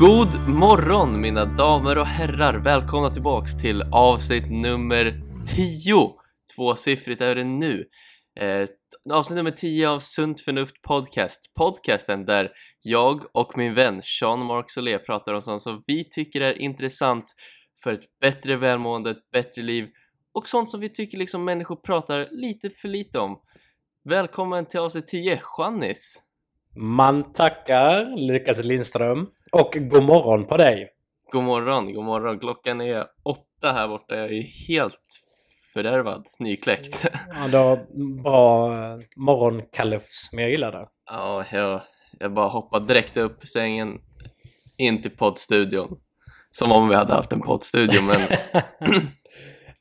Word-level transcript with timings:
God 0.00 0.48
morgon 0.48 1.20
mina 1.20 1.44
damer 1.44 1.98
och 1.98 2.06
herrar! 2.06 2.54
Välkomna 2.54 3.10
tillbaks 3.10 3.56
till 3.56 3.82
avsnitt 3.82 4.50
nummer 4.50 5.20
10! 5.56 6.10
Tvåsiffrigt 6.56 7.20
är 7.20 7.34
det 7.34 7.44
nu. 7.44 7.84
Eh, 8.40 8.68
avsnitt 9.12 9.36
nummer 9.36 9.50
10 9.50 9.88
av 9.88 9.98
Sunt 9.98 10.40
Förnuft 10.40 10.82
Podcast. 10.82 11.54
Podcasten 11.54 12.24
där 12.24 12.50
jag 12.82 13.24
och 13.32 13.58
min 13.58 13.74
vän 13.74 14.00
Sean 14.04 14.44
Mark 14.44 14.70
Solé 14.70 14.98
pratar 14.98 15.34
om 15.34 15.42
sånt 15.42 15.62
som 15.62 15.82
vi 15.86 16.04
tycker 16.04 16.40
är 16.40 16.62
intressant 16.62 17.34
för 17.82 17.92
ett 17.92 18.20
bättre 18.20 18.56
välmående, 18.56 19.10
ett 19.10 19.30
bättre 19.32 19.62
liv 19.62 19.88
och 20.34 20.48
sånt 20.48 20.70
som 20.70 20.80
vi 20.80 20.88
tycker 20.88 21.18
liksom 21.18 21.44
människor 21.44 21.76
pratar 21.76 22.28
lite 22.30 22.70
för 22.70 22.88
lite 22.88 23.18
om. 23.18 23.36
Välkommen 24.08 24.66
till 24.66 24.80
avsnitt 24.80 25.06
10, 25.06 25.40
Janis! 25.58 26.27
Man 26.80 27.32
tackar 27.32 28.16
Lukas 28.16 28.64
Lindström 28.64 29.26
och 29.52 29.76
god 29.80 30.02
morgon 30.02 30.44
på 30.44 30.56
dig! 30.56 30.88
God 31.32 31.44
morgon, 31.44 31.94
god 31.94 32.04
morgon. 32.04 32.38
Klockan 32.38 32.80
är 32.80 33.04
åtta 33.22 33.72
här 33.72 33.88
borta. 33.88 34.16
Jag 34.16 34.32
är 34.32 34.42
helt 34.68 35.00
fördärvad, 35.74 36.26
nykläckt. 36.38 37.06
Ja, 37.28 37.48
du 37.50 37.56
har 37.56 37.86
bra 38.22 38.72
eh, 38.74 38.98
morgonkalufs, 39.16 40.30
men 40.32 40.42
jag 40.42 40.50
gillar 40.50 40.72
det. 40.72 40.86
Ja, 41.10 41.44
jag, 41.52 41.80
jag 42.18 42.34
bara 42.34 42.48
hoppade 42.48 42.86
direkt 42.86 43.16
upp 43.16 43.42
ur 43.42 43.46
sängen 43.46 44.00
in 44.76 45.02
till 45.02 45.10
poddstudion. 45.16 45.98
Som 46.50 46.72
om 46.72 46.88
vi 46.88 46.94
hade 46.94 47.12
haft 47.14 47.32
en 47.32 47.40
poddstudio, 47.40 48.02
men 48.02 48.20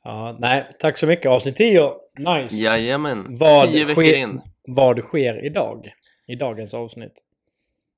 Ja, 0.04 0.38
nej, 0.40 0.66
tack 0.80 0.98
så 0.98 1.08
mycket. 1.08 1.26
Avsnitt 1.32 1.56
10. 1.56 1.92
Nice. 2.18 2.56
jajamän. 2.56 3.26
Vad 3.30 3.68
Tio 3.72 3.86
veckor 3.86 4.04
sker- 4.04 4.16
in. 4.16 4.42
Vad 4.68 5.00
sker 5.00 5.46
idag? 5.46 5.92
I 6.28 6.36
dagens 6.36 6.74
avsnitt? 6.74 7.24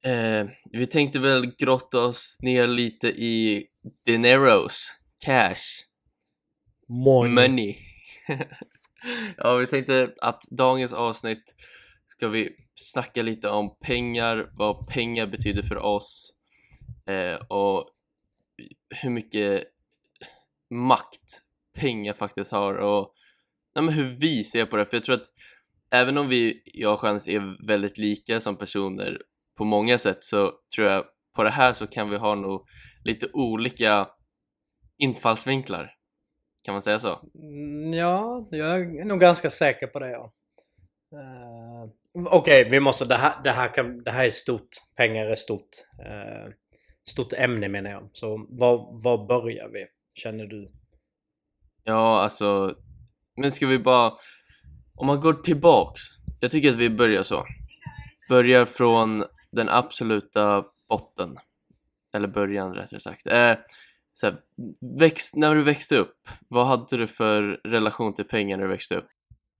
Eh, 0.06 0.48
vi 0.72 0.86
tänkte 0.86 1.20
väl 1.20 1.56
grotta 1.58 2.00
oss 2.00 2.38
ner 2.42 2.68
lite 2.68 3.08
i 3.08 3.68
dineros, 4.06 4.96
cash, 5.26 5.86
Morgon. 6.88 7.34
money. 7.34 7.76
ja, 9.38 9.56
vi 9.56 9.68
tänkte 9.68 10.14
att 10.22 10.42
dagens 10.52 10.94
avsnitt 10.94 11.56
ska 12.08 12.28
vi 12.28 12.50
snacka 12.76 13.22
lite 13.22 13.50
om 13.50 13.78
pengar, 13.80 14.50
vad 14.54 14.88
pengar 14.88 15.28
betyder 15.28 15.64
för 15.64 15.78
oss 15.78 16.34
eh, 17.06 17.36
och 17.48 17.90
hur 18.90 19.10
mycket 19.10 19.64
makt 20.70 21.42
pengar 21.76 22.14
faktiskt 22.14 22.52
har 22.52 22.74
och 22.74 23.14
nej, 23.76 23.84
men 23.84 23.94
hur 23.94 24.16
vi 24.20 24.44
ser 24.44 24.66
på 24.66 24.78
det. 24.78 24.86
För 24.86 24.98
jag 24.98 25.04
tror 25.04 25.16
att 25.16 25.28
även 25.92 26.18
om 26.18 26.28
vi, 26.30 26.62
jag 26.66 26.94
och 26.94 27.00
Chans, 27.00 27.28
är 27.28 27.68
väldigt 27.68 27.98
lika 27.98 28.40
som 28.40 28.58
personer 28.58 29.22
på 29.58 29.66
många 29.66 29.98
sätt 29.98 30.24
så 30.24 30.54
tror 30.76 30.88
jag 30.88 31.06
på 31.36 31.44
det 31.44 31.50
här 31.50 31.74
så 31.74 31.88
kan 31.88 32.10
vi 32.10 32.18
ha 32.18 32.36
nog 32.36 32.66
lite 33.04 33.28
olika 33.34 34.08
infallsvinklar. 34.98 35.92
Kan 36.64 36.74
man 36.74 36.82
säga 36.82 37.00
så? 37.00 37.20
Mm, 37.36 37.94
Ja, 37.94 38.48
jag 38.52 38.82
är 38.82 39.06
nog 39.06 39.20
ganska 39.20 39.50
säker 39.50 39.88
på 39.88 40.00
det 40.00 40.10
ja. 40.12 40.34
Uh, 41.14 41.90
Okej, 42.28 42.68
vi 42.72 42.80
måste... 42.80 43.06
Det 43.06 43.16
här, 43.16 43.34
det, 43.44 43.52
här 43.52 43.74
kan, 43.74 44.04
det 44.04 44.12
här 44.12 44.26
är 44.26 44.30
stort. 44.30 44.70
Pengar 44.98 45.26
är 45.26 45.36
stort. 45.36 45.70
eh, 46.06 46.54
stort 47.10 47.34
ämne 47.34 47.70
menar 47.70 47.90
jag. 47.90 48.10
Så 48.14 48.48
var, 48.50 49.04
var 49.04 49.28
börjar 49.28 49.70
vi? 49.70 49.86
Känner 50.14 50.46
du? 50.46 50.72
Ja, 51.84 52.22
alltså, 52.22 52.76
men 53.38 53.52
ska 53.52 53.68
vi 53.68 53.80
bara, 53.80 54.14
om 55.00 55.08
man 55.08 55.22
går 55.22 55.34
tillbaks, 55.34 56.02
jag 56.40 56.52
tycker 56.52 56.70
att 56.70 56.76
vi 56.76 56.90
börjar 56.90 57.24
så. 57.24 57.46
Börjar 58.30 58.66
från 58.66 59.24
den 59.52 59.70
absoluta 59.70 60.66
botten, 60.90 61.38
eller 62.16 62.28
början 62.28 62.74
rättare 62.74 63.00
sagt. 63.00 63.28
Eh, 63.28 63.54
så 64.14 64.26
här, 64.26 64.40
växt, 65.00 65.36
när 65.36 65.56
du 65.56 65.64
växte 65.64 65.98
upp, 65.98 66.16
vad 66.48 66.68
hade 66.68 66.98
du 66.98 67.08
för 67.08 67.42
relation 67.64 68.14
till 68.14 68.26
pengar 68.26 68.58
när 68.58 68.64
du 68.64 68.70
växte 68.70 68.96
upp? 68.96 69.06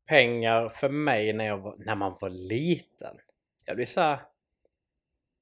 pengar 0.10 0.70
för 0.70 0.90
mig 0.90 1.34
när, 1.34 1.46
jag 1.46 1.58
var, 1.58 1.76
när 1.78 1.96
man 1.96 2.16
var 2.22 2.30
liten. 2.30 3.16
Jag 3.66 3.76
blir 3.76 3.86
så 3.86 4.02
här, 4.02 4.20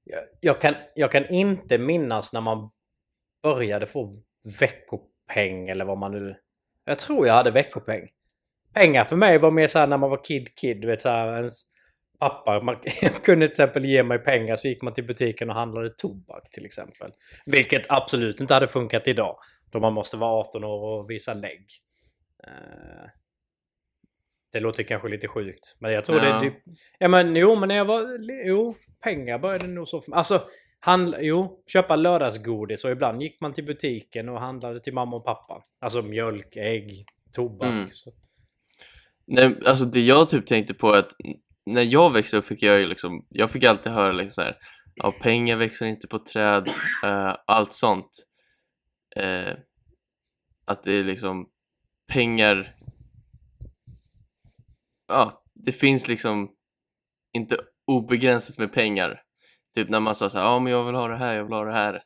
jag, 0.04 0.24
jag, 0.40 0.60
kan, 0.60 0.74
jag 0.94 1.12
kan 1.12 1.26
inte 1.26 1.78
minnas 1.78 2.32
när 2.32 2.40
man 2.40 2.70
började 3.42 3.86
få 3.86 4.08
veckopeng 4.60 5.68
eller 5.68 5.84
vad 5.84 5.98
man 5.98 6.12
nu... 6.12 6.36
Jag 6.84 6.98
tror 6.98 7.26
jag 7.26 7.34
hade 7.34 7.50
veckopeng. 7.50 8.08
Pengar 8.74 9.04
för 9.04 9.16
mig 9.16 9.38
var 9.38 9.50
mer 9.50 9.66
så 9.66 9.78
här 9.78 9.86
när 9.86 9.98
man 9.98 10.10
var 10.10 10.24
kid 10.24 10.54
kid. 10.54 10.80
Du 10.80 10.86
vet 10.88 11.00
så 11.00 11.08
här, 11.08 11.36
ens 11.36 11.62
pappa 12.20 12.60
man, 12.60 12.76
kunde 13.24 13.46
till 13.46 13.52
exempel 13.52 13.84
ge 13.84 14.02
mig 14.02 14.18
pengar 14.18 14.56
så 14.56 14.68
gick 14.68 14.82
man 14.82 14.92
till 14.92 15.06
butiken 15.06 15.50
och 15.50 15.56
handlade 15.56 15.88
tobak 15.88 16.50
till 16.50 16.64
exempel. 16.64 17.10
Vilket 17.46 17.82
absolut 17.88 18.40
inte 18.40 18.54
hade 18.54 18.68
funkat 18.68 19.08
idag. 19.08 19.36
Då 19.70 19.80
man 19.80 19.92
måste 19.92 20.16
vara 20.16 20.32
18 20.32 20.64
år 20.64 21.00
och 21.00 21.10
visa 21.10 21.34
lägg. 21.34 21.66
Eh, 22.46 23.08
det 24.52 24.60
låter 24.60 24.82
kanske 24.82 25.08
lite 25.08 25.28
sjukt. 25.28 25.76
Men 25.78 25.92
jag 25.92 26.04
tror 26.04 26.18
Ja. 26.18 26.24
det 26.24 26.30
är 26.30 26.40
typ... 26.40 26.54
Ja 26.98 27.08
men 27.08 27.36
jo, 27.36 27.56
men 27.56 27.68
när 27.68 27.76
jag 27.76 27.84
var... 27.84 28.18
Jo, 28.46 28.76
pengar 29.02 29.38
började 29.38 29.66
nog 29.66 29.88
så 29.88 30.00
för 30.00 30.10
mig. 30.10 30.16
Alltså, 30.18 30.42
handla, 30.80 31.20
jo, 31.20 31.62
köpa 31.72 31.96
lördagsgodis 31.96 32.84
och 32.84 32.90
ibland 32.90 33.22
gick 33.22 33.40
man 33.40 33.52
till 33.52 33.64
butiken 33.64 34.28
och 34.28 34.40
handlade 34.40 34.80
till 34.80 34.94
mamma 34.94 35.16
och 35.16 35.24
pappa. 35.24 35.62
Alltså 35.80 36.02
mjölk, 36.02 36.56
ägg, 36.56 37.04
tobak. 37.32 37.68
Mm. 37.68 37.88
Nej, 39.30 39.58
alltså 39.66 39.84
det 39.84 40.00
jag 40.00 40.28
typ 40.28 40.46
tänkte 40.46 40.74
på 40.74 40.94
är 40.94 40.98
att 40.98 41.12
när 41.66 41.82
jag 41.82 42.12
växte 42.12 42.36
upp 42.36 42.44
fick 42.44 42.62
jag 42.62 42.80
ju 42.80 42.86
liksom, 42.86 43.26
jag 43.28 43.50
fick 43.50 43.64
alltid 43.64 43.92
höra 43.92 44.12
liksom 44.12 44.30
så 44.30 44.42
här, 44.42 44.56
ja 44.94 45.12
pengar 45.12 45.56
växer 45.56 45.86
inte 45.86 46.08
på 46.08 46.18
träd, 46.18 46.68
uh, 47.04 47.34
allt 47.46 47.72
sånt. 47.72 48.10
Uh, 49.20 49.54
att 50.64 50.84
det 50.84 50.92
är 50.92 51.04
liksom 51.04 51.48
pengar, 52.12 52.76
ja 55.08 55.42
det 55.54 55.72
finns 55.72 56.08
liksom 56.08 56.50
inte 57.32 57.56
obegränsat 57.86 58.58
med 58.58 58.72
pengar. 58.72 59.22
Typ 59.74 59.88
när 59.88 60.00
man 60.00 60.14
sa 60.14 60.30
så 60.30 60.38
här, 60.38 60.44
ja 60.44 60.58
men 60.58 60.72
jag 60.72 60.84
vill 60.84 60.94
ha 60.94 61.08
det 61.08 61.16
här, 61.16 61.34
jag 61.34 61.44
vill 61.44 61.52
ha 61.52 61.64
det 61.64 61.72
här. 61.72 62.02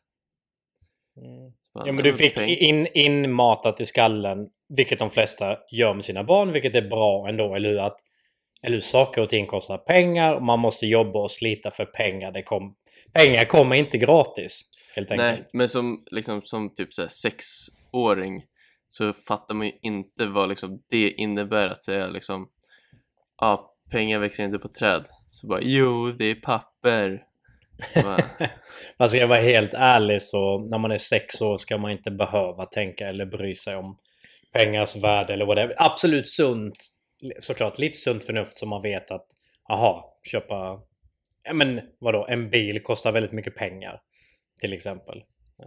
Mm. 1.16 1.52
Ja 1.74 1.84
men 1.86 1.94
"Nej, 1.94 2.04
du 2.04 2.14
fick 2.14 2.34
peng." 2.34 2.48
in, 2.48 2.86
inmatat 2.94 3.80
i 3.80 3.86
skallen, 3.86 4.38
vilket 4.76 4.98
de 4.98 5.10
flesta 5.10 5.56
gör 5.72 5.94
med 5.94 6.04
sina 6.04 6.24
barn, 6.24 6.52
vilket 6.52 6.74
är 6.74 6.82
bra 6.88 7.28
ändå, 7.28 7.54
eller 7.54 7.68
hur? 7.68 7.78
Att, 7.78 7.96
eller 8.62 8.74
hur 8.74 8.80
saker 8.80 9.22
och 9.22 9.28
ting 9.28 9.46
kostar 9.46 9.78
pengar 9.78 10.34
och 10.34 10.42
man 10.42 10.58
måste 10.58 10.86
jobba 10.86 11.18
och 11.22 11.30
slita 11.30 11.70
för 11.70 11.84
pengar. 11.84 12.32
Det 12.32 12.42
kom, 12.42 12.74
pengar 13.12 13.44
kommer 13.44 13.76
inte 13.76 13.98
gratis, 13.98 14.62
helt 14.96 15.10
Nej, 15.10 15.30
enkelt. 15.30 15.54
men 15.54 15.68
som, 15.68 16.04
liksom, 16.10 16.42
som 16.42 16.74
typ 16.74 16.94
så 16.94 17.02
här, 17.02 17.08
sexåring 17.08 18.42
så 18.88 19.12
fattar 19.12 19.54
man 19.54 19.66
ju 19.66 19.72
inte 19.82 20.26
vad 20.26 20.48
liksom, 20.48 20.82
det 20.90 21.10
innebär 21.10 21.66
att 21.68 21.82
säga 21.82 22.06
liksom 22.06 22.48
ja, 23.40 23.74
pengar 23.90 24.18
växer 24.18 24.44
inte 24.44 24.58
på 24.58 24.68
träd. 24.68 25.04
Så 25.28 25.46
bara 25.46 25.60
jo, 25.62 26.12
det 26.12 26.24
är 26.24 26.34
papper. 26.34 27.22
Man 28.98 29.08
ska 29.08 29.26
vara 29.26 29.40
helt 29.40 29.74
ärlig 29.74 30.22
så 30.22 30.58
när 30.58 30.78
man 30.78 30.92
är 30.92 30.98
sex 30.98 31.40
år 31.40 31.56
ska 31.56 31.78
man 31.78 31.90
inte 31.90 32.10
behöva 32.10 32.66
tänka 32.66 33.08
eller 33.08 33.26
bry 33.26 33.54
sig 33.54 33.76
om 33.76 33.98
pengars 34.52 34.96
värde 34.96 35.32
eller 35.32 35.46
whatever. 35.46 35.74
Absolut 35.78 36.28
sunt, 36.28 36.74
såklart 37.38 37.78
lite 37.78 37.98
sunt 37.98 38.24
förnuft 38.24 38.58
som 38.58 38.68
man 38.68 38.82
vet 38.82 39.10
att 39.10 39.26
aha, 39.70 40.18
köpa, 40.32 40.80
ja 41.44 41.52
men 41.54 41.80
vadå, 41.98 42.26
en 42.28 42.50
bil 42.50 42.82
kostar 42.82 43.12
väldigt 43.12 43.32
mycket 43.32 43.54
pengar 43.54 44.00
till 44.60 44.72
exempel. 44.72 45.22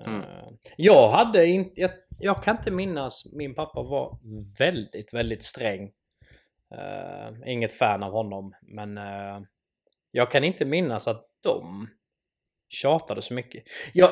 Mm. 0.05 0.21
Eh, 0.21 0.47
Jag 0.77 1.09
hade 1.09 1.45
inte, 1.45 1.81
jag, 1.81 1.91
jag 2.19 2.43
kan 2.43 2.57
inte 2.57 2.71
minnas, 2.71 3.33
min 3.33 3.55
pappa 3.55 3.83
var 3.83 4.17
väldigt, 4.59 5.13
väldigt 5.13 5.43
sträng. 5.43 5.91
Eh, 6.77 7.51
inget 7.51 7.73
fan 7.73 8.03
av 8.03 8.11
honom, 8.11 8.53
men 8.61 8.97
eh, 8.97 9.39
jag 10.11 10.31
kan 10.31 10.43
inte 10.43 10.65
minnas 10.65 11.07
att 11.07 11.25
de 11.43 11.87
tjatade 12.75 13.21
så 13.21 13.33
mycket. 13.33 13.63
Jag, 13.93 14.09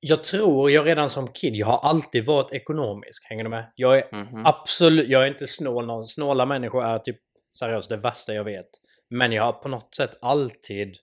jag 0.00 0.24
tror 0.24 0.70
jag 0.70 0.86
redan 0.86 1.10
som 1.10 1.28
kid, 1.28 1.54
jag 1.54 1.66
har 1.66 1.78
alltid 1.78 2.24
varit 2.24 2.52
ekonomisk. 2.52 3.26
Hänger 3.28 3.44
du 3.44 3.50
med? 3.50 3.72
Jag 3.74 3.98
är 3.98 4.08
mhm. 4.12 4.46
absolut, 4.46 5.08
jag 5.08 5.22
är 5.22 5.28
inte 5.28 5.46
snål 5.46 5.86
någon. 5.86 6.06
Snåla 6.06 6.46
människor 6.46 6.84
är 6.84 6.98
typ 6.98 7.18
seriöst 7.58 7.88
det 7.88 7.96
värsta 7.96 8.34
jag 8.34 8.44
vet. 8.44 8.70
Men 9.10 9.32
jag 9.32 9.42
har 9.42 9.52
på 9.52 9.68
något 9.68 9.94
sätt 9.94 10.16
alltid 10.20 10.96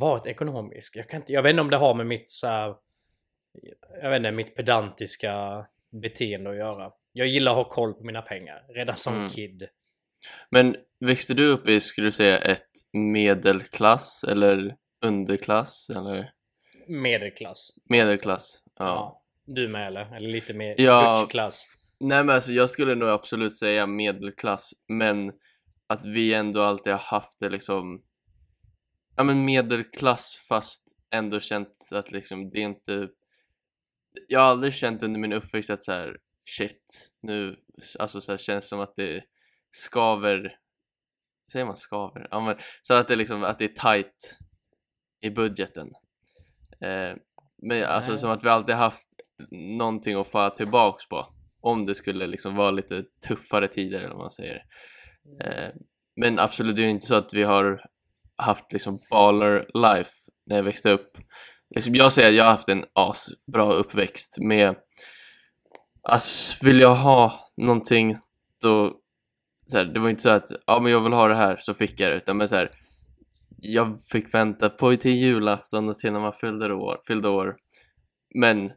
varit 0.00 0.26
ekonomisk. 0.26 0.96
Jag, 0.96 1.08
kan 1.08 1.20
inte, 1.20 1.32
jag 1.32 1.42
vet 1.42 1.50
inte 1.50 1.60
om 1.60 1.70
det 1.70 1.76
har 1.76 1.94
med 1.94 2.06
mitt 2.06 2.30
så 2.30 2.46
här, 2.46 2.74
jag 4.02 4.10
vet 4.10 4.16
inte, 4.16 4.30
mitt 4.30 4.56
pedantiska 4.56 5.66
beteende 6.02 6.50
att 6.50 6.56
göra. 6.56 6.90
Jag 7.12 7.26
gillar 7.26 7.52
att 7.52 7.56
ha 7.56 7.64
koll 7.64 7.94
på 7.94 8.04
mina 8.04 8.22
pengar, 8.22 8.66
redan 8.74 8.96
som 8.96 9.14
Mm. 9.14 9.28
kid. 9.28 9.68
Men 10.50 10.76
växte 11.00 11.34
du 11.34 11.46
upp 11.46 11.68
i, 11.68 11.80
skulle 11.80 12.06
du 12.06 12.12
säga, 12.12 12.38
ett 12.38 12.70
medelklass 12.92 14.24
eller 14.28 14.76
underklass 15.06 15.90
eller 15.90 16.32
Medelklass. 16.88 17.70
medelklass? 17.88 18.62
Ja. 18.78 18.84
Ja. 18.84 19.22
Du 19.46 19.68
med 19.68 19.86
eller? 19.86 20.16
Eller 20.16 20.28
lite 20.28 20.54
mer 20.54 20.74
Ja. 20.78 21.20
butchklass. 21.20 21.66
Nej 22.00 22.24
men 22.24 22.34
alltså 22.34 22.52
jag 22.52 22.70
skulle 22.70 22.94
nog 22.94 23.08
absolut 23.08 23.56
säga 23.56 23.86
medelklass 23.86 24.70
men 24.88 25.32
att 25.86 26.04
vi 26.04 26.34
ändå 26.34 26.62
alltid 26.62 26.92
har 26.92 27.00
haft 27.00 27.40
det 27.40 27.48
liksom 27.48 28.02
ja 29.16 29.24
men 29.24 29.44
medelklass 29.44 30.46
fast 30.48 30.82
ändå 31.10 31.40
känt 31.40 31.72
att 31.92 32.12
liksom 32.12 32.50
det 32.50 32.58
är 32.58 32.62
inte 32.64 33.08
jag 34.28 34.40
har 34.40 34.46
aldrig 34.46 34.74
känt 34.74 35.02
under 35.02 35.20
min 35.20 35.32
uppväxt 35.32 35.70
att 35.70 35.82
så 35.82 35.92
här 35.92 36.16
shit 36.58 37.10
nu 37.22 37.56
alltså 37.98 38.20
så 38.20 38.32
här, 38.32 38.38
känns 38.38 38.68
som 38.68 38.80
att 38.80 38.96
det 38.96 39.24
skaver 39.70 40.56
säger 41.52 41.66
man 41.66 41.76
skaver? 41.76 42.28
Ja 42.30 42.40
men 42.40 42.56
så 42.82 42.94
att 42.94 43.08
det 43.08 43.16
liksom 43.16 43.44
att 43.44 43.58
det 43.58 43.64
är 43.64 43.68
tight 43.94 44.38
i 45.20 45.30
budgeten. 45.30 45.92
Eh, 46.80 47.16
men 47.62 47.84
alltså 47.84 48.12
Nej. 48.12 48.18
som 48.18 48.30
att 48.30 48.44
vi 48.44 48.48
alltid 48.48 48.74
haft 48.74 49.08
någonting 49.50 50.14
att 50.14 50.28
falla 50.28 50.50
tillbaks 50.50 51.08
på 51.08 51.26
om 51.60 51.86
det 51.86 51.94
skulle 51.94 52.26
liksom 52.26 52.56
vara 52.56 52.70
lite 52.70 53.04
tuffare 53.28 53.68
tider 53.68 53.98
eller 53.98 54.08
vad 54.08 54.18
man 54.18 54.30
säger. 54.30 54.64
Eh, 55.44 55.68
men 56.16 56.38
absolut 56.38 56.76
det 56.76 56.82
är 56.82 56.84
ju 56.84 56.90
inte 56.90 57.06
så 57.06 57.14
att 57.14 57.34
vi 57.34 57.42
har 57.42 57.84
haft 58.36 58.72
liksom 58.72 59.00
baller 59.10 59.70
life 59.74 60.12
när 60.46 60.56
jag 60.56 60.62
växte 60.62 60.90
upp. 60.90 61.18
Liksom, 61.74 61.94
jag 61.94 62.12
säger 62.12 62.28
att 62.28 62.34
jag 62.34 62.44
har 62.44 62.50
haft 62.50 62.68
en 62.68 62.84
asbra 62.92 63.72
uppväxt 63.72 64.38
med 64.38 64.76
alltså 66.02 66.64
vill 66.66 66.80
jag 66.80 66.94
ha 66.94 67.40
någonting 67.56 68.16
då 68.62 68.94
så 69.66 69.78
här, 69.78 69.84
det 69.84 70.00
var 70.00 70.08
inte 70.08 70.22
så 70.22 70.30
att 70.30 70.46
ja 70.66 70.80
men 70.80 70.92
jag 70.92 71.00
vill 71.00 71.12
ha 71.12 71.28
det 71.28 71.34
här 71.34 71.56
så 71.56 71.74
fick 71.74 72.00
jag 72.00 72.10
det 72.10 72.16
utan 72.16 72.36
men 72.36 72.48
så 72.48 72.56
här, 72.56 72.70
jag 73.60 74.00
fick 74.12 74.34
vänta 74.34 74.70
på 74.70 74.96
till 74.96 75.14
julafton 75.14 75.88
och 75.88 75.98
till 75.98 76.12
när 76.12 76.20
man 76.20 76.32
fyllde 76.32 76.74
år, 76.74 77.00
fyllde 77.06 77.28
år 77.28 77.56
men 78.34 78.72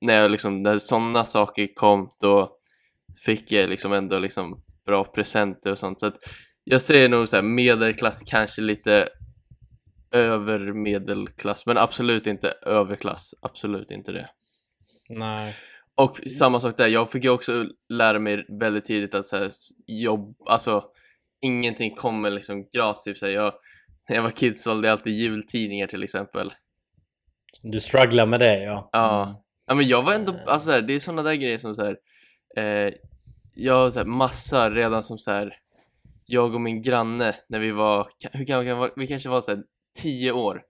när 0.00 0.20
jag 0.20 0.30
liksom, 0.30 0.62
när 0.62 0.78
sådana 0.78 1.24
saker 1.24 1.68
kom 1.74 2.10
då 2.20 2.58
fick 3.24 3.52
jag 3.52 3.70
liksom 3.70 3.92
ändå 3.92 4.18
liksom 4.18 4.62
bra 4.86 5.04
presenter 5.04 5.70
och 5.70 5.78
sånt 5.78 6.00
så 6.00 6.06
att 6.06 6.16
jag 6.64 6.82
säger 6.82 7.08
nog 7.08 7.28
så 7.28 7.36
här 7.36 7.42
medelklass 7.42 8.22
kanske 8.30 8.62
lite 8.62 9.08
över 10.10 10.72
medelklass 10.72 11.66
men 11.66 11.78
absolut 11.78 12.26
inte 12.26 12.50
överklass, 12.50 13.34
absolut 13.42 13.90
inte 13.90 14.12
det 14.12 14.28
Nej. 15.08 15.56
och 15.94 16.16
samma 16.16 16.60
sak 16.60 16.76
där, 16.76 16.88
jag 16.88 17.10
fick 17.10 17.24
ju 17.24 17.30
också 17.30 17.66
lära 17.88 18.18
mig 18.18 18.46
väldigt 18.60 18.84
tidigt 18.84 19.14
att 19.14 19.26
så 19.26 19.36
här, 19.36 19.50
jobb, 19.86 20.36
alltså 20.46 20.84
ingenting 21.44 21.94
kommer 21.94 22.30
liksom 22.30 22.68
gratis. 22.72 23.04
Typ, 23.04 23.18
så 23.18 23.26
här, 23.26 23.32
jag, 23.32 23.52
när 24.08 24.16
jag 24.16 24.22
var 24.22 24.30
kid 24.30 24.60
sålde 24.60 24.88
jag 24.88 24.92
alltid 24.92 25.12
jultidningar 25.12 25.86
till 25.86 26.02
exempel. 26.02 26.52
Du 27.62 27.80
strugglar 27.80 28.26
med 28.26 28.40
det 28.40 28.62
ja. 28.62 28.88
Ja, 28.92 29.44
ja 29.66 29.74
men 29.74 29.88
jag 29.88 30.02
var 30.02 30.12
ändå, 30.12 30.34
alltså 30.46 30.66
så 30.66 30.72
här, 30.72 30.82
det 30.82 30.94
är 30.94 31.00
sådana 31.00 31.22
där 31.22 31.34
grejer 31.34 31.58
som 31.58 31.74
så 31.74 31.84
här, 31.84 31.96
eh, 32.56 32.94
jag 33.54 33.74
har 33.74 33.90
så 33.90 33.98
här, 33.98 34.06
massa 34.06 34.70
redan 34.70 35.02
som 35.02 35.18
så 35.18 35.32
här, 35.32 35.54
jag 36.26 36.54
och 36.54 36.60
min 36.60 36.82
granne 36.82 37.34
när 37.48 37.58
vi 37.58 37.70
var, 37.70 38.08
hur 38.32 38.44
kan 38.44 38.80
vi, 38.80 38.90
vi 38.96 39.06
kanske 39.06 39.28
var 39.28 39.40
så 39.40 39.50
här, 39.54 39.62
tio 40.02 40.32
år. 40.32 40.62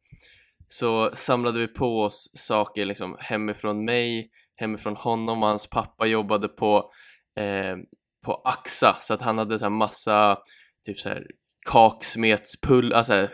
Så 0.67 1.11
samlade 1.15 1.59
vi 1.59 1.67
på 1.67 2.03
oss 2.03 2.33
saker 2.35 2.85
liksom 2.85 3.17
hemifrån 3.21 3.85
mig, 3.85 4.31
hemifrån 4.57 4.97
honom 4.97 5.43
och 5.43 5.49
hans 5.49 5.71
pappa 5.71 6.07
jobbade 6.07 6.49
på, 6.49 6.91
eh, 7.37 7.77
på 8.25 8.43
Axa. 8.45 8.97
Så 9.01 9.15
att 9.15 9.23
han 9.23 9.39
hade 9.39 9.59
så 9.59 9.65
här 9.65 9.71
massa 9.71 10.39
typ 10.87 10.99
så 10.99 11.09
här 11.09 11.27
kaksmetspull, 11.65 12.93
alltså 12.93 13.29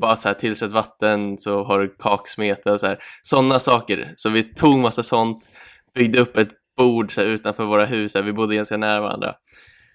bara 0.00 0.16
så 0.16 0.28
här 0.28 0.34
tillsätt 0.34 0.72
vatten 0.72 1.36
så 1.36 1.64
har 1.64 1.78
du 1.78 1.96
kaksmeta 1.98 2.72
och 2.72 2.80
så 2.80 2.86
här 2.86 2.98
sådana 3.22 3.58
saker. 3.58 4.12
Så 4.16 4.30
vi 4.30 4.42
tog 4.42 4.78
massa 4.78 5.02
sånt, 5.02 5.50
byggde 5.94 6.20
upp 6.20 6.36
ett 6.36 6.52
bord 6.76 7.14
så 7.14 7.20
här, 7.20 7.28
utanför 7.28 7.64
våra 7.64 7.86
hus, 7.86 8.12
så 8.12 8.18
här, 8.18 8.26
vi 8.26 8.32
bodde 8.32 8.56
ganska 8.56 8.76
nära 8.76 9.00
varandra. 9.00 9.34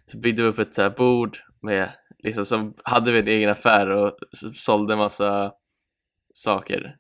Så 0.05 0.19
byggde 0.19 0.43
vi 0.43 0.49
upp 0.49 0.59
ett 0.59 0.73
så 0.73 0.81
här, 0.81 0.89
bord 0.89 1.37
med, 1.61 1.89
liksom, 2.23 2.45
så 2.45 2.73
hade 2.83 3.11
vi 3.11 3.19
en 3.19 3.27
egen 3.27 3.49
affär 3.49 3.89
och 3.89 4.17
sålde 4.53 4.95
massa 4.95 5.51
saker. 6.33 6.95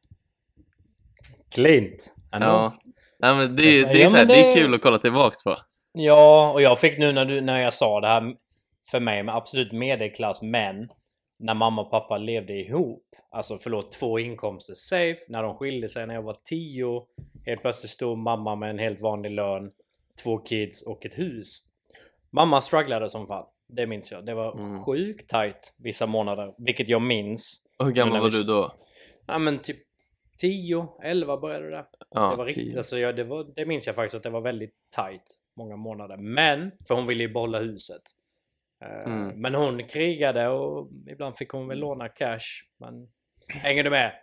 Klint. 1.55 2.13
Ja, 2.31 2.73
Nej, 3.23 3.35
men 3.35 3.55
det, 3.55 3.83
det, 3.83 4.03
är 4.03 4.07
så 4.07 4.15
här, 4.15 4.25
det 4.25 4.35
är 4.35 4.53
kul 4.53 4.73
att 4.73 4.81
kolla 4.81 4.97
tillbaks 4.97 5.43
på. 5.43 5.57
Ja, 5.93 6.51
och 6.53 6.61
jag 6.61 6.79
fick 6.79 6.97
nu 6.97 7.11
när, 7.11 7.25
du, 7.25 7.41
när 7.41 7.59
jag 7.59 7.73
sa 7.73 8.01
det 8.01 8.07
här 8.07 8.33
för 8.91 8.99
mig 8.99 9.23
med 9.23 9.35
absolut 9.35 9.71
medelklass 9.71 10.41
men 10.41 10.89
när 11.39 11.53
mamma 11.53 11.81
och 11.81 11.91
pappa 11.91 12.17
levde 12.17 12.53
ihop. 12.53 13.03
Alltså 13.31 13.57
förlåt, 13.57 13.91
två 13.91 14.19
inkomster 14.19 14.73
safe. 14.73 15.19
När 15.27 15.43
de 15.43 15.55
skilde 15.57 15.89
sig 15.89 16.07
när 16.07 16.13
jag 16.13 16.21
var 16.21 16.35
10. 16.49 17.01
Helt 17.45 17.61
plötsligt 17.61 17.89
stod 17.91 18.17
mamma 18.17 18.55
med 18.55 18.69
en 18.69 18.79
helt 18.79 19.01
vanlig 19.01 19.31
lön, 19.31 19.71
två 20.23 20.37
kids 20.37 20.81
och 20.81 21.05
ett 21.05 21.17
hus. 21.17 21.59
Mamma 22.29 22.61
strugglade 22.61 23.09
som 23.09 23.27
fan. 23.27 23.45
Det 23.67 23.87
minns 23.87 24.11
jag. 24.11 24.25
Det 24.25 24.33
var 24.33 24.59
Mm. 24.59 24.83
sjukt 24.83 25.29
tight 25.29 25.73
vissa 25.77 26.05
månader, 26.07 26.53
vilket 26.57 26.89
jag 26.89 27.01
minns. 27.01 27.61
Och 27.79 27.85
hur 27.85 27.93
gammal 27.93 28.21
var 28.21 28.29
vi- 28.29 28.37
du 28.37 28.43
då? 28.43 28.73
Ja 29.25 29.37
men 29.37 29.59
typ 29.59 29.77
10, 30.37 30.87
11 31.03 31.37
började 31.37 31.69
det. 31.69 31.85
Ja, 32.11 32.29
det 32.29 32.35
var 32.35 32.45
riktigt, 32.45 32.69
tio. 32.69 32.77
alltså, 32.77 32.97
ja, 32.97 33.11
det, 33.11 33.23
var, 33.23 33.47
det 33.55 33.65
minns 33.65 33.87
jag 33.87 33.95
faktiskt 33.95 34.15
att 34.15 34.23
det 34.23 34.29
var 34.29 34.41
väldigt 34.41 34.73
tight 34.95 35.23
många 35.57 35.75
månader. 35.75 36.17
Men, 36.17 36.71
för 36.87 36.95
hon 36.95 37.07
ville 37.07 37.23
ju 37.23 37.33
behålla 37.33 37.59
huset. 37.59 38.01
Eh, 38.83 39.03
Mm. 39.13 39.41
Men 39.41 39.55
hon 39.55 39.87
krigade 39.87 40.47
och 40.47 40.89
ibland 41.07 41.37
fick 41.37 41.49
hon 41.49 41.67
väl 41.67 41.79
låna 41.79 42.09
cash. 42.09 42.63
Men 42.77 43.11
hänger 43.47 43.83
du 43.83 43.89
med? 43.89 44.19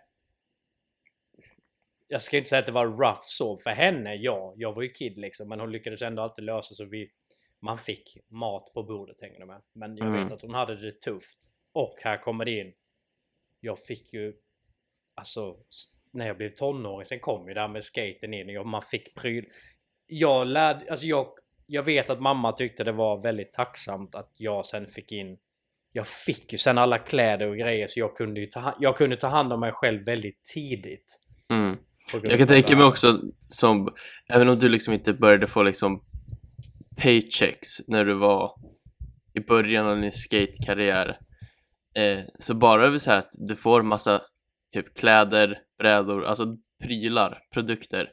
Jag 2.07 2.21
ska 2.21 2.37
inte 2.37 2.49
säga 2.49 2.59
att 2.59 2.65
det 2.65 2.71
var 2.71 2.87
rough 2.87 3.21
så 3.23 3.57
för 3.57 3.69
henne, 3.69 4.15
ja. 4.15 4.53
Jag 4.57 4.73
var 4.73 4.81
ju 4.81 4.89
kid 4.89 5.17
liksom. 5.17 5.49
Men 5.49 5.59
hon 5.59 5.71
lyckades 5.71 6.01
ändå 6.01 6.21
alltid 6.23 6.43
lösa 6.45 6.75
så 6.75 6.85
vi 6.85 7.11
man 7.59 7.77
fick 7.77 8.17
mat 8.29 8.73
på 8.73 8.83
bordet 8.83 9.21
hänger 9.21 9.39
du 9.39 9.45
med. 9.45 9.61
Men 9.73 9.97
jag 9.97 10.07
Mm. 10.07 10.23
vet 10.23 10.31
att 10.31 10.41
hon 10.41 10.53
hade 10.53 10.75
det 10.75 11.01
tufft. 11.01 11.37
Och 11.73 11.97
här 12.03 12.17
kommer 12.17 12.45
det 12.45 12.59
in. 12.59 12.73
Jag 13.59 13.79
fick 13.79 14.13
ju 14.13 14.33
Alltså 15.15 15.57
när 16.11 16.27
jag 16.27 16.37
blev 16.37 16.49
tonåring 16.55 17.05
sen 17.05 17.19
kom 17.19 17.47
ju 17.47 17.53
det 17.53 17.61
här 17.61 17.67
med 17.67 17.83
skaten 17.83 18.33
in 18.33 18.57
och 18.57 18.65
man 18.65 18.81
fick 18.81 19.15
pryl. 19.15 19.45
Jag 20.07 20.47
lärde, 20.47 20.91
alltså 20.91 21.05
jag, 21.05 21.27
jag 21.71 21.83
vet 21.83 22.09
att 22.09 22.21
mamma 22.21 22.51
tyckte 22.51 22.83
det 22.83 22.91
var 22.91 23.23
väldigt 23.23 23.53
tacksamt 23.53 24.15
att 24.15 24.31
jag 24.37 24.65
sen 24.65 24.87
fick 24.87 25.11
in 25.11 25.37
jag 25.93 26.07
fick 26.07 26.51
ju 26.51 26.57
sen 26.57 26.77
alla 26.77 26.97
kläder 26.97 27.47
och 27.47 27.57
grejer 27.57 27.87
så 27.87 27.99
jag 27.99 28.15
kunde 28.15 28.39
ju 28.39 28.45
ta, 28.45 28.75
jag 28.79 28.97
kunde 28.97 29.15
ta 29.15 29.27
hand 29.27 29.53
om 29.53 29.59
mig 29.59 29.71
själv 29.71 30.05
väldigt 30.05 30.45
tidigt. 30.53 31.19
Mm. 31.49 31.77
Jag 32.23 32.37
kan 32.37 32.47
tänka 32.47 32.77
mig 32.77 32.85
också 32.85 33.19
som, 33.47 33.89
även 34.29 34.49
om 34.49 34.59
du 34.59 34.69
liksom 34.69 34.93
inte 34.93 35.13
började 35.13 35.47
få 35.47 35.63
liksom 35.63 36.03
paychecks 36.97 37.87
när 37.87 38.05
du 38.05 38.13
var 38.13 38.51
i 39.33 39.39
början 39.39 39.87
av 39.87 40.01
din 40.01 40.11
skatekarriär 40.11 41.17
eh, 41.95 42.19
så 42.39 42.53
bara 42.53 42.87
över 42.87 42.99
så 42.99 43.11
här 43.11 43.17
att 43.17 43.31
du 43.47 43.55
får 43.55 43.81
massa 43.81 44.21
typ 44.73 44.97
kläder, 44.97 45.57
brädor, 45.77 46.25
alltså 46.25 46.57
prylar, 46.83 47.39
produkter 47.53 48.09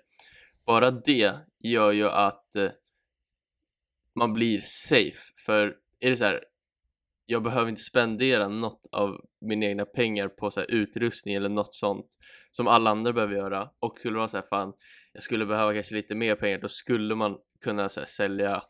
bara 0.68 0.90
det 0.90 1.32
gör 1.64 1.92
ju 1.92 2.08
att 2.08 2.56
eh, 2.56 2.70
man 4.18 4.32
blir 4.32 4.58
safe 4.62 5.32
för 5.46 5.76
är 6.00 6.10
det 6.10 6.16
så 6.16 6.24
här 6.24 6.40
jag 7.26 7.42
behöver 7.42 7.68
inte 7.68 7.82
spendera 7.82 8.48
något 8.48 8.80
av 8.92 9.20
mina 9.40 9.66
egna 9.66 9.84
pengar 9.84 10.28
på 10.28 10.50
så 10.50 10.60
här 10.60 10.70
utrustning 10.70 11.34
eller 11.34 11.48
något 11.48 11.74
sånt 11.74 12.06
som 12.50 12.68
alla 12.68 12.90
andra 12.90 13.12
behöver 13.12 13.34
göra 13.34 13.70
och 13.80 13.98
skulle 13.98 14.14
det 14.14 14.18
vara 14.18 14.28
så 14.28 14.36
här 14.36 14.44
fan 14.50 14.72
jag 15.12 15.22
skulle 15.22 15.46
behöva 15.46 15.74
kanske 15.74 15.94
lite 15.94 16.14
mer 16.14 16.34
pengar 16.34 16.58
då 16.58 16.68
skulle 16.68 17.14
man 17.14 17.36
kunna 17.64 17.88
så 17.88 18.00
här, 18.00 18.06
sälja 18.06 18.62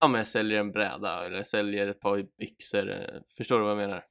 ja 0.00 0.08
men 0.08 0.18
jag 0.18 0.28
säljer 0.28 0.60
en 0.60 0.72
bräda 0.72 1.26
eller 1.26 1.36
jag 1.36 1.46
säljer 1.46 1.88
ett 1.88 2.00
par 2.00 2.26
byxor 2.38 2.90
eh, 2.90 3.20
förstår 3.36 3.58
du 3.58 3.62
vad 3.62 3.70
jag 3.70 3.78
menar? 3.78 4.04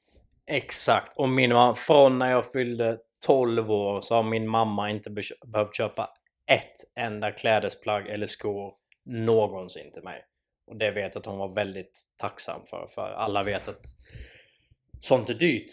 Exakt. 0.52 1.18
Och 1.18 1.30
min 1.30 1.54
mamma, 1.54 1.76
från 1.76 2.20
när 2.20 2.32
jag 2.32 2.52
fyllde 2.52 2.98
12 3.26 3.72
år 3.72 4.02
så 4.02 4.16
har 4.16 4.24
min 4.24 4.48
mamma 4.48 4.90
inte 4.90 5.10
behövt 5.48 5.76
köpa 5.76 6.10
ett 6.52 7.00
enda 7.00 7.32
klädesplagg 7.32 8.08
eller 8.08 8.26
skor 8.26 8.74
någonsin 9.06 9.92
till 9.92 10.04
mig. 10.04 10.24
Och 10.68 10.76
det 10.76 10.92
vet 10.92 11.16
jag 11.16 11.20
att 11.22 11.26
hon 11.26 11.38
var 11.38 11.54
väldigt 11.54 12.04
tacksam 12.18 12.62
för. 12.66 12.88
För 12.88 13.12
alla 13.12 13.44
vet 13.44 13.68
att 13.68 13.86
sånt 15.00 15.30
är 15.30 15.34
dyrt. 15.34 15.72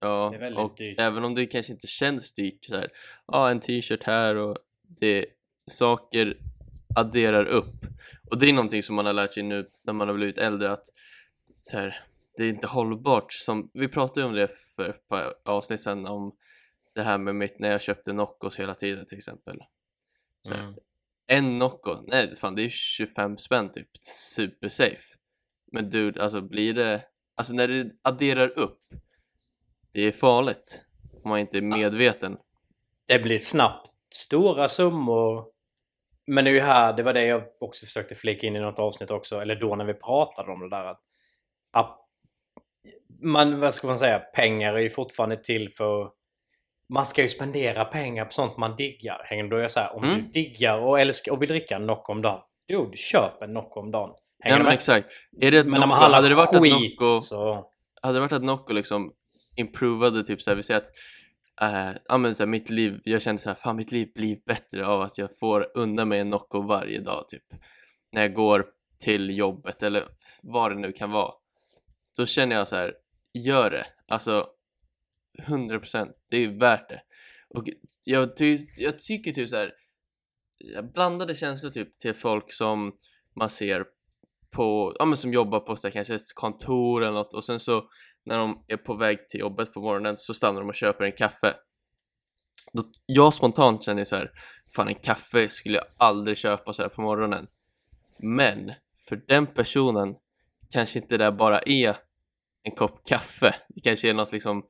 Ja, 0.00 0.28
Det 0.30 0.36
är 0.36 0.40
väldigt 0.40 0.64
och 0.64 0.74
dyrt. 0.76 1.00
även 1.00 1.24
om 1.24 1.34
det 1.34 1.46
kanske 1.46 1.72
inte 1.72 1.86
känns 1.86 2.32
dyrt 2.32 2.64
så 2.64 2.76
här, 2.76 2.88
ja 3.26 3.50
en 3.50 3.60
t-shirt 3.60 4.02
här 4.02 4.36
och 4.36 4.58
det 4.82 5.26
saker 5.70 6.36
adderar 6.96 7.44
upp 7.46 7.74
och 8.30 8.38
det 8.38 8.48
är 8.48 8.52
någonting 8.52 8.82
som 8.82 8.94
man 8.96 9.06
har 9.06 9.12
lärt 9.12 9.34
sig 9.34 9.42
nu 9.42 9.70
när 9.82 9.92
man 9.92 10.08
har 10.08 10.14
blivit 10.14 10.38
äldre 10.38 10.72
att 10.72 10.84
så 11.60 11.76
här, 11.78 12.04
det 12.36 12.44
är 12.44 12.48
inte 12.48 12.66
hållbart 12.66 13.32
som, 13.32 13.70
vi 13.74 13.88
pratade 13.88 14.20
ju 14.20 14.26
om 14.26 14.32
det 14.32 14.48
för 14.76 14.88
ett 14.90 15.08
par 15.08 15.34
avsnitt 15.44 15.80
sedan 15.80 16.06
om 16.06 16.36
det 16.94 17.02
här 17.02 17.18
med 17.18 17.34
mitt, 17.34 17.58
när 17.58 17.70
jag 17.70 17.82
köpte 17.82 18.12
Noccos 18.12 18.58
hela 18.58 18.74
tiden 18.74 19.06
till 19.06 19.18
exempel 19.18 19.58
så 20.46 20.54
Mm. 20.54 20.74
En 21.26 21.58
Nocco, 21.58 21.96
nej 22.06 22.34
fan 22.34 22.54
det 22.54 22.64
är 22.64 22.68
25 22.68 23.36
spänn 23.36 23.72
typ, 23.72 23.88
supersafe. 24.34 25.14
Men 25.72 25.90
du, 25.90 26.20
alltså 26.20 26.40
blir 26.40 26.74
det, 26.74 27.02
alltså 27.36 27.54
när 27.54 27.68
det 27.68 27.90
adderar 28.02 28.58
upp 28.58 28.80
det 29.94 30.00
är 30.00 30.12
farligt. 30.12 30.84
Om 31.22 31.30
man 31.30 31.38
inte 31.38 31.58
är 31.58 31.62
medveten. 31.62 32.38
Det 33.06 33.18
blir 33.18 33.38
snabbt 33.38 33.90
stora 34.14 34.68
summor. 34.68 35.46
Men 36.26 36.44
det 36.44 36.50
är 36.50 36.54
ju 36.54 36.60
här, 36.60 36.92
det 36.92 37.02
var 37.02 37.12
det 37.12 37.24
jag 37.24 37.42
också 37.60 37.86
försökte 37.86 38.14
flika 38.14 38.46
in 38.46 38.56
i 38.56 38.60
något 38.60 38.78
avsnitt 38.78 39.10
också, 39.10 39.40
eller 39.40 39.56
då 39.56 39.74
när 39.74 39.84
vi 39.84 39.94
pratade 39.94 40.52
om 40.52 40.60
det 40.60 40.70
där 40.70 40.84
att, 40.84 41.00
att 41.72 41.98
man, 43.22 43.60
vad 43.60 43.74
ska 43.74 43.86
man 43.86 43.98
säga, 43.98 44.18
pengar 44.18 44.74
är 44.74 44.78
ju 44.78 44.90
fortfarande 44.90 45.36
till 45.36 45.68
för 45.68 46.10
man 46.92 47.06
ska 47.06 47.22
ju 47.22 47.28
spendera 47.28 47.84
pengar 47.84 48.24
på 48.24 48.32
sånt 48.32 48.56
man 48.56 48.76
diggar. 48.76 49.20
Hänger 49.24 49.44
då 49.48 49.56
är 49.56 49.60
jag 49.60 49.70
så 49.70 49.80
här, 49.80 49.96
om 49.96 50.04
Mm. 50.04 50.16
du 50.16 50.22
diggar 50.22 50.78
och 50.78 51.00
älskar 51.00 51.32
och 51.32 51.42
vill 51.42 51.48
dricka 51.48 51.76
en 51.76 51.86
Nocco 51.86 52.12
om 52.12 52.22
dagen. 52.22 52.40
Jo, 52.68 52.92
köp 52.94 53.42
en 53.42 53.52
Nocco 53.52 53.80
om 53.80 53.90
dagen. 53.90 54.10
Hänger 54.40 54.54
Ja 54.56 54.58
men 54.58 54.64
med? 54.66 54.74
exakt. 54.74 55.10
Är 55.40 55.50
det 55.50 55.58
ett 55.58 55.66
Men 55.66 55.80
när 55.80 55.86
man 55.86 56.12
hade 56.12 56.28
det 56.28 56.34
varit 56.34 56.48
skit 56.60 57.00
Nocco, 57.00 57.20
så... 57.20 57.70
hade 58.02 58.14
det 58.16 58.20
varit 58.20 58.32
att 58.32 58.44
Nocco 58.44 58.72
liksom 58.72 59.12
improvade 59.56 60.24
typ 60.24 60.42
såhär, 60.42 60.56
vi 60.56 60.62
säger 60.62 60.80
att 60.80 60.88
ja 62.08 62.18
men 62.18 62.34
såhär, 62.34 62.48
mitt 62.48 62.70
liv, 62.70 63.00
jag 63.04 63.22
kände 63.22 63.42
såhär, 63.42 63.54
fan 63.56 63.76
mitt 63.76 63.92
liv 63.92 64.08
blir 64.14 64.38
bättre 64.46 64.86
av 64.86 65.00
att 65.02 65.18
jag 65.18 65.38
får 65.38 65.66
undan 65.74 66.08
mig 66.08 66.20
en 66.20 66.30
Nocco 66.30 66.62
varje 66.62 67.00
dag 67.00 67.28
typ. 67.28 67.42
När 68.12 68.22
jag 68.22 68.34
går 68.34 68.66
till 69.04 69.38
jobbet 69.38 69.82
eller 69.82 70.04
vad 70.42 70.70
det 70.70 70.78
nu 70.78 70.92
kan 70.92 71.10
vara. 71.10 71.32
Då 72.16 72.26
känner 72.26 72.56
jag 72.56 72.68
så 72.68 72.76
här, 72.76 72.94
gör 73.34 73.70
det. 73.70 73.86
Alltså 74.08 74.46
100% 75.42 76.08
det 76.30 76.36
är 76.36 76.58
värt 76.58 76.88
det. 76.88 77.02
Och 77.48 77.64
jag, 78.04 78.36
ty 78.36 78.58
jag 78.76 78.98
tycker 78.98 79.32
typ 79.32 79.48
så 79.48 79.56
här 79.56 79.72
blandade 80.94 81.34
känslor 81.34 81.70
typ 81.70 81.98
till 81.98 82.14
folk 82.14 82.52
som 82.52 82.92
man 83.36 83.50
ser 83.50 83.84
på, 84.50 84.96
ja 84.98 85.04
men 85.04 85.16
som 85.16 85.32
jobbar 85.32 85.60
på 85.60 85.76
så 85.76 85.86
här, 85.86 85.92
kanske 85.92 86.14
ett 86.14 86.34
kontor 86.34 87.02
eller 87.02 87.12
något 87.12 87.34
och 87.34 87.44
sen 87.44 87.60
så 87.60 87.88
när 88.24 88.38
de 88.38 88.64
är 88.68 88.76
på 88.76 88.94
väg 88.94 89.28
till 89.30 89.40
jobbet 89.40 89.72
på 89.72 89.80
morgonen 89.80 90.16
så 90.16 90.34
stannar 90.34 90.60
de 90.60 90.68
och 90.68 90.74
köper 90.74 91.04
en 91.04 91.12
kaffe. 91.12 91.54
Då, 92.72 92.82
jag 93.06 93.34
spontant 93.34 93.84
känner 93.84 94.04
så 94.04 94.16
här, 94.16 94.30
fan 94.76 94.88
en 94.88 94.94
kaffe 94.94 95.48
skulle 95.48 95.76
jag 95.76 95.86
aldrig 95.96 96.36
köpa 96.36 96.72
så 96.72 96.82
här 96.82 96.88
på 96.88 97.02
morgonen. 97.02 97.46
Men 98.18 98.72
för 99.08 99.24
den 99.28 99.46
personen 99.46 100.14
kanske 100.70 100.98
inte 100.98 101.16
det 101.16 101.32
bara 101.32 101.60
är 101.60 101.96
en 102.62 102.72
kopp 102.72 103.06
kaffe. 103.06 103.54
Det 103.68 103.80
kanske 103.80 104.10
är 104.10 104.14
något 104.14 104.32
liksom, 104.32 104.62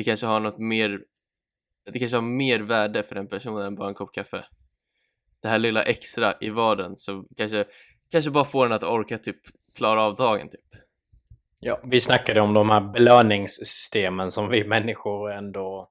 det 0.00 0.04
kanske 0.04 0.26
har 0.26 0.40
något 0.40 0.58
mer, 0.58 1.00
det 1.92 1.98
kanske 1.98 2.16
har 2.16 2.22
mer 2.22 2.60
värde 2.60 3.02
för 3.02 3.14
den 3.14 3.28
personen 3.28 3.66
än 3.66 3.74
bara 3.74 3.88
en 3.88 3.94
kopp 3.94 4.14
kaffe. 4.14 4.46
Det 5.42 5.48
här 5.48 5.58
lilla 5.58 5.82
extra 5.82 6.34
i 6.40 6.50
vardagen 6.50 6.96
så 6.96 7.24
kanske, 7.36 7.64
kanske 8.10 8.30
bara 8.30 8.44
får 8.44 8.64
den 8.66 8.72
att 8.72 8.84
orka 8.84 9.18
typ 9.18 9.36
klara 9.74 10.02
av 10.02 10.16
dagen 10.16 10.48
typ. 10.48 10.82
Ja, 11.58 11.80
vi 11.84 12.00
snackade 12.00 12.40
om 12.40 12.54
de 12.54 12.70
här 12.70 12.80
belöningssystemen 12.80 14.30
som 14.30 14.48
vi 14.48 14.64
människor 14.64 15.32
ändå... 15.32 15.90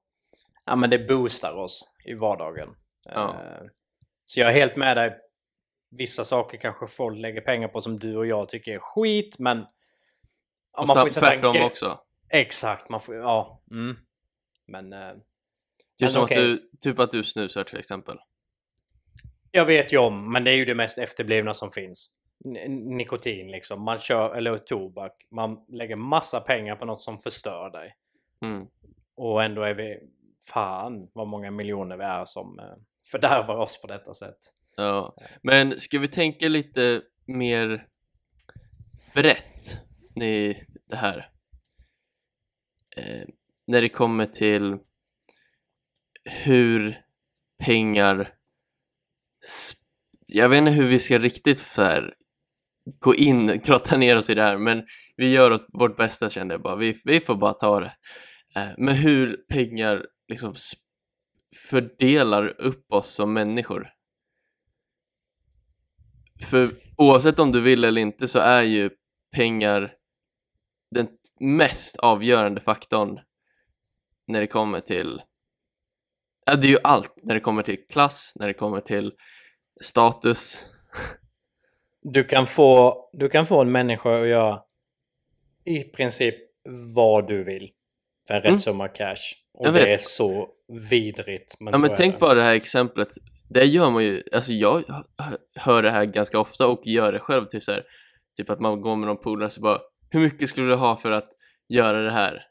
Ja, 0.66 0.76
men 0.76 0.90
det 0.90 1.00
boostar 1.00 1.54
oss 1.54 1.94
i 2.06 2.14
vardagen. 2.14 2.70
Ja. 3.04 3.30
Eh, 3.30 3.66
Så 4.26 4.40
jag 4.40 4.50
är 4.50 4.54
helt 4.54 4.76
med 4.76 4.98
dig. 4.98 5.18
Vissa 5.92 6.24
saker 6.24 6.58
kanske 6.58 6.88
folk 6.88 7.20
lägger 7.20 7.42
pengar 7.42 7.68
på 7.68 7.82
som 7.82 8.00
du 8.00 8.18
och 8.18 8.28
jag 8.28 8.50
tycker 8.50 8.72
är 8.74 8.80
skit, 8.80 9.40
men... 9.40 9.66
Ja, 10.78 10.82
och 10.82 10.88
får 10.88 11.10
sätta 11.10 11.34
en 11.34 11.42
tvärtom 11.42 11.66
också. 11.66 12.00
Exakt, 12.30 12.90
man 12.90 13.02
får 13.02 13.16
Ja. 13.16 13.62
Mm. 13.72 13.98
Men... 14.68 14.94
eh, 14.94 15.12
Typ 15.98 16.12
som 16.12 16.24
okej. 16.24 16.38
att 16.38 16.44
du, 16.44 16.70
typ 16.82 17.00
att 17.00 17.12
du 17.12 17.24
snusar 17.24 17.64
till 17.64 17.80
exempel. 17.80 18.18
Jag 19.52 19.66
vet 19.66 19.94
ju 19.94 19.98
om, 19.98 20.32
men 20.32 20.44
det 20.44 20.52
är 20.52 20.56
ju 20.56 20.66
det 20.66 20.76
mest 20.76 20.98
efterblivna 20.98 21.54
som 21.54 21.72
finns. 21.72 22.10
N- 22.46 22.98
nikotin 22.98 23.52
liksom. 23.52 23.82
Man 23.84 23.98
kör, 23.98 24.36
eller 24.36 24.58
tobak. 24.58 25.28
Man 25.32 25.66
lägger 25.70 25.96
massa 25.96 26.42
pengar 26.42 26.76
på 26.76 26.86
något 26.86 27.02
som 27.02 27.20
förstör 27.20 27.70
dig. 27.70 27.96
Mm. 28.46 28.68
Och 29.16 29.44
ändå 29.44 29.62
är 29.64 29.74
vi... 29.74 30.00
Fan 30.48 31.10
vad 31.14 31.28
många 31.28 31.52
miljoner 31.52 31.98
vi 31.98 32.04
är 32.04 32.26
som 32.26 32.60
eh, 32.60 32.66
fördärvar 33.12 33.56
oss 33.56 33.82
på 33.82 33.88
detta 33.88 34.14
sätt. 34.14 34.38
Ja. 34.76 35.16
Men 35.42 35.80
ska 35.80 36.00
vi 36.00 36.08
tänka 36.08 36.48
lite 36.48 37.02
mer 37.26 37.88
brett 39.14 39.80
i 40.22 40.54
det 40.88 40.96
här? 40.96 41.30
Eh, 42.98 43.28
när 43.68 43.82
det 43.82 43.90
kommer 43.90 44.26
till 44.26 44.78
hur 46.24 47.02
pengar 47.60 48.34
jag 50.28 50.50
vet 50.50 50.58
inte 50.58 50.72
hur 50.72 50.88
vi 50.88 51.00
ska 51.00 51.18
riktigt 51.18 51.60
för 51.60 52.14
gå 53.00 53.16
in, 53.16 53.48
grotta 53.66 53.98
ner 53.98 54.18
oss 54.18 54.30
i 54.30 54.34
det 54.34 54.44
här 54.44 54.58
men 54.58 54.86
vi 55.16 55.32
gör 55.32 55.60
vårt 55.80 55.98
bästa 55.98 56.30
känner 56.30 56.54
jag 56.54 56.62
bara, 56.62 56.76
vi, 56.76 57.02
vi 57.04 57.20
får 57.20 57.36
bara 57.36 57.54
ta 57.54 57.80
det. 57.80 57.94
Eh, 58.56 58.70
men 58.78 58.96
hur 58.96 59.38
pengar 59.50 60.06
liksom 60.28 60.56
fördelar 61.70 62.62
upp 62.62 62.94
oss 62.94 63.10
som 63.10 63.34
människor. 63.34 63.90
För 66.50 66.70
oavsett 66.98 67.40
om 67.40 67.52
du 67.52 67.62
vill 67.62 67.84
eller 67.84 68.02
inte 68.02 68.28
så 68.28 68.40
är 68.40 68.64
ju 68.64 68.90
pengar 69.36 69.94
den 70.92 71.08
mest 71.40 71.98
avgörande 71.98 72.62
faktorn 72.62 73.20
när 74.28 74.42
det 74.42 74.48
kommer 74.48 74.80
till 74.80 75.22
Ja, 76.46 76.56
det 76.56 76.68
är 76.68 76.72
ju 76.72 76.78
allt 76.84 77.14
när 77.24 77.34
det 77.34 77.40
kommer 77.40 77.64
till 77.64 77.88
klass, 77.90 78.34
när 78.36 78.48
det 78.48 78.54
kommer 78.54 78.82
till 78.82 79.12
status. 79.82 80.66
Du 82.02 82.24
kan 82.24 82.48
få, 82.48 82.96
du 83.14 83.30
kan 83.30 83.46
få 83.46 83.62
en 83.62 83.72
människa 83.72 84.22
att 84.22 84.28
göra 84.28 84.60
i 85.66 85.84
princip 85.84 86.36
vad 86.96 87.28
du 87.28 87.44
vill 87.44 87.70
för 88.28 88.34
en 88.34 88.42
rätt 88.42 88.48
Mm. 88.50 88.60
summa 88.60 88.88
cash. 88.88 89.16
Och 89.54 89.74
det 89.74 89.94
är 89.94 89.98
så 89.98 90.48
vidrigt. 90.90 91.56
Men 91.60 91.72
Ja 91.74 91.78
men 91.78 91.96
tänk 91.98 92.16
det. 92.16 92.20
bara 92.20 92.34
det 92.34 92.44
här 92.44 92.56
exemplet, 92.56 93.08
det 93.50 93.66
gör 93.66 93.90
man 93.90 94.04
ju, 94.04 94.24
alltså 94.32 94.54
jag 94.54 94.84
hö- 95.18 95.38
hör 95.56 95.84
det 95.84 95.92
här 95.92 96.06
ganska 96.06 96.40
ofta 96.40 96.68
och 96.68 96.82
gör 96.86 97.12
det 97.12 97.20
själv, 97.20 97.46
typ 97.46 97.64
så 97.64 97.72
här, 97.72 97.84
typ 98.38 98.50
att 98.50 98.60
man 98.60 98.82
går 98.82 98.96
med 98.96 99.08
någon 99.08 99.18
polare 99.24 99.50
så 99.50 99.62
bara 99.62 99.80
Hur 100.10 100.20
mycket 100.20 100.50
skulle 100.50 100.68
du 100.68 100.76
ha 100.76 100.96
för 100.96 101.12
att 101.12 101.28
göra 101.70 102.02
det 102.02 102.12
här? 102.12 102.46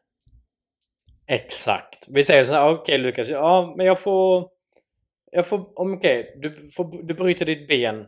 Exakt. 1.26 2.06
Vi 2.10 2.24
säger 2.24 2.44
så 2.44 2.52
här, 2.54 2.70
okej 2.70 2.98
Lukas, 2.98 3.28
ja 3.30 3.74
men 3.76 3.86
jag 3.86 4.00
får... 4.00 4.48
Jag 5.30 5.46
får, 5.46 5.72
okej, 5.80 6.38
du, 6.42 6.70
får, 6.76 7.02
du 7.06 7.14
bryter 7.14 7.46
ditt 7.46 7.68
ben. 7.68 8.06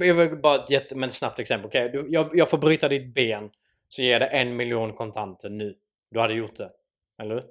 Jag 0.00 0.14
vill 0.14 0.36
bara 0.40 0.64
ett 0.64 0.70
jätte, 0.70 0.96
men 0.96 1.10
snabbt 1.10 1.38
exempel, 1.38 1.66
okej? 1.68 1.88
Du- 1.88 2.06
Jag, 2.08 2.30
jag 2.32 2.50
får 2.50 2.58
bryta 2.58 2.88
ditt 2.88 3.14
ben. 3.14 3.50
Så 3.88 4.02
ger 4.02 4.20
det 4.20 4.26
en 4.26 4.56
miljon 4.56 4.92
kontanter 4.92 5.50
nu. 5.50 5.74
Du 6.10 6.20
hade 6.20 6.34
gjort 6.34 6.56
det. 6.56 6.70
Eller 7.22 7.34
hur? 7.34 7.44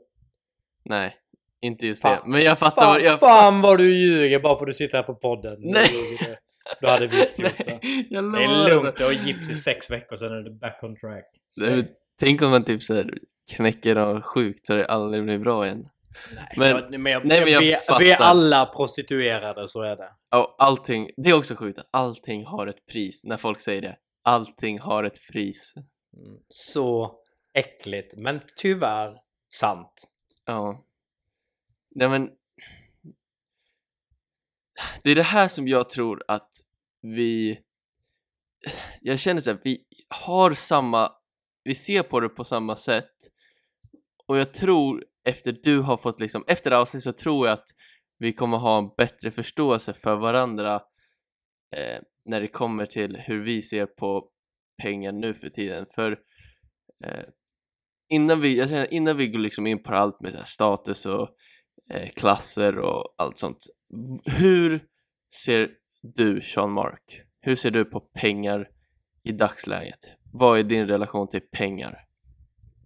Nej, 0.86 1.16
inte 1.62 1.88
just 1.88 2.02
Fan. 2.02 2.12
det, 2.24 2.30
men 2.32 2.42
jag 2.42 2.60
fattar 2.60 2.82
Fan, 2.82 2.94
vad 2.94 3.02
jag... 3.02 3.20
fan 3.20 3.62
vad 3.62 3.78
du 3.78 3.96
ljuger 3.96 4.40
bara 4.40 4.56
för 4.56 4.62
att 4.64 4.68
du 4.68 4.74
sitter 4.74 4.98
här 4.98 5.04
på 5.04 5.16
podden. 5.16 5.58
Nej. 5.60 5.88
Du, 6.82 6.88
hade 6.88 7.08
visst 7.08 7.40
gjort 7.40 7.58
det. 7.66 7.80
Nej, 7.84 8.08
jag 8.10 8.34
Det 8.34 8.44
är 8.44 8.70
lugnt, 8.70 8.98
du 8.98 9.04
har 9.04 9.12
gips 9.12 9.50
i 9.50 9.56
sex 9.56 9.92
veckor 9.92 10.16
sen 10.16 10.32
är 10.32 10.42
du 10.42 10.52
back 10.60 10.80
on 10.84 10.96
track. 10.96 11.26
Det 11.62 11.68
är- 11.68 11.88
Tänk 12.20 12.42
om 12.42 12.52
man 12.52 12.64
typ 12.66 12.82
så 12.84 12.94
här 12.94 13.14
knäcker 13.56 13.96
något 13.96 14.26
sjukt 14.26 14.66
så 14.68 14.74
det 14.76 14.86
aldrig 14.86 15.24
blir 15.24 15.40
bra 15.40 15.66
igen. 15.66 15.90
Nej, 16.36 16.46
Men- 16.58 16.70
jag, 16.70 17.00
men 17.00 17.12
jag, 17.12 17.26
nej, 17.26 17.42
men 17.44 17.54
jag 17.54 17.60
vi, 17.62 17.78
vi 18.00 18.12
är 18.12 18.18
alla 18.22 18.66
prostituerade, 18.66 19.68
så 19.68 19.82
är 19.82 19.96
det. 19.96 20.10
Och 20.38 20.56
allting, 20.58 21.10
det 21.18 21.30
är 21.30 21.34
också 21.38 21.56
sjukt 21.56 21.80
att 21.80 21.88
allting 21.92 22.46
har 22.46 22.68
ett 22.68 22.86
pris, 22.92 23.24
när 23.24 23.38
folk 23.38 23.60
säger 23.60 23.82
det. 23.82 23.98
Allting 24.24 24.80
har 24.80 25.04
ett 25.04 25.18
pris. 25.32 25.74
Mm. 25.78 26.38
Så 26.50 27.16
äckligt, 27.54 28.18
men 28.18 28.42
tyvärr 28.58 29.18
sant. 29.54 30.04
Ja. 30.46 30.84
Nej 31.96 32.10
men... 32.10 32.30
Det 35.04 35.12
är 35.12 35.16
det 35.16 35.24
här 35.24 35.48
som 35.48 35.68
jag 35.68 35.90
tror 35.90 36.24
att 36.28 36.50
vi... 37.02 37.60
Jag 39.02 39.20
känner 39.20 39.42
så 39.42 39.52
att 39.52 39.66
vi 39.66 39.86
har 40.10 40.54
samma... 40.54 41.12
Vi 41.64 41.76
ser 41.76 42.04
på 42.04 42.20
det 42.20 42.30
på 42.30 42.44
samma 42.44 42.76
sätt. 42.76 43.14
Och 44.28 44.38
jag 44.38 44.54
tror 44.54 45.06
efter 45.28 45.58
du 45.64 45.80
har 45.80 45.98
fått 45.98 46.20
liksom... 46.20 46.44
Efter 46.48 46.72
avsnittet 46.72 47.04
så 47.04 47.12
tror 47.12 47.48
jag 47.48 47.54
att 47.54 47.68
vi 48.18 48.34
kommer 48.34 48.58
ha 48.58 48.78
en 48.78 48.90
bättre 48.98 49.32
förståelse 49.32 49.94
för 49.94 50.16
varandra 50.16 50.76
eh, 51.76 52.02
när 52.26 52.42
det 52.42 52.48
kommer 52.48 52.86
till 52.86 53.18
hur 53.18 53.44
vi 53.44 53.62
ser 53.62 53.86
på 53.86 54.30
pengar 54.82 55.12
nu 55.12 55.34
för 55.34 55.50
tiden. 55.50 55.86
För 55.96 56.12
eh, 57.06 57.26
innan 58.10 58.42
vi, 58.42 58.58
jag 58.58 58.70
känner, 58.70 58.94
innan 58.94 59.18
vi 59.18 59.28
går 59.28 59.40
liksom 59.40 59.68
in 59.68 59.84
på 59.84 59.94
allt 59.94 60.22
med 60.22 60.32
så 60.32 60.38
här 60.38 60.46
status 60.46 61.06
och 61.06 61.30
eh, 61.92 62.10
klasser 62.10 62.80
och 62.80 63.16
allt 63.18 63.38
sånt. 63.38 63.58
Hur 64.26 64.84
ser 65.46 65.70
du, 66.02 66.42
Sean 66.42 66.72
Mark? 66.72 67.22
Hur 67.42 67.56
ser 67.56 67.72
du 67.72 67.86
på 67.86 68.00
pengar 68.00 68.70
i 69.24 69.32
dagsläget? 69.32 70.00
Vad 70.34 70.60
är 70.60 70.64
din 70.64 70.88
relation 70.88 71.30
till 71.30 71.42
pengar? 71.52 72.00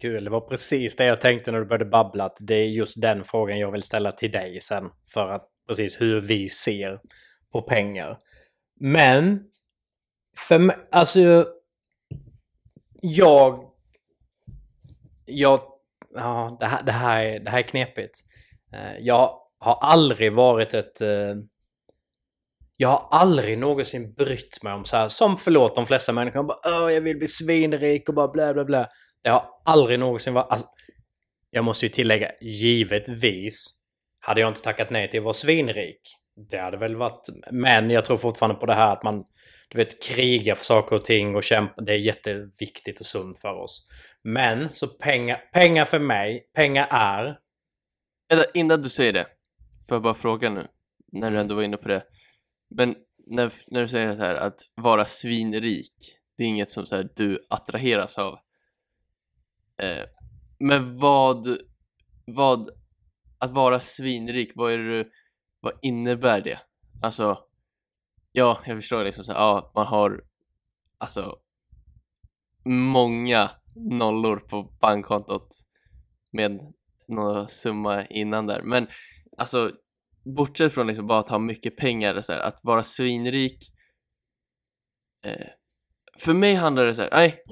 Kul, 0.01 0.23
det 0.23 0.29
var 0.29 0.41
precis 0.41 0.95
det 0.95 1.05
jag 1.05 1.21
tänkte 1.21 1.51
när 1.51 1.59
du 1.59 1.65
började 1.65 1.85
babbla. 1.85 2.25
Att 2.25 2.37
det 2.41 2.55
är 2.55 2.65
just 2.65 3.01
den 3.01 3.23
frågan 3.23 3.59
jag 3.59 3.71
vill 3.71 3.83
ställa 3.83 4.11
till 4.11 4.31
dig 4.31 4.59
sen. 4.59 4.89
För 5.13 5.29
att 5.29 5.49
precis 5.67 6.01
hur 6.01 6.21
vi 6.21 6.49
ser 6.49 6.99
på 7.51 7.61
pengar. 7.61 8.17
Men, 8.79 9.43
för 10.37 10.59
mig, 10.59 10.75
alltså... 10.91 11.45
Jag... 13.01 13.71
Jag... 15.25 15.59
Ja, 16.13 16.57
det 16.59 16.65
här, 16.65 16.83
det 16.83 16.91
här, 16.91 17.25
är, 17.25 17.39
det 17.39 17.49
här 17.49 17.59
är 17.59 17.63
knepigt. 17.63 18.19
Eh, 18.73 18.97
jag 18.99 19.46
har 19.59 19.77
aldrig 19.81 20.33
varit 20.33 20.73
ett... 20.73 21.01
eh, 21.01 21.35
Jag 22.77 22.89
har 22.89 23.07
aldrig 23.11 23.57
någonsin 23.57 24.13
brytt 24.13 24.63
mig 24.63 24.73
om 24.73 24.85
så 24.85 24.97
här, 24.97 25.07
som 25.07 25.37
förlåt 25.37 25.75
de 25.75 25.85
flesta 25.85 26.13
människor, 26.13 26.43
bara 26.43 26.57
Åh, 26.65 26.93
jag 26.93 27.01
vill 27.01 27.17
bli 27.17 27.27
svinrik 27.27 28.09
och 28.09 28.15
bara 28.15 28.27
bla 28.27 28.53
bla 28.53 28.65
bla. 28.65 28.87
Det 29.23 29.29
har 29.29 29.45
aldrig 29.65 29.99
någonsin 29.99 30.33
varit... 30.33 30.47
Alltså, 30.51 30.67
jag 31.49 31.65
måste 31.65 31.85
ju 31.85 31.89
tillägga, 31.89 32.31
givetvis 32.41 33.73
hade 34.19 34.41
jag 34.41 34.47
inte 34.47 34.61
tackat 34.61 34.89
nej 34.89 35.09
till 35.09 35.19
att 35.19 35.23
vara 35.23 35.33
svinrik. 35.33 36.01
Det 36.49 36.57
hade 36.57 36.77
väl 36.77 36.95
varit... 36.95 37.21
Men 37.51 37.89
jag 37.89 38.05
tror 38.05 38.17
fortfarande 38.17 38.59
på 38.59 38.65
det 38.65 38.73
här 38.73 38.93
att 38.93 39.03
man 39.03 39.23
du 39.69 39.77
vet, 39.77 40.03
kriga 40.03 40.55
för 40.55 40.65
saker 40.65 40.95
och 40.95 41.05
ting 41.05 41.35
och 41.35 41.43
kämpa. 41.43 41.81
Det 41.81 41.93
är 41.93 41.97
jätteviktigt 41.97 42.99
och 42.99 43.05
sunt 43.05 43.39
för 43.39 43.53
oss. 43.53 43.87
Men 44.23 44.73
så 44.73 44.87
pengar, 44.87 45.37
pengar 45.53 45.85
för 45.85 45.99
mig, 45.99 46.49
pengar 46.55 46.87
är... 46.89 47.35
Eller 48.31 48.45
innan 48.53 48.81
du 48.81 48.89
säger 48.89 49.13
det, 49.13 49.25
får 49.87 49.95
jag 49.95 50.01
bara 50.01 50.13
fråga 50.13 50.49
nu, 50.49 50.67
när 51.11 51.31
du 51.31 51.39
ändå 51.39 51.55
var 51.55 51.63
inne 51.63 51.77
på 51.77 51.87
det. 51.87 52.03
Men 52.69 52.95
när, 53.27 53.53
när 53.67 53.81
du 53.81 53.87
säger 53.87 54.15
så 54.15 54.21
här 54.21 54.35
att 54.35 54.61
vara 54.75 55.05
svinrik, 55.05 55.93
det 56.37 56.43
är 56.43 56.47
inget 56.47 56.69
som 56.69 56.85
så 56.85 56.95
här, 56.95 57.09
du 57.15 57.45
attraheras 57.49 58.17
av. 58.17 58.33
Eh, 59.77 60.05
men 60.59 60.99
vad, 60.99 61.57
vad, 62.25 62.69
att 63.39 63.51
vara 63.51 63.79
svinrik, 63.79 64.51
vad 64.55 64.73
är 64.73 64.77
det, 64.77 65.07
vad 65.59 65.73
innebär 65.81 66.41
det? 66.41 66.59
Alltså, 67.01 67.37
ja, 68.31 68.59
jag 68.65 68.77
förstår 68.77 69.03
liksom 69.03 69.23
så 69.23 69.31
här, 69.31 69.39
ja, 69.39 69.71
man 69.75 69.87
har 69.87 70.23
alltså 70.97 71.37
många 72.65 73.51
nollor 73.75 74.37
på 74.37 74.63
bankkontot 74.63 75.47
med 76.31 76.73
någon 77.07 77.47
summa 77.47 78.05
innan 78.05 78.47
där, 78.47 78.61
men 78.61 78.87
alltså 79.37 79.71
bortsett 80.35 80.73
från 80.73 80.87
liksom 80.87 81.07
bara 81.07 81.19
att 81.19 81.29
ha 81.29 81.39
mycket 81.39 81.77
pengar, 81.77 82.21
så 82.21 82.33
här, 82.33 82.39
att 82.39 82.59
vara 82.63 82.83
svinrik 82.83 83.71
eh, 85.25 85.47
för 86.19 86.33
mig 86.33 86.53
handlar 86.53 86.85
det 86.85 86.95
så 86.95 87.01
här, 87.01 87.09
nej, 87.11 87.43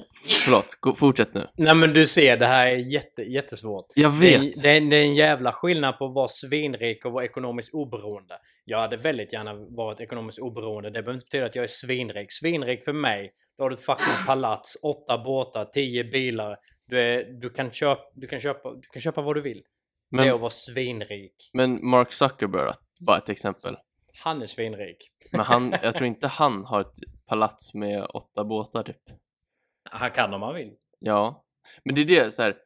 förlåt, 0.46 0.78
gå, 0.80 0.96
fortsätt 0.96 1.34
nu. 1.34 1.48
Nej 1.58 1.76
men 1.76 1.94
du 1.94 2.08
ser, 2.08 2.38
det 2.38 2.46
här 2.46 2.68
är 2.68 2.94
jätte, 2.94 3.22
jättesvårt. 3.22 3.86
Jag 3.96 4.10
vet. 4.10 4.42
Det, 4.42 4.62
det, 4.64 4.70
är, 4.70 4.82
det 4.82 4.96
är 4.96 5.04
en 5.04 5.16
jävla 5.16 5.52
skillnad 5.52 5.98
på 5.98 6.06
att 6.06 6.14
vara 6.14 6.28
svinrik 6.28 7.06
och 7.06 7.12
vara 7.12 7.26
ekonomiskt 7.26 7.74
oberoende. 7.74 8.38
Jag 8.66 8.80
hade 8.80 8.98
väldigt 8.98 9.34
gärna 9.34 9.54
varit 9.54 10.02
ekonomiskt 10.02 10.40
oberoende. 10.40 10.90
Det 10.90 10.94
behöver 10.94 11.14
inte 11.14 11.26
betyda 11.26 11.46
att 11.46 11.56
jag 11.56 11.64
är 11.64 11.68
svinrik. 11.68 12.32
Svinrik 12.32 12.84
för 12.84 12.94
mig, 12.94 13.32
då 13.58 13.64
har 13.64 13.70
du 13.70 13.74
ett 13.74 13.86
fucking 13.86 14.26
palats, 14.28 14.78
åtta 14.84 15.18
båtar, 15.18 15.66
tio 15.66 16.04
bilar. 16.04 16.58
Du, 16.88 17.00
är, 17.00 17.24
du, 17.42 17.50
kan, 17.50 17.72
köpa, 17.72 18.02
du, 18.16 18.28
kan, 18.28 18.40
köpa, 18.40 18.74
du 18.74 18.88
kan 18.94 19.02
köpa 19.02 19.22
vad 19.22 19.36
du 19.36 19.42
vill. 19.42 19.62
Men, 20.10 20.34
att 20.34 20.40
vara 20.40 20.50
svinrik. 20.50 21.50
men 21.54 21.90
Mark 21.90 22.14
Zuckerberg, 22.14 22.74
bara 23.00 23.18
ett 23.18 23.30
exempel. 23.30 23.78
Han 24.24 24.42
är 24.42 24.46
svinrik. 24.46 25.12
Men 25.32 25.42
han, 25.42 25.72
jag 25.84 25.96
tror 25.96 26.08
inte 26.08 26.28
han 26.28 26.66
har 26.66 26.82
ett 26.82 27.00
palats 27.26 27.74
med 27.74 28.06
åtta 28.14 28.44
båtar 28.44 28.84
typ. 28.84 29.02
Han 29.90 30.12
kan 30.12 30.34
om 30.34 30.42
han 30.42 30.56
vill. 30.56 30.74
Ja, 31.00 31.46
men 31.84 31.96
det 31.96 32.02
är 32.02 32.06
det 32.06 32.32
så 32.32 32.42
här. 32.42 32.58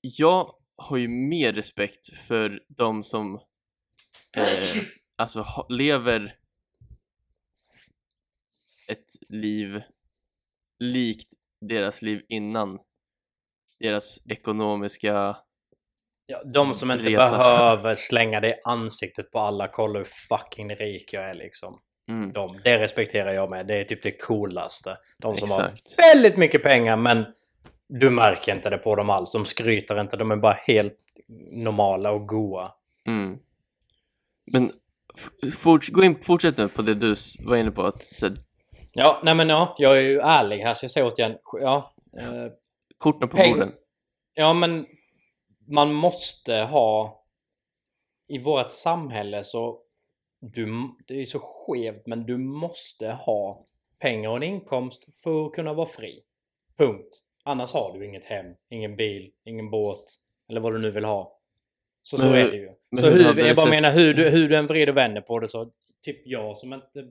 Jag 0.00 0.54
har 0.76 0.96
ju 0.96 1.08
mer 1.08 1.52
respekt 1.52 2.16
för 2.16 2.62
de 2.68 3.02
som 3.02 3.34
eh, 4.36 4.68
alltså 5.16 5.66
lever 5.68 6.34
ett 8.88 9.10
liv 9.28 9.82
likt 10.78 11.32
deras 11.60 12.02
liv 12.02 12.24
innan 12.28 12.78
deras 13.80 14.18
ekonomiska 14.30 15.36
Ja, 16.26 16.42
de 16.44 16.74
som 16.74 16.90
inte 16.90 17.04
Resa. 17.04 17.30
behöver 17.38 17.94
slänga 17.94 18.40
det 18.40 18.48
i 18.48 18.54
ansiktet 18.64 19.30
på 19.30 19.38
alla, 19.38 19.68
kolla 19.68 19.98
hur 19.98 20.04
fucking 20.28 20.74
rik 20.76 21.12
jag 21.12 21.24
är 21.30 21.34
liksom. 21.34 21.78
mm, 22.10 22.32
De, 22.32 22.60
det 22.64 22.78
respekterar 22.78 23.32
jag 23.32 23.50
med. 23.50 23.66
Det 23.66 23.74
är 23.80 23.84
typ 23.84 24.02
det 24.02 24.10
coolaste. 24.22 24.96
De 25.22 25.36
som 25.36 25.44
Exakt. 25.48 25.96
har 25.96 26.02
väldigt 26.14 26.36
mycket 26.36 26.62
pengar 26.62 26.96
men 26.96 27.24
du 27.88 28.10
märker 28.10 28.54
inte 28.54 28.70
det 28.70 28.78
på 28.78 28.96
dem 28.96 29.10
alls. 29.10 29.32
De 29.32 29.44
skryter 29.44 30.00
inte. 30.00 30.16
De 30.16 30.30
är 30.30 30.36
bara 30.36 30.58
helt 30.66 30.98
normala 31.52 32.10
och 32.10 32.28
goa. 32.28 32.70
mm. 33.08 33.38
Men 34.52 34.70
forts, 35.58 35.88
gå 35.88 36.02
in, 36.04 36.22
fortsätt 36.22 36.58
nu 36.58 36.68
på 36.68 36.82
det 36.82 36.94
du 36.94 37.14
var 37.46 37.56
inne 37.56 37.70
på 37.70 37.82
att 37.82 38.06
Ja, 38.92 39.20
nej 39.24 39.34
men 39.34 39.48
ja. 39.48 39.74
Jag 39.78 39.96
är 39.98 40.02
ju 40.02 40.18
ärlig 40.20 40.58
här 40.58 40.74
så 40.74 40.84
jag 40.84 40.90
säger 40.90 41.06
återigen. 41.06 41.36
Ja, 41.60 41.94
eh, 42.20 42.52
korten 42.98 43.28
på 43.28 43.36
Peng- 43.36 43.52
borden. 43.52 43.72
ja 44.34 44.52
men 44.52 44.86
man 45.66 45.92
måste 45.92 46.54
ha 46.54 47.22
i 48.28 48.38
vårt 48.38 48.70
samhälle 48.70 49.44
så 49.44 49.80
du, 50.40 50.66
det 51.06 51.20
är 51.20 51.24
så 51.24 51.38
skevt 51.38 52.06
men 52.06 52.26
du 52.26 52.36
måste 52.38 53.08
ha 53.10 53.66
pengar 53.98 54.30
och 54.30 54.36
en 54.36 54.42
inkomst 54.42 55.22
för 55.22 55.46
att 55.46 55.52
kunna 55.52 55.72
vara 55.74 55.86
fri. 55.86 56.22
Punkt. 56.76 57.20
Annars 57.44 57.72
har 57.72 57.98
du 57.98 58.06
inget 58.06 58.24
hem, 58.24 58.46
ingen 58.68 58.96
bil, 58.96 59.32
ingen 59.44 59.70
båt 59.70 60.04
eller 60.48 60.60
vad 60.60 60.72
du 60.72 60.78
nu 60.78 60.90
vill 60.90 61.04
ha. 61.04 61.30
Så 62.02 62.16
så 62.16 62.24
Men 62.26 62.34
hur- 62.34 62.46
är 62.46 62.50
det 62.50 62.56
ju. 62.56 62.70
Så 63.00 63.08
hur 63.10 63.24
jag 63.24 63.36
bara 63.56 63.64
sett- 63.64 63.70
menar 63.70 63.90
hur 63.90 64.14
du, 64.14 64.28
hur 64.30 64.48
du 64.48 64.56
än 64.56 64.66
vrider 64.66 64.88
och 64.92 64.96
vänder 64.96 65.20
på 65.20 65.38
det 65.38 65.48
så 65.48 65.70
typ 66.02 66.26
jag 66.26 66.56
som 66.56 66.72
inte... 66.72 67.08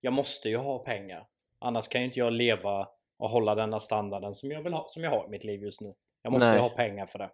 Jag 0.00 0.12
måste 0.12 0.48
ju 0.48 0.56
ha 0.56 0.78
pengar. 0.78 1.22
Annars 1.58 1.88
kan 1.88 2.00
ju 2.00 2.04
inte 2.04 2.18
jag 2.18 2.32
leva 2.32 2.88
och 3.18 3.30
hålla 3.30 3.54
denna 3.54 3.78
standarden 3.80 4.34
som 4.34 4.50
jag 4.50 4.62
vill 4.62 4.72
ha, 4.72 4.84
som 4.88 5.02
jag 5.04 5.10
har 5.10 5.26
i 5.26 5.28
mitt 5.30 5.44
liv 5.44 5.62
just 5.62 5.80
nu. 5.80 5.94
Jag 6.22 6.32
måste 6.32 6.46
Nej. 6.48 6.56
ju 6.56 6.62
ha 6.62 6.68
pengar 6.68 7.06
för 7.06 7.18
det. 7.18 7.30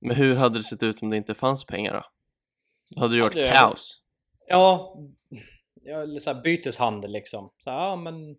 Men 0.00 0.16
hur 0.16 0.36
hade 0.36 0.58
det 0.58 0.62
sett 0.64 0.82
ut 0.82 1.02
om 1.02 1.10
det 1.10 1.16
inte 1.16 1.34
fanns 1.34 1.64
pengar 1.64 1.92
då? 1.94 2.02
Då 2.90 3.00
hade 3.00 3.14
det 3.14 3.18
Ja, 3.18 3.24
varit 3.24 3.34
det- 3.34 3.50
kaos. 3.52 4.02
Ja, 4.48 4.96
ja 5.82 6.02
eller 6.02 6.20
så 6.20 6.32
här 6.32 6.42
byteshandel 6.42 7.12
liksom. 7.12 7.50
Så 7.58 7.70
här, 7.70 7.78
ja 7.78 7.96
men... 7.96 8.36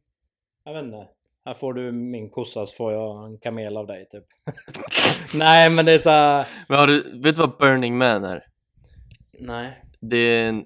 Jag 0.63 0.73
vet 0.73 0.83
inte. 0.83 1.07
Här 1.45 1.53
får 1.53 1.73
du 1.73 1.91
min 1.91 2.29
kossa 2.29 2.65
så 2.65 2.75
får 2.75 2.93
jag 2.93 3.25
en 3.25 3.37
kamel 3.37 3.77
av 3.77 3.87
dig 3.87 4.07
typ. 4.09 4.23
Nej 5.35 5.69
men 5.69 5.85
det 5.85 5.91
är 5.93 5.97
så 5.97 6.09
här... 6.09 6.47
Men 6.69 6.79
har 6.79 6.87
du, 6.87 7.21
vet 7.21 7.35
du 7.35 7.41
vad 7.41 7.57
Burning 7.57 7.97
Man 7.97 8.23
är? 8.23 8.43
Nej. 9.39 9.83
Det 10.01 10.17
är 10.17 10.49
en, 10.49 10.65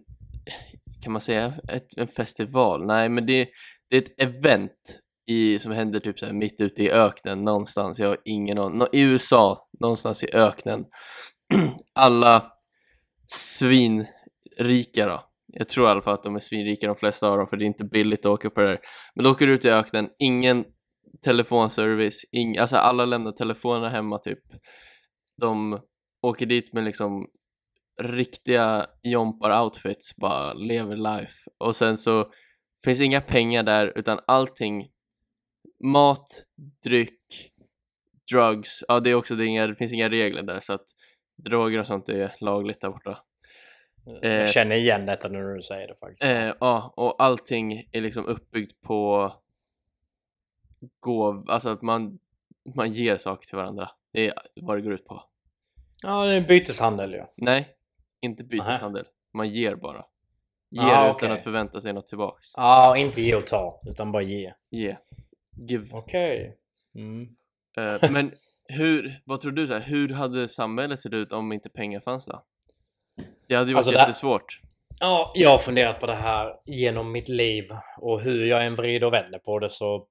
kan 1.04 1.12
man 1.12 1.22
säga 1.22 1.54
ett, 1.68 1.98
en 1.98 2.08
festival? 2.08 2.86
Nej, 2.86 3.10
men 3.10 3.26
det, 3.26 3.50
det 3.90 3.98
är 3.98 4.02
ett 4.02 4.22
event 4.22 5.00
i, 5.32 5.60
som 5.60 5.72
händer 5.72 6.00
typ 6.00 6.20
så 6.20 6.26
här 6.26 6.34
mitt 6.34 6.62
ute 6.62 6.84
i 6.84 6.92
öknen 6.92 7.42
någonstans. 7.42 8.00
Jag 8.00 8.08
har 8.08 8.18
ingen 8.26 8.58
aning. 8.58 8.88
I 8.92 9.02
USA, 9.02 9.70
någonstans 9.80 10.24
i 10.24 10.34
öknen. 10.34 10.86
Alla 11.96 12.52
svinrika 13.28 15.06
då. 15.06 15.26
Jag 15.48 15.70
tror 15.70 15.88
i 15.88 15.92
alla 15.92 16.02
fall 16.02 16.14
att 16.14 16.24
de 16.24 16.36
är 16.36 16.40
svinrika 16.40 16.88
de 16.88 16.96
flesta 16.96 17.28
av 17.28 17.38
dem 17.38 17.48
för 17.48 17.58
det 17.58 17.66
är 17.66 17.68
inte 17.68 17.86
billigt 17.86 18.20
att 18.20 18.26
åka 18.26 18.50
på 18.50 18.62
det 18.62 18.68
här. 18.68 18.80
Men 19.16 19.24
då 19.24 19.32
åker 19.32 19.48
du 19.48 19.54
ut 19.54 19.66
i 19.66 19.70
öknen, 19.70 20.10
ingen 20.20 20.66
telefonservice, 21.24 22.26
ing, 22.32 22.58
alltså 22.58 22.78
alla 22.78 23.06
lämnar 23.06 23.32
telefonerna 23.32 23.90
hemma 23.90 24.20
typ. 24.20 24.40
De 25.42 25.80
åker 26.22 26.46
dit 26.46 26.74
med 26.74 26.84
liksom 26.84 27.28
riktiga 28.02 28.86
jompar-outfits, 29.04 30.16
bara 30.18 30.54
lever 30.54 30.96
life. 30.96 31.34
Och 31.60 31.76
sen 31.76 31.98
så 31.98 32.32
finns 32.84 33.02
inga 33.02 33.22
pengar 33.22 33.64
där 33.64 33.98
utan 33.98 34.20
allting 34.28 34.88
mat, 35.84 36.28
dryck, 36.84 37.52
drugs, 38.32 38.84
ja 38.88 39.00
det 39.00 39.10
är 39.10 39.16
också 39.16 39.36
det, 39.36 39.44
är 39.46 39.48
inga, 39.48 39.68
det 39.68 39.76
finns 39.76 39.94
inga 39.94 40.10
regler 40.10 40.44
där 40.44 40.60
så 40.60 40.74
att 40.74 40.86
droger 41.36 41.80
och 41.80 41.88
sånt 41.88 42.10
är 42.10 42.36
lagligt 42.40 42.82
där 42.82 42.90
borta. 42.90 43.24
Eh, 44.24 44.30
Jag 44.32 44.50
känner 44.50 44.76
igen 44.76 45.06
detta 45.06 45.28
nu 45.28 45.38
när 45.38 45.56
du 45.56 45.62
säger 45.62 45.88
det 45.88 45.96
faktiskt. 45.96 46.24
Eh, 46.26 46.54
ja, 46.60 46.94
och 46.98 47.24
allting 47.24 47.90
är 47.92 48.02
liksom 48.02 48.26
uppbyggt 48.26 48.82
på 48.82 49.32
gåv, 51.00 51.46
alltså 51.50 51.70
att 51.70 51.82
man, 51.82 52.20
man 52.76 52.92
ger 52.92 53.18
saker 53.18 53.48
till 53.48 53.58
varandra. 53.58 53.90
Det 54.14 54.28
är 54.28 54.34
vad 54.62 54.78
det 54.78 54.82
går 54.82 54.94
ut 54.94 55.06
på. 55.06 55.24
Ja, 56.02 56.26
det 56.26 56.34
är 56.34 56.42
byteshandel 56.42 57.14
ju. 57.14 57.22
Nej, 57.38 57.70
inte 58.22 58.44
byteshandel. 58.44 59.06
Man 59.34 59.50
ger 59.50 59.76
bara. 59.76 60.06
Ger 60.70 60.84
Ah, 60.84 61.04
utan 61.06 61.16
okej. 61.16 61.32
att 61.32 61.42
förvänta 61.44 61.82
sig 61.82 61.94
något 61.94 62.08
tillbaks. 62.08 62.48
Ja, 62.56 62.98
inte 62.98 63.22
ge 63.22 63.36
och 63.36 63.48
ta, 63.48 63.80
utan 63.86 64.12
bara 64.12 64.24
ge. 64.24 64.54
Ge. 64.70 64.98
Give. 65.56 65.86
Okej. 65.92 66.54
Mm. 66.96 67.36
Eh, 67.78 68.12
men 68.12 68.32
hur, 68.68 69.22
vad 69.26 69.42
tror 69.42 69.52
du 69.52 69.68
så 69.68 69.74
här, 69.74 69.82
hur 69.82 70.10
hade 70.10 70.48
samhället 70.48 71.00
sett 71.00 71.14
ut 71.14 71.32
om 71.32 71.52
inte 71.54 71.70
pengar 71.70 72.00
fanns 72.00 72.26
då? 72.26 72.44
Det 73.48 73.56
hade 73.56 73.68
ju 73.70 73.74
varit 73.74 73.88
Alltså, 73.88 74.02
jättesvårt. 74.02 74.60
Ja, 75.00 75.32
jag 75.36 75.50
har 75.50 75.58
funderat 75.58 76.00
på 76.00 76.08
det 76.08 76.14
här 76.16 76.54
genom 76.66 77.12
mitt 77.12 77.30
liv 77.30 77.66
och 77.98 78.22
hur 78.22 78.46
jag 78.46 78.66
än 78.66 78.76
vrider 78.76 79.08
och 79.08 79.14
vänder 79.14 79.40
på 79.40 79.60
det 79.60 79.70
så... 79.70 80.08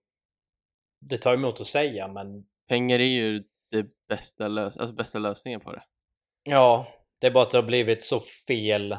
Det 1.00 1.16
tar 1.16 1.34
emot 1.34 1.60
att 1.60 1.66
säga 1.66 2.08
men 2.08 2.44
Pengar 2.68 2.98
är 2.98 3.04
ju 3.04 3.44
det 3.70 3.86
bästa, 4.08 4.48
lös 4.48 4.76
alltså 4.76 4.94
bästa 4.94 5.18
lösningen 5.18 5.60
på 5.60 5.72
det. 5.72 5.82
ja, 6.42 6.86
det 7.18 7.26
är 7.26 7.30
bara 7.30 7.42
att 7.42 7.50
det 7.50 7.58
har 7.58 7.62
blivit 7.62 8.02
så 8.02 8.20
fel 8.48 8.96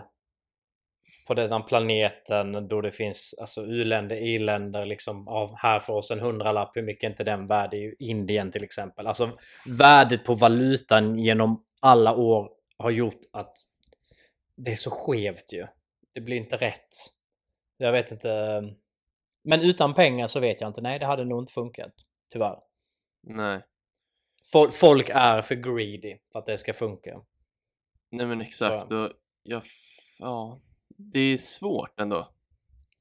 på 1.28 1.34
den 1.34 1.64
planeten 1.64 2.68
då 2.68 2.82
det 2.82 2.92
finns 2.92 3.36
alltså 3.40 3.62
u-länder, 3.62 4.16
i-länder 4.16 4.86
liksom. 4.86 5.28
Av 5.28 5.56
här 5.58 5.80
får 5.80 5.94
oss 5.94 6.12
en 6.12 6.20
hundralapp, 6.20 6.72
hur 6.78 6.84
mycket 6.84 7.04
är 7.04 7.10
inte 7.10 7.24
den 7.24 7.48
värd 7.48 7.74
i 7.74 7.96
Indien 8.00 8.52
till 8.52 8.64
exempel? 8.64 9.08
Alltså 9.08 9.38
värdet 9.66 10.26
på 10.26 10.36
valutan 10.36 11.20
genom 11.20 11.64
alla 11.80 12.16
år 12.16 12.50
har 12.78 12.92
gjort 12.92 13.22
att 13.34 13.58
det 14.56 14.72
är 14.72 14.76
så 14.76 14.92
skevt 14.92 15.54
ju. 15.54 15.66
Det 16.14 16.22
blir 16.22 16.38
inte 16.38 16.58
rätt. 16.58 16.90
Jag 17.78 17.92
vet 17.92 18.12
inte. 18.12 18.64
Men 19.44 19.62
utan 19.62 19.94
pengar 19.94 20.28
så 20.28 20.40
vet 20.40 20.62
jag 20.62 20.70
inte. 20.70 20.82
Nej, 20.82 21.00
det 21.00 21.06
hade 21.06 21.26
nog 21.26 21.42
inte 21.42 21.54
funkat. 21.54 21.94
Tyvärr. 22.34 22.60
Nej. 23.28 23.62
Folk, 24.52 24.74
folk 24.74 25.10
är 25.14 25.42
för 25.42 25.56
greedy 25.56 26.18
för 26.32 26.40
att 26.40 26.46
det 26.46 26.58
ska 26.58 26.74
funka. 26.74 27.22
Nej 28.12 28.26
men 28.26 28.42
exakt. 28.42 28.92
Och 28.92 29.10
jag, 29.44 29.64
ja, 30.20 30.62
det 31.14 31.20
är 31.20 31.38
svårt 31.38 32.00
ändå. 32.00 32.28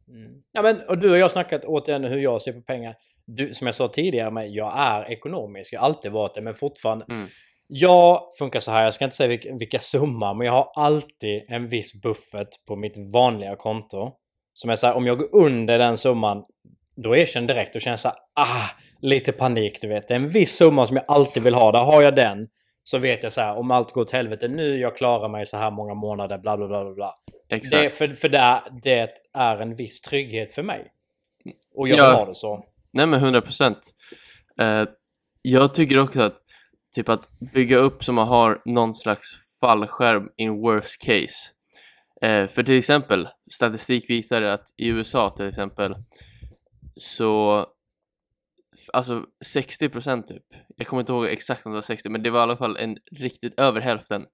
Mm. 0.08 0.42
Ja, 0.52 0.62
men, 0.62 0.80
och 0.88 0.98
du 0.98 1.10
och 1.10 1.18
jag 1.18 1.24
har 1.24 1.28
snackat 1.28 1.64
återigen 1.64 2.04
hur 2.04 2.18
jag 2.18 2.42
ser 2.42 2.52
på 2.52 2.62
pengar. 2.62 2.94
Du, 3.26 3.54
som 3.54 3.66
jag 3.66 3.74
sa 3.74 3.88
tidigare, 3.88 4.30
men 4.30 4.52
jag 4.52 4.72
är 4.76 5.12
ekonomisk. 5.12 5.72
Jag 5.72 5.80
har 5.80 5.86
alltid 5.86 6.12
varit 6.12 6.34
det, 6.34 6.40
men 6.40 6.54
fortfarande. 6.54 7.04
Mm. 7.10 7.26
Jag 7.68 8.22
funkar 8.38 8.60
så 8.60 8.70
här, 8.70 8.84
jag 8.84 8.94
ska 8.94 9.04
inte 9.04 9.16
säga 9.16 9.28
vilka, 9.28 9.54
vilka 9.58 9.78
summa, 9.78 10.34
men 10.34 10.46
jag 10.46 10.52
har 10.52 10.72
alltid 10.74 11.42
en 11.48 11.66
viss 11.66 12.02
buffert 12.02 12.48
på 12.68 12.76
mitt 12.76 13.12
vanliga 13.12 13.56
konto. 13.56 14.12
Som 14.52 14.70
är 14.70 14.76
så 14.76 14.86
här, 14.86 14.94
om 14.94 15.06
jag 15.06 15.18
går 15.18 15.28
under 15.32 15.78
den 15.78 15.96
summan, 15.96 16.44
då 16.96 17.16
erkänner 17.16 17.48
direkt 17.48 17.76
och 17.76 17.82
känner 17.82 17.96
så 17.96 18.08
här, 18.08 18.16
ah, 18.34 18.68
lite 19.00 19.32
panik, 19.32 19.78
du 19.80 19.88
vet. 19.88 20.08
Det 20.08 20.14
är 20.14 20.18
en 20.18 20.28
viss 20.28 20.56
summa 20.56 20.86
som 20.86 20.96
jag 20.96 21.04
alltid 21.08 21.42
vill 21.42 21.54
ha. 21.54 21.72
Där 21.72 21.84
har 21.84 22.02
jag 22.02 22.16
den, 22.16 22.48
så 22.84 22.98
vet 22.98 23.22
jag 23.22 23.32
så 23.32 23.40
här, 23.40 23.56
om 23.56 23.70
allt 23.70 23.92
går 23.92 24.02
åt 24.02 24.12
helvete 24.12 24.48
nu, 24.48 24.76
jag 24.78 24.96
klarar 24.96 25.28
mig 25.28 25.46
så 25.46 25.56
här 25.56 25.70
många 25.70 25.94
månader, 25.94 26.38
bla 26.38 26.56
bla 26.56 26.68
bla 26.68 26.94
bla. 26.94 27.14
Exakt. 27.48 27.82
Det, 27.82 27.90
för 27.90 28.06
för 28.14 28.28
det, 28.28 28.62
det 28.82 29.08
är 29.34 29.62
en 29.62 29.74
viss 29.74 30.00
trygghet 30.00 30.52
för 30.52 30.62
mig. 30.62 30.92
Och 31.74 31.88
jag 31.88 31.98
Ja. 31.98 32.08
vill 32.08 32.16
ha 32.18 32.26
det 32.26 32.34
så. 32.34 32.64
Nej 32.92 33.06
men 33.06 33.20
100 33.20 33.40
procent. 33.40 33.78
Eh, 34.60 34.84
jag 35.42 35.74
tycker 35.74 35.98
också 35.98 36.22
att 36.22 36.36
typ 36.96 37.08
att 37.08 37.28
bygga 37.54 37.78
upp 37.78 38.04
så 38.04 38.12
man 38.12 38.28
har 38.28 38.62
någon 38.64 38.94
slags 38.94 39.26
fallskärm 39.60 40.28
in 40.36 40.60
worst 40.62 41.02
case. 41.02 41.50
Eh, 42.22 42.48
för 42.48 42.62
till 42.62 42.78
exempel, 42.78 43.28
statistik 43.52 44.10
visar 44.10 44.42
att 44.42 44.64
i 44.76 44.88
USA 44.88 45.30
till 45.30 45.48
exempel 45.48 45.94
så 46.96 47.66
alltså 48.92 49.26
60 49.44 49.88
procent 49.88 50.28
typ, 50.28 50.44
jag 50.76 50.86
kommer 50.86 51.00
inte 51.00 51.12
ihåg 51.12 51.26
exakt 51.26 51.66
om 51.66 51.72
det 51.72 51.76
var 51.76 51.82
60 51.82 52.08
men 52.08 52.22
det 52.22 52.30
var 52.30 52.40
i 52.40 52.42
alla 52.42 52.56
fall 52.56 52.76
en 52.76 52.96
riktigt 53.12 53.60
över 53.60 53.80
hälften 53.80 54.26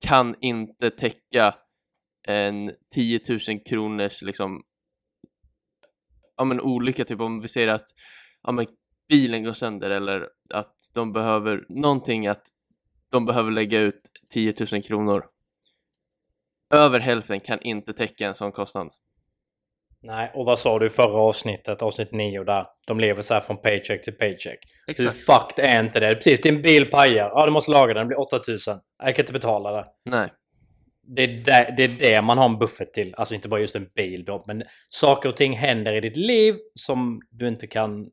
kan 0.00 0.34
inte 0.40 0.90
täcka 0.90 1.54
en 2.28 2.72
10 2.94 3.20
000 3.28 3.60
kronors 3.68 4.22
liksom 4.22 4.62
ja 6.36 6.44
men 6.44 6.60
olycka, 6.60 7.04
typ 7.04 7.20
om 7.20 7.40
vi 7.40 7.48
säger 7.48 7.68
att 7.68 7.88
ja 8.42 8.52
men 8.52 8.66
bilen 9.08 9.44
går 9.44 9.52
sönder 9.52 9.90
eller 9.90 10.28
att 10.54 10.90
de 10.94 11.12
behöver 11.12 11.66
någonting 11.68 12.26
att 12.26 12.42
de 13.10 13.26
behöver 13.26 13.50
lägga 13.50 13.80
ut 13.80 14.02
10 14.30 14.54
000 14.72 14.82
kronor. 14.82 15.26
Över 16.74 17.00
hälften 17.00 17.40
kan 17.40 17.60
inte 17.60 17.92
täcka 17.92 18.26
en 18.26 18.34
sån 18.34 18.52
kostnad. 18.52 18.92
Nej, 20.02 20.30
och 20.34 20.44
vad 20.46 20.58
sa 20.58 20.78
du 20.78 20.86
i 20.86 20.88
förra 20.88 21.20
avsnittet, 21.20 21.82
avsnitt 21.82 22.12
9 22.12 22.44
där? 22.44 22.66
De 22.86 23.00
lever 23.00 23.22
så 23.22 23.34
här 23.34 23.40
från 23.40 23.56
paycheck 23.62 24.02
till 24.04 24.12
paycheck. 24.12 24.58
Hur 24.86 24.92
Exakt. 25.06 25.18
fucked 25.18 25.64
är 25.64 25.80
inte 25.80 26.00
det? 26.00 26.14
Precis, 26.14 26.40
din 26.40 26.62
bil 26.62 26.90
pajar. 26.90 27.30
Ja, 27.34 27.46
du 27.46 27.52
måste 27.52 27.70
laga 27.70 27.94
den. 27.94 28.02
Det 28.02 28.06
blir 28.08 28.20
8000. 28.20 28.76
Jag 29.02 29.16
kan 29.16 29.22
inte 29.22 29.32
betala 29.32 29.72
det. 29.72 29.86
Nej, 30.04 30.28
Det 31.16 31.22
är 31.22 31.28
det, 31.28 31.74
det 31.76 31.84
är 31.84 32.10
det 32.10 32.22
man 32.22 32.38
har 32.38 32.44
en 32.44 32.58
buffert 32.58 32.92
till. 32.92 33.14
Alltså 33.14 33.34
inte 33.34 33.48
bara 33.48 33.60
just 33.60 33.76
en 33.76 33.88
bil 33.94 34.24
då, 34.24 34.44
men 34.46 34.62
saker 34.88 35.28
och 35.28 35.36
ting 35.36 35.52
händer 35.52 35.92
i 35.92 36.00
ditt 36.00 36.16
liv 36.16 36.54
som 36.74 37.20
du 37.30 37.48
inte 37.48 37.66
kan... 37.66 38.10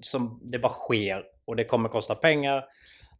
Som 0.00 0.40
det 0.52 0.58
bara 0.58 0.72
sker 0.72 1.22
och 1.46 1.56
det 1.56 1.64
kommer 1.64 1.88
kosta 1.88 2.14
pengar. 2.14 2.64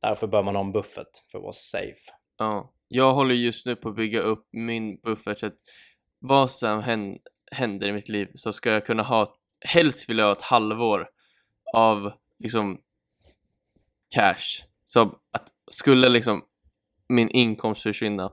Därför 0.02 0.26
bör 0.26 0.42
man 0.42 0.56
ha 0.56 0.62
en 0.64 0.72
buffert 0.72 1.10
för 1.32 1.38
att 1.38 1.42
vara 1.42 1.52
safe. 1.52 2.10
ja. 2.38 2.72
Jag 2.94 3.14
håller 3.14 3.34
just 3.34 3.66
nu 3.66 3.76
på 3.76 3.88
att 3.88 3.96
bygga 3.96 4.20
upp 4.20 4.48
min 4.52 5.00
buffert 5.00 5.38
så 5.38 5.46
att 5.46 5.54
vad 6.20 6.50
som 6.50 6.82
hän- 6.82 7.18
händer 7.52 7.88
i 7.88 7.92
mitt 7.92 8.08
liv 8.08 8.28
så 8.34 8.52
ska 8.52 8.70
jag 8.70 8.86
kunna 8.86 9.02
ha, 9.02 9.26
helst 9.64 10.08
vill 10.08 10.18
jag 10.18 10.26
ha 10.26 10.32
ett 10.32 10.42
halvår 10.42 11.08
av 11.72 12.12
liksom 12.38 12.78
cash. 14.14 14.66
Så 14.84 15.02
att 15.32 15.48
skulle 15.70 16.08
liksom 16.08 16.42
min 17.08 17.28
inkomst 17.28 17.82
försvinna 17.82 18.32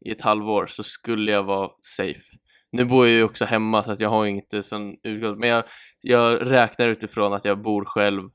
i 0.00 0.10
ett 0.10 0.22
halvår 0.22 0.66
så 0.66 0.82
skulle 0.82 1.32
jag 1.32 1.42
vara 1.42 1.70
safe. 1.80 2.36
Nu 2.72 2.84
bor 2.84 3.06
jag 3.06 3.14
ju 3.14 3.24
också 3.24 3.44
hemma 3.44 3.82
så 3.82 3.92
att 3.92 4.00
jag 4.00 4.10
har 4.10 4.24
ju 4.24 4.30
inte 4.30 4.62
sån 4.62 4.96
utgång, 5.02 5.38
men 5.38 5.48
jag, 5.48 5.64
jag 6.00 6.52
räknar 6.52 6.88
utifrån 6.88 7.32
att 7.32 7.44
jag 7.44 7.62
bor 7.62 7.84
själv. 7.84 8.30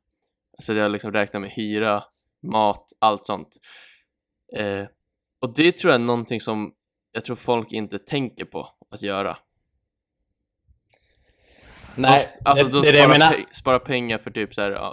Så 0.59 0.71
att 0.71 0.77
jag 0.77 0.91
liksom 0.91 1.11
räknar 1.11 1.41
med 1.41 1.51
hyra, 1.51 2.03
mat, 2.51 2.87
allt 2.99 3.25
sånt. 3.25 3.49
Eh, 4.57 4.85
och 5.41 5.53
det 5.55 5.71
tror 5.71 5.93
jag 5.93 6.01
är 6.01 6.05
någonting 6.05 6.41
som 6.41 6.73
jag 7.11 7.25
tror 7.25 7.35
folk 7.35 7.71
inte 7.71 7.99
tänker 7.99 8.45
på 8.45 8.69
att 8.91 9.01
göra. 9.01 9.37
Nej, 11.95 12.37
alltså 12.45 12.65
det, 12.65 12.71
de 12.71 12.81
det 12.81 12.87
är 12.87 12.91
det 12.93 12.97
jag 12.97 13.05
sparar, 13.15 13.19
menar. 13.19 13.33
pe- 13.33 13.53
sparar 13.53 13.79
pengar 13.79 14.17
för 14.17 14.31
typ 14.31 14.53
så 14.53 14.61
här, 14.61 14.91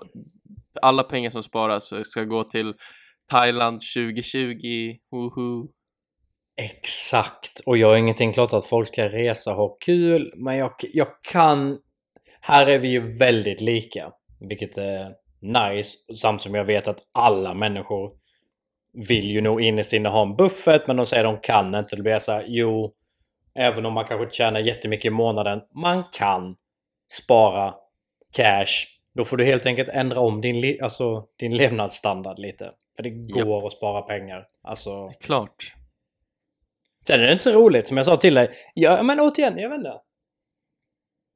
alla 0.83 1.03
pengar 1.03 1.31
som 1.31 1.43
sparas 1.43 1.93
ska 2.05 2.25
gå 2.25 2.45
till 2.45 2.75
Thailand 3.31 3.81
2020, 3.97 4.97
woho. 5.11 5.69
Exakt. 6.57 7.61
Och 7.67 7.77
jag 7.77 7.89
har 7.89 7.97
ingenting 7.97 8.33
klart 8.33 8.53
att 8.53 8.67
folk 8.67 8.89
ska 8.89 9.09
resa 9.09 9.51
och 9.51 9.57
ha 9.57 9.77
kul. 9.85 10.33
Men 10.37 10.57
jag, 10.57 10.73
jag 10.93 11.07
kan... 11.33 11.79
Här 12.41 12.67
är 12.67 12.79
vi 12.79 12.89
ju 12.89 13.19
väldigt 13.19 13.61
lika. 13.61 14.11
Vilket 14.49 14.79
är 14.79 15.13
nice. 15.41 15.99
Samt 16.15 16.43
som 16.43 16.55
jag 16.55 16.65
vet 16.65 16.89
att 16.89 16.99
alla 17.15 17.55
människor 17.55 18.11
vill 19.09 19.25
ju 19.31 19.41
nog 19.41 19.61
innerst 19.63 19.93
inne 19.93 20.09
ha 20.09 20.23
en 20.23 20.37
buffert. 20.37 20.87
Men 20.87 20.97
de 20.97 21.07
säger 21.07 21.25
de 21.25 21.39
kan 21.43 21.75
inte. 21.75 21.97
Då 21.97 22.03
blir 22.03 22.13
jag 22.13 22.23
så 22.23 22.33
här, 22.33 22.45
jo. 22.47 22.93
Även 23.55 23.87
om 23.87 23.93
man 23.93 24.05
kanske 24.05 24.37
tjänar 24.37 24.61
jättemycket 24.61 25.05
i 25.05 25.11
månaden. 25.11 25.61
Man 25.83 26.05
kan 26.13 26.57
spara 27.21 27.75
cash. 28.33 28.87
Då 29.15 29.25
får 29.25 29.37
du 29.37 29.45
helt 29.45 29.67
enkelt 29.67 29.89
ändra 29.89 30.21
om 30.21 30.41
din, 30.41 30.83
alltså, 30.83 31.27
din 31.39 31.57
levnadsstandard 31.57 32.39
lite. 32.39 32.73
För 32.97 33.03
det 33.03 33.11
går 33.11 33.67
att 33.67 33.73
spara 33.73 34.03
pengar. 34.03 34.45
Alltså... 34.63 35.09
Klart. 35.21 35.75
Sen 37.07 37.21
är 37.21 37.27
det 37.27 37.33
inte 37.33 37.45
så 37.45 37.53
roligt 37.53 37.87
som 37.89 37.97
jag 37.97 38.07
sa 38.07 38.17
till 38.17 38.35
dig. 38.35 38.51
Ja, 38.75 39.03
men 39.03 39.21
återigen, 39.21 39.59
jag 39.59 39.75
inte. 39.75 40.01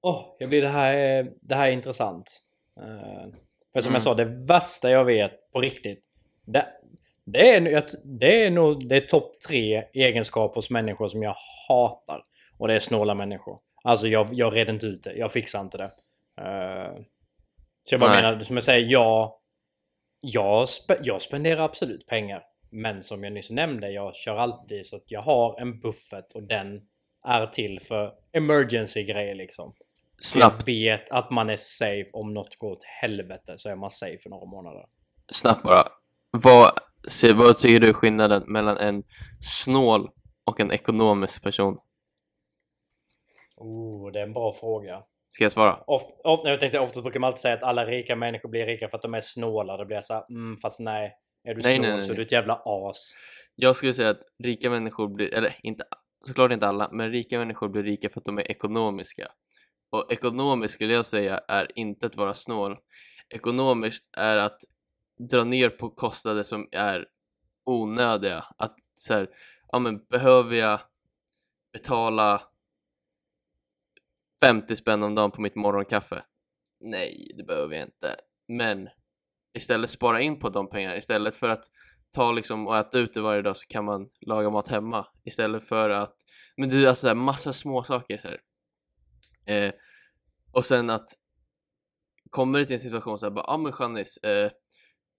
Åh, 0.02 0.36
jag 0.38 0.48
blir 0.48 0.62
det 0.62 0.68
här, 0.68 0.94
är- 0.94 1.32
det 1.40 1.54
här 1.54 1.66
är 1.68 1.72
intressant. 1.72 2.42
Eh, 2.80 3.30
för 3.72 3.80
som 3.80 3.88
Mm. 3.90 3.94
jag 3.94 4.02
sa, 4.02 4.14
det 4.14 4.46
värsta 4.48 4.90
jag 4.90 5.04
vet 5.04 5.52
på 5.52 5.60
riktigt. 5.60 6.04
Det, 6.46 6.66
det 7.24 7.50
är, 7.56 7.84
det 8.04 8.44
är 8.44 8.50
nog 8.50 8.88
det 8.88 8.96
är 8.96 9.00
topp 9.00 9.40
tre 9.48 9.84
egenskaper 9.92 10.54
hos 10.54 10.70
människor 10.70 11.08
som 11.08 11.22
jag 11.22 11.36
hatar. 11.68 12.22
Och 12.58 12.68
det 12.68 12.74
är 12.74 12.78
snåla 12.78 13.14
människor. 13.14 13.58
Alltså 13.86 14.08
jag, 14.08 14.28
jag 14.32 14.56
red 14.56 14.68
inte 14.68 14.86
ut 14.86 15.02
det. 15.02 15.12
Jag 15.14 15.32
fixar 15.32 15.60
inte 15.60 15.78
det. 15.78 15.90
Eh, 16.40 16.96
så 17.82 17.94
jag 17.94 18.00
bara 18.00 18.12
Nej. 18.12 18.22
menar, 18.22 18.40
som 18.40 18.56
jag 18.56 18.64
säger, 18.64 18.90
jag, 18.90 19.32
jag, 20.20 20.68
spe, 20.68 20.98
jag 21.02 21.22
spenderar 21.22 21.64
absolut 21.64 22.06
pengar. 22.06 22.42
Men 22.70 23.02
som 23.02 23.24
jag 23.24 23.32
nyss 23.32 23.50
nämnde, 23.50 23.90
jag 23.90 24.14
kör 24.14 24.36
alltid 24.36 24.86
så 24.86 24.96
att 24.96 25.10
jag 25.10 25.22
har 25.22 25.60
en 25.60 25.80
buffert 25.80 26.32
och 26.34 26.42
den 26.48 26.80
är 27.26 27.46
till 27.46 27.80
för 27.80 28.12
emergency-grejer 28.32 29.34
liksom. 29.34 29.72
Snabbt, 30.20 30.68
Jag 30.68 30.74
vet 30.74 31.10
att 31.10 31.30
man 31.30 31.50
är 31.50 31.56
safe 31.56 32.10
om 32.12 32.34
något 32.34 32.56
går 32.58 32.72
åt 32.72 32.84
helvete 32.84 33.54
så 33.56 33.68
är 33.68 33.76
man 33.76 33.90
safe 33.90 34.18
för 34.22 34.30
några 34.30 34.46
månader. 34.46 34.84
snabbt 35.32 35.62
bara. 35.62 35.88
Vad, 36.30 36.72
se, 37.08 37.32
vad 37.32 37.58
tycker 37.58 37.80
du 37.80 37.88
är 37.88 37.92
skillnaden 37.92 38.42
mellan 38.46 38.76
en 38.76 39.02
snål 39.40 40.08
och 40.44 40.60
en 40.60 40.72
ekonomisk 40.72 41.42
person? 41.42 41.78
Oh, 43.56 44.12
det 44.12 44.18
är 44.18 44.22
en 44.22 44.32
bra 44.32 44.52
fråga. 44.52 45.02
Ska 45.28 45.44
jag 45.44 45.52
svara? 45.52 45.84
Oft, 45.86 46.20
ofta, 46.24 46.48
jag 46.48 46.60
tänkte 46.60 46.72
säga, 46.72 46.82
ofta 46.82 47.02
brukar 47.02 47.20
man 47.20 47.28
alltid 47.28 47.40
säga 47.40 47.54
att 47.54 47.62
alla 47.62 47.86
rika 47.86 48.16
människor 48.16 48.48
blir 48.48 48.66
rika 48.66 48.88
för 48.88 48.96
att 48.96 49.02
de 49.02 49.14
är 49.14 49.20
snåla. 49.20 49.76
Det 49.76 49.86
blir 49.86 50.00
så 50.00 50.14
här, 50.14 50.24
mm, 50.30 50.56
fast 50.56 50.80
nej. 50.80 51.12
Är 51.44 51.54
du 51.54 51.60
Nej, 51.62 51.74
snål 51.74 51.86
nej, 51.86 51.92
nej, 51.92 52.02
så 52.02 52.12
är 52.12 52.16
du 52.16 52.22
ett 52.22 52.32
jävla 52.32 52.62
as. 52.64 53.14
Jag 53.54 53.76
skulle 53.76 53.92
säga 53.92 54.10
att 54.10 54.22
rika 54.44 54.70
människor 54.70 55.08
blir, 55.08 55.34
eller 55.34 55.56
inte, 55.62 55.84
såklart 56.26 56.52
inte 56.52 56.68
alla, 56.68 56.88
men 56.92 57.10
rika 57.10 57.38
människor 57.38 57.68
blir 57.68 57.82
rika 57.82 58.08
för 58.08 58.20
att 58.20 58.24
de 58.24 58.38
är 58.38 58.50
ekonomiska. 58.50 59.28
Och 59.90 60.12
ekonomiskt 60.12 60.74
skulle 60.74 60.92
jag 60.92 61.06
säga 61.06 61.40
är 61.48 61.78
inte 61.78 62.06
att 62.06 62.16
vara 62.16 62.34
snål. 62.34 62.76
Ekonomiskt 63.34 64.10
är 64.16 64.36
att 64.36 64.58
dra 65.30 65.44
ner 65.44 65.68
på 65.68 65.90
kostnader 65.90 66.42
som 66.42 66.68
är 66.72 67.06
onödiga. 67.66 68.44
Att 68.56 68.76
så 68.94 69.14
här, 69.14 69.28
ja 69.72 69.78
men 69.78 70.04
behöver 70.04 70.56
jag 70.56 70.80
betala 71.72 72.42
50 74.40 74.76
spänn 74.76 75.02
om 75.02 75.14
dagen 75.14 75.30
på 75.30 75.40
mitt 75.40 75.54
morgonkaffe? 75.54 76.24
Nej, 76.80 77.32
det 77.36 77.44
behöver 77.44 77.74
jag 77.74 77.86
inte. 77.86 78.16
Men 78.48 78.88
istället 79.54 79.90
spara 79.90 80.20
in 80.20 80.38
på 80.38 80.48
de 80.48 80.70
pengarna 80.70 80.96
istället 80.96 81.36
för 81.36 81.48
att 81.48 81.64
ta 82.12 82.32
liksom 82.32 82.66
och 82.66 82.76
äta 82.76 82.98
ute 82.98 83.20
varje 83.20 83.42
dag 83.42 83.56
så 83.56 83.66
kan 83.66 83.84
man 83.84 84.08
laga 84.26 84.50
mat 84.50 84.68
hemma 84.68 85.06
istället 85.24 85.68
för 85.68 85.90
att 85.90 86.16
men 86.56 86.68
du 86.68 86.88
alltså 86.88 87.06
här, 87.06 87.14
massa 87.14 87.52
små 87.52 87.82
saker 87.82 88.18
så 88.18 88.28
här. 88.28 88.40
Eh, 89.46 89.72
och 90.52 90.66
sen 90.66 90.90
att 90.90 91.06
kommer 92.30 92.58
det 92.58 92.64
till 92.64 92.74
en 92.74 92.80
situation 92.80 93.18
så 93.18 93.26
här 93.26 93.30
bara 93.30 93.44
ja 93.48 93.54
ah, 93.54 93.58
men 93.58 93.72
Janis 93.78 94.16
eh, 94.16 94.50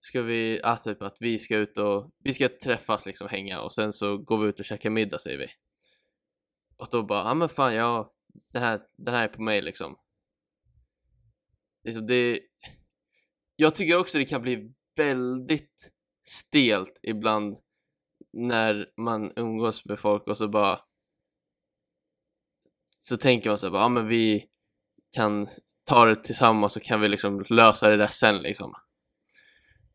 ska 0.00 0.22
vi, 0.22 0.62
alltså 0.62 0.94
typ 0.94 1.02
att 1.02 1.16
vi 1.20 1.38
ska 1.38 1.56
ut 1.56 1.78
och 1.78 2.10
vi 2.24 2.32
ska 2.32 2.48
träffas 2.64 3.06
liksom 3.06 3.28
hänga 3.28 3.60
och 3.60 3.72
sen 3.72 3.92
så 3.92 4.18
går 4.18 4.38
vi 4.38 4.48
ut 4.48 4.60
och 4.60 4.66
käkar 4.66 4.90
middag 4.90 5.18
säger 5.18 5.38
vi 5.38 5.46
och 6.76 6.88
då 6.90 7.02
bara 7.02 7.18
ja 7.18 7.30
ah, 7.30 7.34
men 7.34 7.48
fan 7.48 7.74
jag 7.74 8.10
det 8.52 8.58
här, 8.58 8.80
den 8.96 9.14
här 9.14 9.24
är 9.24 9.28
på 9.28 9.42
mig 9.42 9.62
liksom. 9.62 9.96
Liksom 11.84 12.06
det 12.06 12.40
jag 13.56 13.74
tycker 13.74 13.96
också 13.98 14.18
det 14.18 14.24
kan 14.24 14.42
bli 14.42 14.72
väldigt 14.96 15.92
stelt 16.26 17.00
ibland 17.02 17.56
när 18.32 18.86
man 18.96 19.32
umgås 19.36 19.84
med 19.84 19.98
folk 19.98 20.26
och 20.26 20.38
så 20.38 20.48
bara 20.48 20.80
så 23.00 23.16
tänker 23.16 23.50
man 23.50 23.58
så 23.58 23.66
här, 23.66 23.72
bara, 23.72 23.82
ja 23.82 23.88
men 23.88 24.06
vi 24.06 24.44
kan 25.12 25.46
ta 25.84 26.04
det 26.04 26.24
tillsammans 26.24 26.72
så 26.72 26.80
kan 26.80 27.00
vi 27.00 27.08
liksom 27.08 27.44
lösa 27.48 27.88
det 27.88 27.96
där 27.96 28.06
sen 28.06 28.38
liksom. 28.38 28.72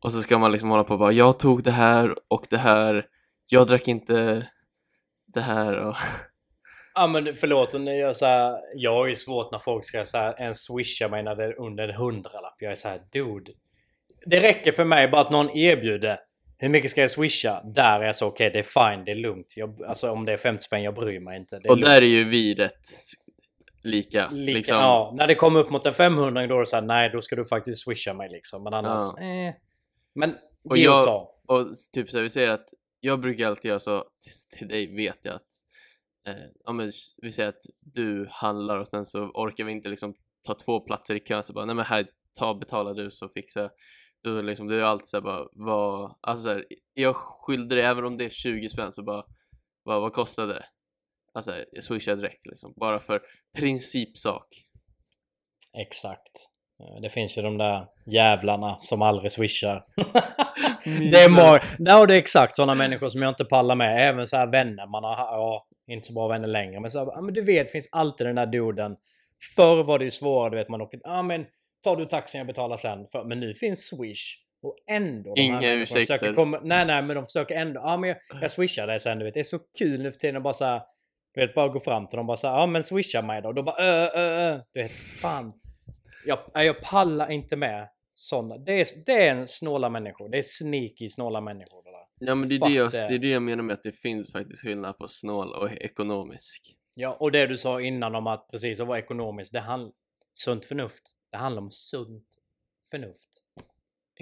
Och 0.00 0.12
så 0.12 0.22
ska 0.22 0.38
man 0.38 0.52
liksom 0.52 0.70
hålla 0.70 0.84
på 0.84 0.92
och 0.92 0.98
bara 1.00 1.12
jag 1.12 1.38
tog 1.38 1.62
det 1.62 1.70
här 1.70 2.14
och 2.28 2.46
det 2.50 2.58
här. 2.58 3.06
Jag 3.46 3.66
drack 3.66 3.88
inte 3.88 4.48
det 5.26 5.40
här 5.40 5.74
och 5.74 5.96
Ja 6.94 7.06
men 7.06 7.34
förlåt, 7.34 7.80
när 7.80 7.92
jag, 7.92 8.16
så 8.16 8.26
här, 8.26 8.60
jag 8.74 8.94
har 8.94 9.06
ju 9.06 9.14
svårt 9.14 9.52
när 9.52 9.58
folk 9.58 9.84
ska 9.84 10.04
så 10.04 10.18
här, 10.18 10.40
ens 10.40 10.64
swisha 10.64 11.08
mig 11.08 11.22
när 11.22 11.34
det 11.36 11.44
är 11.44 11.60
under 11.60 11.88
en 11.88 11.94
hundralapp. 11.94 12.56
Jag 12.58 12.72
är 12.72 12.76
så 12.76 12.88
här, 12.88 13.00
dude. 13.12 13.52
Det 14.26 14.40
räcker 14.40 14.72
för 14.72 14.84
mig 14.84 15.08
bara 15.08 15.20
att 15.20 15.30
någon 15.30 15.50
erbjuder. 15.56 16.18
Hur 16.58 16.68
mycket 16.68 16.90
ska 16.90 17.00
jag 17.00 17.10
swisha? 17.10 17.62
Där 17.74 18.00
är 18.00 18.04
jag 18.04 18.16
så 18.16 18.26
okej, 18.26 18.48
okay, 18.48 18.52
det 18.52 18.58
är 18.68 18.92
fine, 18.96 19.04
det 19.04 19.10
är 19.10 19.14
lugnt. 19.14 19.52
Jag, 19.56 19.82
alltså 19.82 20.10
om 20.10 20.24
det 20.24 20.32
är 20.32 20.36
50 20.36 20.64
spänn, 20.64 20.82
jag 20.82 20.94
bryr 20.94 21.20
mig 21.20 21.38
inte. 21.38 21.56
och 21.56 21.64
lugnt. 21.66 21.84
där 21.84 22.02
är 22.02 22.06
ju 22.06 22.24
vi 22.24 22.54
rätt 22.54 22.88
lika. 23.82 24.28
Lika, 24.30 24.52
liksom. 24.52 24.76
Ja, 24.76 25.12
när 25.16 25.26
det 25.26 25.34
kommer 25.34 25.60
upp 25.60 25.70
mot 25.70 25.86
en 25.86 25.94
500 25.94 26.46
då 26.46 26.54
är 26.54 26.60
det 26.60 26.66
så 26.66 26.76
här, 26.76 26.82
nej 26.82 27.10
då 27.10 27.20
ska 27.22 27.36
du 27.36 27.44
faktiskt 27.44 27.84
swisha 27.84 28.14
mig 28.14 28.28
liksom. 28.30 28.62
Men 28.62 28.74
annars, 28.74 29.00
Ja. 29.16 29.22
eh. 29.24 29.54
Men 30.14 30.34
Och 30.70 30.78
ge 30.78 30.88
och 30.88 30.94
jag- 30.94 31.04
ta. 31.04 31.34
Och 31.46 31.66
typ 31.92 32.10
så 32.10 32.16
här, 32.16 32.22
vi 32.22 32.30
säger 32.30 32.48
att 32.48 32.68
jag 33.00 33.20
brukar 33.20 33.46
alltid 33.46 33.68
göra 33.68 33.80
så, 33.80 34.04
till 34.58 34.68
dig 34.68 34.96
vet 34.96 35.18
jag 35.22 35.34
att 35.34 35.63
eh, 36.26 36.46
ja, 36.64 36.72
men 36.72 36.92
vi 37.22 37.32
säger 37.32 37.48
att 37.48 37.66
du 37.80 38.26
handlar 38.30 38.78
och 38.78 38.88
sen 38.88 39.06
så 39.06 39.18
orkar 39.20 39.64
vi 39.64 39.72
inte 39.72 39.88
liksom 39.88 40.14
ta 40.42 40.54
två 40.54 40.80
platser 40.80 41.14
i 41.14 41.20
kön 41.20 41.42
så 41.42 41.52
bara 41.52 41.64
nej 41.64 41.74
men 41.76 41.84
här, 41.84 42.08
ta 42.34 42.54
betala 42.54 42.94
du 42.94 43.10
så 43.10 43.28
fixar 43.28 43.60
jag. 43.60 43.70
Du, 44.22 44.42
liksom, 44.42 44.68
du 44.68 44.80
är 44.80 44.84
alltid 44.84 45.06
såhär 45.06 45.22
bara 45.22 45.48
vad, 45.52 46.18
alltså 46.20 46.44
så 46.44 46.50
här, 46.50 46.66
jag 46.94 47.16
skyllde 47.16 47.74
dig 47.74 47.84
även 47.84 48.04
om 48.04 48.18
det 48.18 48.24
är 48.24 48.30
20 48.30 48.68
spänn 48.68 48.92
så 48.92 49.02
bara 49.02 49.24
vad, 49.82 50.00
vad 50.00 50.12
kostar 50.12 50.46
det? 50.46 50.64
Alltså 51.32 51.64
jag 51.72 51.84
swishar 51.84 52.16
direkt 52.16 52.46
liksom, 52.46 52.74
bara 52.76 53.00
för 53.00 53.22
principsak. 53.58 54.48
Exakt. 55.86 56.53
Eh, 56.84 57.00
Det 57.02 57.08
finns 57.08 57.38
ju 57.38 57.42
de 57.42 57.58
där 57.58 57.86
jävlarna 58.06 58.76
som 58.78 59.02
aldrig 59.02 59.32
swishar. 59.32 59.84
det 61.12 61.20
är 61.22 61.28
må- 61.28 61.58
ja, 61.78 62.06
det 62.06 62.14
är 62.14 62.18
exakt 62.18 62.56
sådana 62.56 62.74
människor 62.74 63.08
som 63.08 63.22
jag 63.22 63.28
inte 63.28 63.44
pallar 63.44 63.74
med. 63.74 64.08
Även 64.08 64.26
så 64.26 64.36
här 64.36 64.46
vänner 64.46 64.86
man 64.86 65.04
har, 65.04 65.16
ja, 65.16 65.64
inte 65.86 66.06
så 66.06 66.12
bra 66.12 66.28
vänner 66.28 66.48
längre. 66.48 66.80
Men 66.80 66.90
så 66.90 66.98
här, 66.98 67.06
ja, 67.06 67.20
men 67.20 67.34
du 67.34 67.42
vet, 67.42 67.66
det 67.66 67.72
finns 67.72 67.88
alltid 67.92 68.26
den 68.26 68.36
där 68.36 68.46
duden. 68.46 68.96
Förr 69.56 69.82
var 69.82 69.98
det 69.98 70.04
ju 70.04 70.10
svårare, 70.10 70.50
du 70.50 70.56
vet 70.56 70.68
man 70.68 70.80
åker, 70.80 71.00
ja 71.04 71.22
men 71.22 71.46
tar 71.84 71.96
du 71.96 72.04
taxin 72.04 72.38
jag 72.38 72.46
betalar 72.46 72.76
sen. 72.76 73.06
För, 73.12 73.24
men 73.24 73.40
nu 73.40 73.54
finns 73.54 73.86
swish. 73.88 74.36
Och 74.62 74.76
ändå. 74.90 75.34
Inga 75.36 75.60
ursäkter. 75.72 76.04
komma- 76.34 76.60
nej, 76.62 76.86
nej, 76.86 77.02
men 77.02 77.16
de 77.16 77.24
försöker 77.24 77.54
ändå, 77.54 77.80
ja 77.84 77.96
men 77.96 78.08
jag, 78.08 78.16
jag 78.42 78.50
swishar 78.50 78.86
dig 78.86 78.98
sen 79.00 79.18
du 79.18 79.24
vet. 79.24 79.34
Det 79.34 79.40
är 79.40 79.44
så 79.44 79.58
kul 79.78 80.02
nu 80.02 80.12
för 80.12 80.18
tiden 80.18 80.36
att 80.36 80.42
bara 80.42 80.52
så 80.52 80.64
här, 80.64 80.82
du 81.34 81.40
vet 81.46 81.54
bara 81.54 81.68
gå 81.68 81.80
fram 81.80 82.06
till 82.08 82.16
dem 82.16 82.24
och 82.24 82.26
bara 82.26 82.36
så 82.36 82.48
här, 82.48 82.54
ja 82.54 82.66
men 82.66 82.82
swisha 82.82 83.22
mig 83.22 83.42
då. 83.42 83.48
Och 83.48 83.54
då 83.54 83.62
bara, 83.62 83.76
ö, 83.84 84.10
ö, 84.14 84.20
ö. 84.52 84.60
Du 84.74 84.82
vet, 84.82 84.90
fan. 84.92 85.52
Jag, 86.24 86.38
jag 86.54 86.82
pallar 86.82 87.30
inte 87.30 87.56
med 87.56 87.88
sådana. 88.14 88.58
Det 88.58 88.80
är, 88.80 88.86
det 89.06 89.12
är 89.12 89.36
en 89.36 89.48
snåla 89.48 89.88
människor. 89.88 90.28
Det 90.28 90.38
är 90.38 90.42
sneaky 90.42 91.08
snåla 91.08 91.40
människor. 91.40 91.82
Det 91.84 91.90
där. 91.90 92.06
Ja 92.18 92.34
men 92.34 92.48
det 92.48 92.54
är 92.54 92.58
Fuck 92.58 92.68
det, 92.68 92.74
jag, 92.74 92.92
det. 92.92 93.08
det 93.08 93.14
är 93.14 93.18
det 93.18 93.28
jag 93.28 93.42
menar 93.42 93.62
med 93.62 93.74
att 93.74 93.82
det 93.82 93.92
finns 93.92 94.32
faktiskt 94.32 94.62
skillnad 94.62 94.98
på 94.98 95.08
snål 95.08 95.52
och 95.52 95.72
ekonomisk. 95.72 96.76
Ja, 96.94 97.16
och 97.20 97.32
det 97.32 97.46
du 97.46 97.58
sa 97.58 97.80
innan 97.80 98.14
om 98.14 98.26
att 98.26 98.48
precis 98.50 98.80
att 98.80 98.86
vara 98.86 98.98
ekonomisk. 98.98 99.52
Det 99.52 99.60
handlar 99.60 99.92
sunt 100.32 100.64
förnuft. 100.64 101.02
Det 101.30 101.36
handlar 101.36 101.62
om 101.62 101.70
sunt 101.70 102.26
förnuft. 102.90 103.28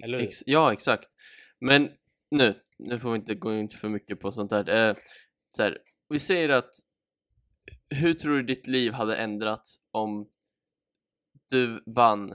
Eller 0.02 0.18
hur? 0.18 0.26
Ex 0.26 0.42
ja, 0.46 0.72
exakt. 0.72 1.08
Men 1.60 1.90
nu, 2.30 2.54
nu 2.78 2.98
får 2.98 3.10
vi 3.10 3.16
inte 3.16 3.34
gå 3.34 3.54
in 3.54 3.68
för 3.68 3.88
mycket 3.88 4.20
på 4.20 4.32
sånt 4.32 4.50
där. 4.50 4.88
Eh, 4.88 4.96
så 5.56 5.62
här, 5.62 5.78
vi 6.08 6.18
säger 6.18 6.48
att 6.48 6.70
hur 7.94 8.14
tror 8.14 8.36
du 8.36 8.42
ditt 8.42 8.66
liv 8.66 8.92
hade 8.92 9.16
ändrats 9.16 9.76
om 9.90 10.28
du 11.52 11.82
vann, 11.86 12.34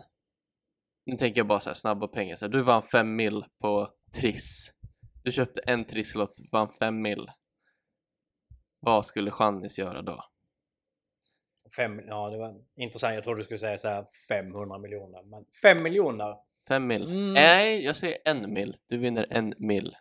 nu 1.06 1.18
tänker 1.18 1.40
jag 1.40 1.48
bara 1.48 1.60
så 1.60 1.70
här 1.70 1.76
snabba 1.76 2.08
pengar, 2.08 2.36
så 2.36 2.46
här, 2.46 2.52
du 2.52 2.62
vann 2.62 2.84
fem 2.84 3.16
mil 3.16 3.46
på 3.62 3.90
Triss. 4.16 4.74
Du 5.24 5.32
köpte 5.32 5.62
en 5.62 5.86
Trisslott, 5.86 6.40
vann 6.52 6.70
fem 6.70 7.02
mil. 7.02 7.28
Vad 8.80 9.06
skulle 9.06 9.32
Channis 9.32 9.80
göra 9.80 10.02
då? 10.02 10.24
Fem, 11.76 12.02
ja, 12.08 12.30
det 12.30 12.38
var 12.38 12.56
intressant. 12.76 13.16
Jag 13.16 13.24
trodde 13.24 13.40
du 13.40 13.44
skulle 13.44 13.58
säga 13.58 13.78
så 13.78 13.88
här 13.88 14.06
500 14.28 14.78
miljoner. 14.78 15.24
Men 15.24 15.46
5 15.62 15.84
miljoner. 15.84 16.36
Fem 16.68 16.88
mil? 16.88 17.04
Mm. 17.04 17.34
Nej, 17.34 17.84
jag 17.86 17.96
säger 17.96 18.18
en 18.26 18.54
mil. 18.54 18.78
Du 18.88 18.98
vinner 18.98 19.28
en 19.30 19.54
mil. 19.58 19.96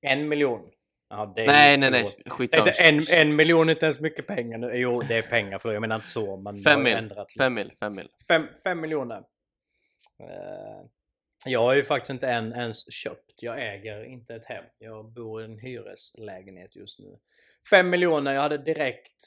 En 0.00 0.28
miljon. 0.28 0.70
Ja, 1.10 1.34
Nej, 1.36 1.76
nej, 1.76 1.90
nej, 1.90 2.04
skitsamma. 2.26 2.70
En, 2.70 3.02
en 3.14 3.36
miljon 3.36 3.68
är 3.68 3.72
inte 3.72 3.86
ens 3.86 4.00
mycket 4.00 4.26
pengar 4.26 4.58
nu. 4.58 4.74
Jo, 4.74 5.00
det 5.00 5.14
är 5.14 5.22
pengar. 5.22 5.58
För 5.58 5.72
jag 5.72 5.80
menar 5.80 5.96
inte 5.96 6.08
så. 6.08 6.36
Det 6.36 6.60
Fem 6.60 6.82
mil. 6.82 6.92
ändrats 6.92 7.36
lite. 7.36 7.44
Fem 7.44 7.54
mil, 7.54 7.72
fem 7.80 7.94
mil. 7.94 8.08
Fem, 8.28 8.46
fem 8.64 8.80
miljoner. 8.80 9.24
Eh, 10.22 10.86
jag 11.46 11.60
har 11.60 11.74
ju 11.74 11.84
faktiskt 11.84 12.10
inte 12.10 12.28
än 12.28 12.52
ens 12.52 12.92
köpt. 12.92 13.42
Jag 13.42 13.74
äger 13.74 14.04
inte 14.04 14.34
ett 14.34 14.46
hem. 14.46 14.64
Jag 14.78 15.12
bor 15.12 15.42
i 15.42 15.44
en 15.44 15.58
hyreslägenhet 15.58 16.76
just 16.76 16.98
nu. 16.98 17.18
Fem 17.70 17.90
miljoner. 17.90 18.34
Jag 18.34 18.42
hade 18.42 18.58
direkt... 18.58 19.22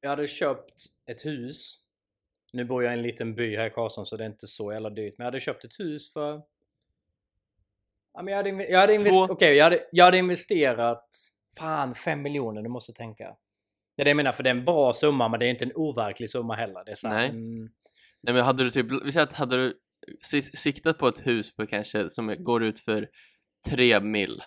Jag 0.00 0.10
hade 0.10 0.26
köpt 0.26 0.74
ett 1.10 1.26
hus. 1.26 1.74
Nu 2.52 2.64
bor 2.64 2.84
jag 2.84 2.92
i 2.92 2.96
en 2.96 3.02
liten 3.02 3.34
by 3.34 3.56
här 3.56 3.66
i 3.66 3.70
Karlsson 3.70 4.06
så 4.06 4.16
det 4.16 4.24
är 4.24 4.28
inte 4.28 4.46
så 4.46 4.72
jävla 4.72 4.90
dyrt. 4.90 5.14
Men 5.18 5.24
jag 5.24 5.30
hade 5.30 5.40
köpt 5.40 5.64
ett 5.64 5.80
hus 5.80 6.12
för... 6.12 6.42
Ja, 8.18 8.22
men 8.22 8.34
jag 8.34 8.36
hade, 8.36 8.70
jag 8.70 8.80
hade, 8.80 8.94
invest-. 8.94 9.30
Okej, 9.30 9.56
jag, 9.56 9.64
hade, 9.64 9.80
jag 9.92 10.04
hade 10.04 10.18
investerat... 10.18 11.08
Fan, 11.58 11.94
fem 11.94 12.22
miljoner. 12.22 12.62
Du 12.62 12.68
måste 12.68 12.92
tänka. 12.92 13.24
Det 13.96 14.02
är 14.02 14.04
det 14.04 14.10
jag 14.10 14.16
menar, 14.16 14.32
för 14.32 14.42
det 14.42 14.50
är 14.50 14.54
en 14.54 14.64
bra 14.64 14.94
summa 14.94 15.28
men 15.28 15.40
det 15.40 15.46
är 15.46 15.50
inte 15.50 15.64
en 15.64 15.72
overklig 15.74 16.30
summa 16.30 16.54
heller. 16.54 16.84
Det 16.84 16.90
är 16.90 16.94
så 16.94 17.08
här, 17.08 17.14
Nej. 17.16 17.28
mm, 17.28 17.70
Nej 18.22 18.34
men 18.34 18.44
hade 18.44 18.64
du 18.64 18.70
typ, 18.70 18.86
vi 19.04 19.12
säger 19.12 19.26
att 19.26 19.32
hade 19.34 19.56
du 19.56 19.78
si- 20.20 20.42
siktat 20.42 20.98
på 20.98 21.08
ett 21.08 21.26
hus 21.26 21.56
på 21.56 21.66
kanske 21.66 22.08
som 22.08 22.36
går 22.38 22.62
ut 22.62 22.80
för 22.80 23.08
tre 23.68 24.00
mil 24.00 24.42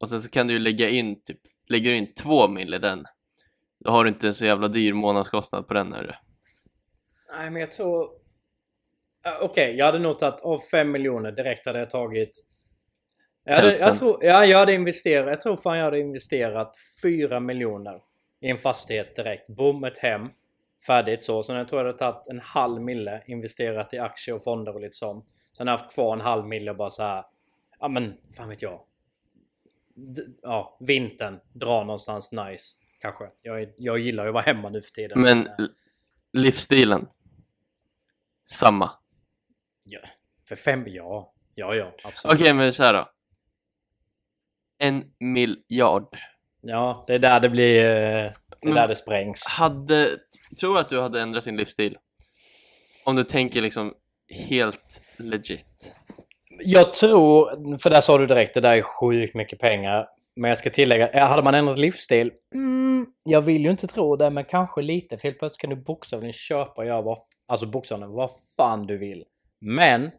och 0.00 0.10
sen 0.10 0.20
så 0.20 0.30
kan 0.30 0.46
du 0.46 0.52
ju 0.52 0.58
lägga 0.58 0.88
in 0.88 1.22
typ, 1.22 1.40
lägger 1.68 1.90
du 1.90 1.96
in 1.96 2.14
två 2.14 2.48
mil 2.48 2.74
i 2.74 2.78
den 2.78 3.04
då 3.84 3.90
har 3.90 4.04
du 4.04 4.10
inte 4.10 4.26
en 4.26 4.34
så 4.34 4.44
jävla 4.46 4.68
dyr 4.68 4.92
månadskostnad 4.92 5.68
på 5.68 5.74
den 5.74 5.92
hörru. 5.92 6.12
Nej, 7.36 7.50
men 7.50 7.60
jag 7.60 7.70
tror... 7.70 8.10
Okej, 9.40 9.76
jag 9.76 9.86
hade 9.86 9.98
nog 9.98 10.18
tagit 10.18 10.40
av 10.40 10.58
5 10.58 10.90
miljoner 10.90 11.32
direkt 11.32 11.66
hade 11.66 11.78
jag 11.78 11.90
tagit... 11.90 12.30
Jag, 13.44 13.56
hade, 13.56 13.78
jag, 13.78 13.98
tror, 13.98 14.24
ja, 14.24 14.44
jag 14.44 14.58
hade 14.58 14.74
investerat... 14.74 15.30
Jag 15.30 15.40
tror 15.40 15.56
fan 15.56 15.78
jag 15.78 15.84
hade 15.84 15.98
investerat 15.98 16.76
4 17.02 17.40
miljoner 17.40 18.00
i 18.40 18.48
en 18.50 18.58
fastighet 18.58 19.16
direkt. 19.16 19.46
Boom, 19.46 19.84
ett 19.84 19.98
hem. 19.98 20.28
Färdigt 20.86 21.24
så. 21.24 21.42
Sen 21.42 21.56
jag 21.56 21.68
tror 21.68 21.80
jag 21.80 21.86
hade 21.86 21.98
tagit 21.98 22.28
en 22.28 22.40
halv 22.40 22.82
mille, 22.82 23.22
investerat 23.26 23.94
i 23.94 23.98
aktier 23.98 24.34
och 24.34 24.44
fonder 24.44 24.74
och 24.74 24.80
lite 24.80 24.96
sånt. 24.96 25.26
Sen 25.56 25.66
har 25.66 25.74
jag 25.74 25.78
haft 25.78 25.94
kvar 25.94 26.12
en 26.12 26.20
halv 26.20 26.46
mille 26.46 26.70
och 26.70 26.76
bara 26.76 26.90
så 26.90 27.02
här... 27.02 27.24
Ja 27.80 27.88
men, 27.88 28.14
fan 28.36 28.48
vet 28.48 28.62
jag. 28.62 28.80
D 29.94 30.22
ja, 30.42 30.76
vintern. 30.80 31.40
Dra 31.52 31.84
någonstans 31.84 32.32
nice. 32.32 32.74
Kanske. 33.00 33.24
Jag, 33.42 33.68
jag 33.76 33.98
gillar 33.98 34.24
ju 34.24 34.28
att 34.28 34.34
vara 34.34 34.44
hemma 34.44 34.68
nu 34.68 34.82
för 34.82 34.90
tiden. 34.90 35.20
Men 35.20 35.48
livsstilen? 36.32 37.06
Samma. 38.50 38.90
Ja, 39.84 40.00
för 40.48 40.56
fem, 40.56 40.84
ja. 40.86 41.34
Ja, 41.54 41.74
ja, 41.74 41.92
absolut. 42.04 42.40
Okej 42.40 42.54
men 42.54 42.72
så 42.72 42.82
här 42.82 42.92
då. 42.92 43.08
En 44.82 45.04
miljard. 45.20 46.16
Ja, 46.62 47.04
det 47.06 47.14
är 47.14 47.18
där 47.18 47.40
det 47.40 47.48
blir... 47.48 47.76
eh, 47.84 48.32
Det 48.62 48.68
är 48.68 48.74
där 48.74 48.88
det 48.88 48.96
sprängs. 48.96 49.48
Hade, 49.50 50.18
tror 50.60 50.74
du 50.74 50.80
att 50.80 50.88
du 50.88 51.00
hade 51.00 51.20
ändrat 51.20 51.44
din 51.44 51.56
livsstil? 51.56 51.96
Om 53.04 53.16
du 53.16 53.24
tänker 53.24 53.62
liksom 53.62 53.94
helt 54.48 55.02
legit. 55.16 55.94
Jag 56.64 56.92
tror, 56.92 57.78
för 57.78 57.90
där 57.90 58.00
sa 58.00 58.18
du 58.18 58.26
direkt, 58.26 58.54
det 58.54 58.60
där 58.60 58.76
är 58.76 58.82
sjukt 58.82 59.34
mycket 59.34 59.58
pengar. 59.58 60.06
Men 60.36 60.48
jag 60.48 60.58
ska 60.58 60.70
tillägga, 60.70 61.10
ja, 61.12 61.24
hade 61.24 61.42
man 61.42 61.54
ändrat 61.54 61.78
livsstil? 61.78 62.32
Mm, 62.54 63.06
jag 63.24 63.40
vill 63.40 63.64
ju 63.64 63.70
inte 63.70 63.86
tro 63.86 64.16
det, 64.16 64.30
men 64.30 64.44
kanske 64.44 64.82
lite. 64.82 65.16
För 65.16 65.22
helt 65.28 65.38
plötsligt 65.38 65.60
kan 65.60 65.70
du 65.70 65.76
bokstavligen 65.76 66.32
köpa 66.32 66.72
och 66.76 66.86
göra 66.86 67.02
vad, 67.02 67.18
alltså 67.48 67.66
bokstavligen 67.66 68.12
vad 68.12 68.30
fan 68.56 68.86
du 68.86 68.98
vill. 68.98 69.24
Men 69.60 70.10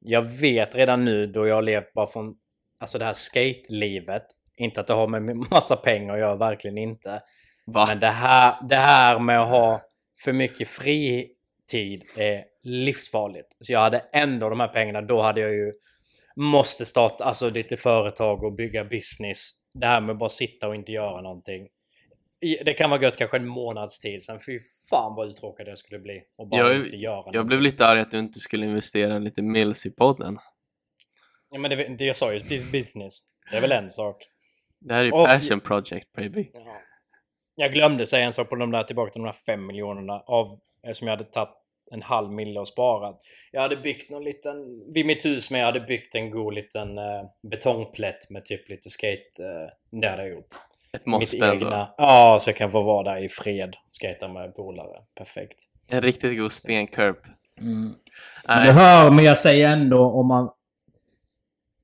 jag 0.00 0.22
vet 0.22 0.74
redan 0.74 1.04
nu 1.04 1.26
då 1.26 1.46
jag 1.46 1.54
har 1.54 1.62
levt 1.62 1.92
bara 1.94 2.06
från 2.06 2.34
alltså 2.80 2.98
det 2.98 3.04
här 3.04 3.12
skate-livet. 3.14 4.22
Inte 4.56 4.80
att 4.80 4.86
det 4.86 4.92
har 4.94 5.08
med 5.08 5.36
massa 5.50 5.76
pengar 5.76 6.14
att 6.14 6.20
göra, 6.20 6.36
verkligen 6.36 6.78
inte. 6.78 7.20
Va? 7.66 7.84
Men 7.88 8.00
det 8.00 8.06
här, 8.06 8.54
det 8.68 8.76
här 8.76 9.18
med 9.18 9.40
att 9.42 9.48
ha 9.48 9.82
för 10.24 10.32
mycket 10.32 10.68
fritid 10.68 12.04
är 12.16 12.44
livsfarligt. 12.62 13.56
Så 13.60 13.72
jag 13.72 13.80
hade 13.80 13.98
ändå 14.12 14.48
de 14.48 14.60
här 14.60 14.68
pengarna, 14.68 15.02
då 15.02 15.22
hade 15.22 15.40
jag 15.40 15.50
ju 15.52 15.72
måste 16.36 16.84
starta 16.84 17.24
alltså 17.24 17.50
lite 17.50 17.76
företag 17.76 18.44
och 18.44 18.52
bygga 18.52 18.84
business. 18.84 19.50
Det 19.74 19.86
här 19.86 20.00
med 20.00 20.12
att 20.12 20.18
bara 20.18 20.28
sitta 20.28 20.68
och 20.68 20.74
inte 20.74 20.92
göra 20.92 21.20
någonting. 21.20 21.68
Det 22.64 22.72
kan 22.74 22.90
vara 22.90 23.02
gött 23.02 23.16
kanske 23.16 23.36
en 23.36 23.46
månads 23.46 23.98
tid 23.98 24.22
sen. 24.22 24.38
Fy 24.46 24.58
fan 24.90 25.14
vad 25.16 25.28
uttråkad 25.28 25.68
jag 25.68 25.78
skulle 25.78 25.98
bli. 26.00 26.22
Och 26.38 26.48
bara 26.48 26.60
Jag- 26.74 26.84
inte 26.84 26.96
göra 26.96 27.14
Jag 27.14 27.16
någonting. 27.16 27.46
blev 27.46 27.60
lite 27.60 27.86
arg 27.86 28.00
att 28.00 28.10
du 28.10 28.18
inte 28.18 28.38
skulle 28.40 28.66
investera 28.66 29.18
lite 29.18 29.42
mils 29.42 29.86
i 29.86 29.90
podden. 29.90 30.38
Ja, 31.50 31.58
men 31.58 31.70
det, 31.70 31.76
det 31.98 32.04
jag 32.04 32.16
sa 32.16 32.32
ju 32.32 32.38
bus- 32.40 32.72
business. 32.72 33.20
Det 33.50 33.56
är 33.56 33.60
väl 33.60 33.72
en 33.72 33.90
sak. 33.90 34.16
Det 34.80 34.94
här 34.94 35.00
är 35.00 35.04
ju 35.04 35.12
Och- 35.12 35.26
passion 35.26 35.60
project 35.60 36.12
baby. 36.16 36.50
Ja. 36.54 36.76
Jag 37.54 37.72
glömde 37.72 38.06
säga 38.06 38.26
en 38.26 38.32
sak 38.32 38.48
på 38.48 38.56
de 38.56 38.70
där 38.70 38.82
tillbaka 38.82 39.12
till 39.12 39.22
de 39.22 39.26
där 39.26 39.32
fem 39.46 39.66
miljonerna 39.66 40.20
av 40.26 40.58
som 40.92 41.06
jag 41.08 41.16
hade 41.16 41.30
tagit 41.30 41.48
en 41.90 42.02
halv 42.02 42.30
mille 42.32 42.60
och 42.60 42.68
sparat. 42.68 43.20
Jag 43.52 43.60
hade 43.60 43.76
byggt 43.76 44.10
någon 44.10 44.24
liten, 44.24 44.56
vid 44.94 45.06
mitt 45.06 45.24
hus 45.24 45.50
med 45.50 45.60
jag 45.60 45.66
hade 45.66 45.80
byggt 45.80 46.14
en 46.14 46.30
god 46.30 46.54
liten 46.54 46.98
eh, 46.98 47.22
betongplätt 47.42 48.30
med 48.30 48.44
typ 48.44 48.68
lite 48.68 48.90
skate. 48.90 49.22
Eh, 49.44 49.98
det 50.00 50.08
hade 50.08 50.22
jag 50.22 50.30
gjort. 50.30 50.46
Ett 50.92 51.06
måste 51.06 51.36
Mitt 51.36 51.42
ändå. 51.42 51.86
Ja, 51.98 52.38
så 52.40 52.50
jag 52.50 52.56
kan 52.56 52.70
få 52.70 52.82
vara 52.82 53.14
där 53.14 53.24
i 53.24 53.28
fred. 53.28 53.76
Skata 53.90 54.28
med 54.28 54.54
polare. 54.56 55.02
Perfekt. 55.14 55.58
En 55.88 56.02
riktigt 56.02 56.38
god 56.38 56.52
stenkurb. 56.52 57.16
Men 57.60 57.94
Nej, 58.48 58.66
det 58.66 58.72
hör, 58.72 59.10
men 59.10 59.24
jag 59.24 59.38
säger 59.38 59.68
ändå 59.72 60.04
om 60.10 60.26
man... 60.28 60.50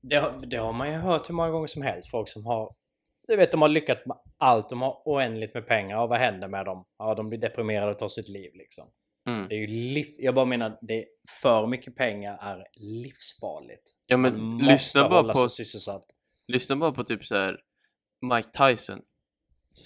Det, 0.09 0.15
har- 0.15 0.45
det 0.45 0.57
har 0.57 0.73
man 0.73 0.91
ju 0.91 0.97
hört 0.97 1.29
hur 1.29 1.33
många 1.35 1.49
gånger 1.49 1.67
som 1.67 1.81
helst. 1.81 2.09
Folk 2.11 2.27
som 2.27 2.45
har... 2.45 2.75
Du 3.27 3.35
vet, 3.35 3.51
de 3.51 3.61
har 3.61 3.69
lyckats 3.69 4.05
med 4.05 4.17
allt. 4.37 4.69
De 4.69 4.81
har 4.81 5.01
oändligt 5.05 5.53
med 5.53 5.67
pengar. 5.67 5.97
Och 6.03 6.09
vad 6.09 6.19
händer 6.19 6.47
med 6.47 6.65
dem? 6.65 6.85
Ja, 6.97 7.15
de 7.15 7.29
blir 7.29 7.39
deprimerade 7.39 7.91
och 7.91 7.99
tar 7.99 8.07
sitt 8.07 8.29
liv 8.29 8.51
liksom. 8.55 8.87
mm. 9.27 9.47
Det 9.47 9.55
är 9.55 9.59
ju 9.59 9.67
liv... 9.67 10.05
Jag 10.19 10.35
bara 10.35 10.45
menar, 10.45 10.77
det 10.81 10.93
är 10.93 11.05
för 11.41 11.65
mycket 11.67 11.95
pengar 11.95 12.37
är 12.41 12.67
livsfarligt. 12.73 13.83
Ja 14.07 14.17
Man 14.17 14.31
men 14.31 14.41
måste 14.41 14.65
lyssna 14.71 15.09
bara 15.09 15.21
hålla 15.21 15.33
på, 15.33 15.49
sig 15.49 15.65
sysselsatt. 15.65 16.05
lyssna 16.47 16.75
bara 16.75 16.91
på 16.91 17.03
typ 17.03 17.25
så 17.25 17.35
här 17.35 17.59
Mike 18.21 18.49
Tyson. 18.49 19.01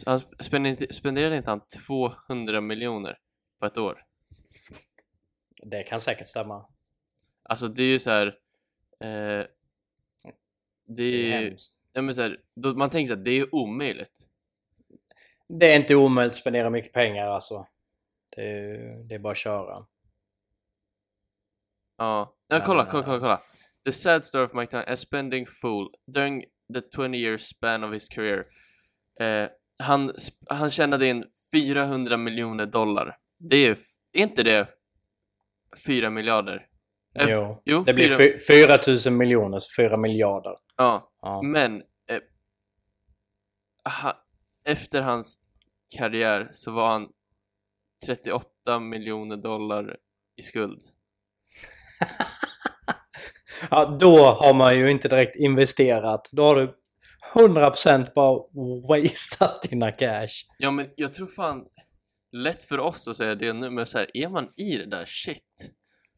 Han 0.06 0.20
spenderade 0.20 0.70
inte, 0.84 0.94
spenderade 0.94 1.38
inte 1.38 1.50
han 1.50 1.62
200 1.88 2.62
miljoner 2.62 3.18
på 3.60 3.66
ett 3.66 3.78
år? 3.78 4.04
Det 5.64 5.84
kan 5.84 6.02
säkert 6.02 6.28
stämma. 6.28 6.66
Alltså 7.44 7.68
det 7.68 7.84
är 7.84 7.88
ju 7.88 8.00
så 8.00 8.10
här. 8.10 8.28
Eh, 9.04 9.46
det 10.96 11.12
Det 11.12 11.34
är 11.34 11.38
är 11.38 11.42
ju, 11.42 11.50
hemskt. 11.50 11.74
ja, 11.94 12.02
men 12.02 12.16
så 12.16 12.22
här, 12.22 12.38
då, 12.56 12.74
man 12.74 12.90
tänker 12.90 13.08
så 13.08 13.16
här, 13.18 13.24
det 13.24 13.32
är 13.32 13.56
omöjligt. 13.56 14.26
Det 15.48 15.72
är 15.72 15.76
inte 15.76 15.96
omöjligt 15.96 16.32
att 16.32 16.36
spendera 16.38 16.70
mycket 16.70 16.94
pengar 16.94 17.28
alltså. 17.28 17.68
Det 18.36 18.42
är, 18.50 19.04
det 19.04 19.16
är 19.16 19.20
bara 19.20 19.32
att 19.32 19.38
köra. 19.38 19.86
Ja, 21.98 22.36
ja 22.48 22.62
kolla, 22.66 22.86
kolla, 22.86 23.04
kolla, 23.04 23.20
kolla. 23.20 23.42
The 23.86 23.92
sad 23.92 24.26
story 24.26 24.46
of 24.46 24.54
Mike 24.54 24.72
Tyson, 24.72 24.94
a 24.94 24.98
spending 24.98 25.46
fool 25.46 25.90
during 26.08 26.44
the 26.74 26.82
20 26.96 27.18
years 27.18 27.42
span 27.42 27.84
of 27.84 27.94
his 27.94 28.08
career. 28.10 28.46
Eh, 29.20 29.50
han, 29.80 30.12
han 30.50 30.72
tjänade 30.72 31.08
in 31.08 31.26
400 31.54 32.18
miljoner 32.18 32.66
dollar. 32.66 33.18
Det 33.38 33.58
är, 33.58 33.78
är 34.14 34.22
inte 34.22 34.44
det 34.44 34.68
4 35.86 36.10
miljarder? 36.10 36.68
F- 37.20 37.30
Jo. 37.32 37.62
jo 37.66 37.84
Det 37.84 37.94
blir 37.94 38.08
fyra- 38.08 38.18
fy- 38.18 38.38
4 38.48 38.80
000 39.12 39.18
miljoner, 39.18 39.60
så 39.60 39.82
4 39.82 39.98
miljarder. 39.98 40.56
Ja, 40.78 41.12
Ja. 41.22 41.42
men 41.42 41.76
eh, 42.10 42.20
ha, 44.04 44.14
efter 44.66 45.02
hans 45.02 45.38
karriär 45.98 46.48
så 46.52 46.72
var 46.72 46.90
han 46.92 47.08
38 48.06 48.80
miljoner 48.80 49.38
dollar 49.38 49.98
i 50.36 50.42
skuld. 50.42 50.82
Ja, 53.72 53.98
då 54.00 54.18
har 54.26 54.54
man 54.54 54.78
ju 54.78 54.92
inte 54.92 55.08
direkt 55.08 55.36
investerat. 55.36 56.30
Då 56.32 56.44
har 56.44 56.56
du 56.56 56.76
100% 57.34 58.14
bara 58.16 58.40
wasteat 58.88 59.62
dina 59.70 59.92
cash. 59.92 60.28
Ja 60.58 60.72
men 60.72 60.90
jag 60.96 61.14
tror 61.14 61.28
fan 61.28 61.66
lätt 62.32 62.64
för 62.64 62.80
oss 62.80 63.08
att 63.08 63.18
säga 63.18 63.36
det 63.36 63.54
nu 63.54 63.70
men 63.70 63.86
så 63.86 63.98
här, 63.98 64.08
är 64.14 64.30
man 64.30 64.50
i 64.56 64.78
det 64.78 64.86
där 64.86 65.06
shit 65.06 65.72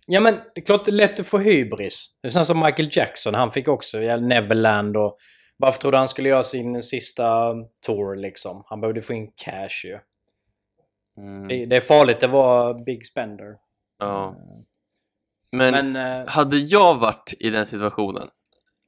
Ja 0.07 0.19
men 0.19 0.33
det 0.33 0.61
är 0.61 0.65
klart 0.65 0.85
det 0.85 0.91
är 0.91 0.93
lätt 0.93 1.19
att 1.19 1.27
få 1.27 1.37
hybris. 1.37 2.19
Det 2.21 2.35
är 2.35 2.43
som 2.43 2.59
Michael 2.59 2.89
Jackson, 2.91 3.33
han 3.33 3.51
fick 3.51 3.67
också 3.67 3.97
Neverland 3.99 4.97
och 4.97 5.17
varför 5.57 5.79
trodde 5.79 5.97
han 5.97 6.07
skulle 6.07 6.29
göra 6.29 6.43
sin 6.43 6.83
sista 6.83 7.53
tour 7.85 8.15
liksom? 8.15 8.63
Han 8.65 8.81
behövde 8.81 9.01
få 9.01 9.13
in 9.13 9.31
cash 9.35 9.85
ju. 9.85 9.99
mm, 11.17 11.47
Det, 11.47 11.65
det 11.65 11.75
är 11.75 11.81
farligt 11.81 12.23
att 12.23 12.29
vara 12.31 12.73
big 12.73 13.05
spender. 13.05 13.55
ja. 13.99 14.35
men, 15.51 15.93
Men, 15.93 16.21
eh, 16.21 16.27
hade 16.27 16.57
jag 16.57 16.95
varit 16.99 17.33
i 17.39 17.49
den 17.49 17.65
situationen 17.65 18.27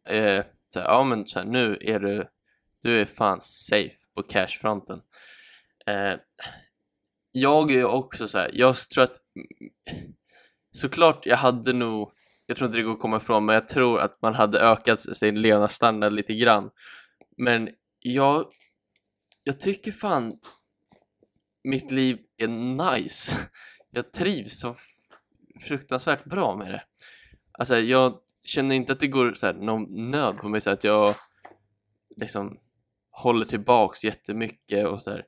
eh, 0.09 0.43
så 0.73 0.79
här, 0.79 0.87
ja 0.87 1.03
men 1.03 1.25
så 1.25 1.39
här, 1.39 1.45
nu 1.45 1.77
är 1.81 1.99
du 1.99 2.25
du 2.81 3.01
är 3.01 3.05
fan 3.05 3.41
safe 3.41 3.95
på 4.15 4.23
cashfronten 4.23 5.01
eh, 5.87 6.13
jag 7.31 7.71
är 7.71 7.85
också 7.85 8.27
så 8.27 8.37
här, 8.37 8.49
jag 8.53 8.75
tror 8.75 9.03
att 9.03 9.15
såklart 10.73 11.25
jag 11.25 11.37
hade 11.37 11.73
nog 11.73 12.11
jag 12.45 12.57
tror 12.57 12.65
inte 12.67 12.77
det 12.77 12.83
går 12.83 12.93
att 12.93 12.99
komma 12.99 13.17
ifrån 13.17 13.45
men 13.45 13.55
jag 13.55 13.67
tror 13.67 13.99
att 13.99 14.21
man 14.21 14.35
hade 14.35 14.59
ökat 14.59 14.99
sin 14.99 15.41
levnadsstandard 15.41 16.13
lite 16.13 16.33
grann. 16.33 16.69
Men 17.37 17.69
jag 17.99 18.45
jag 19.43 19.59
tycker 19.59 19.91
fan 19.91 20.39
mitt 21.63 21.91
liv 21.91 22.17
är 22.37 22.47
nice. 22.47 23.37
Jag 23.91 24.11
trivs 24.11 24.59
så 24.59 24.75
fruktansvärt 25.67 26.25
bra 26.25 26.55
med 26.55 26.71
det. 26.71 26.83
Alltså 27.51 27.77
jag 27.77 28.19
känner 28.43 28.75
inte 28.75 28.93
att 28.93 28.99
det 28.99 29.07
går 29.07 29.33
så 29.33 29.45
här, 29.45 29.53
någon 29.53 30.11
nöd 30.11 30.37
på 30.37 30.49
mig 30.49 30.61
så 30.61 30.69
att 30.69 30.83
jag 30.83 31.15
liksom 32.15 32.59
håller 33.11 33.45
tillbaks 33.45 34.03
jättemycket 34.03 34.87
och 34.87 35.01
så 35.01 35.11
här. 35.11 35.25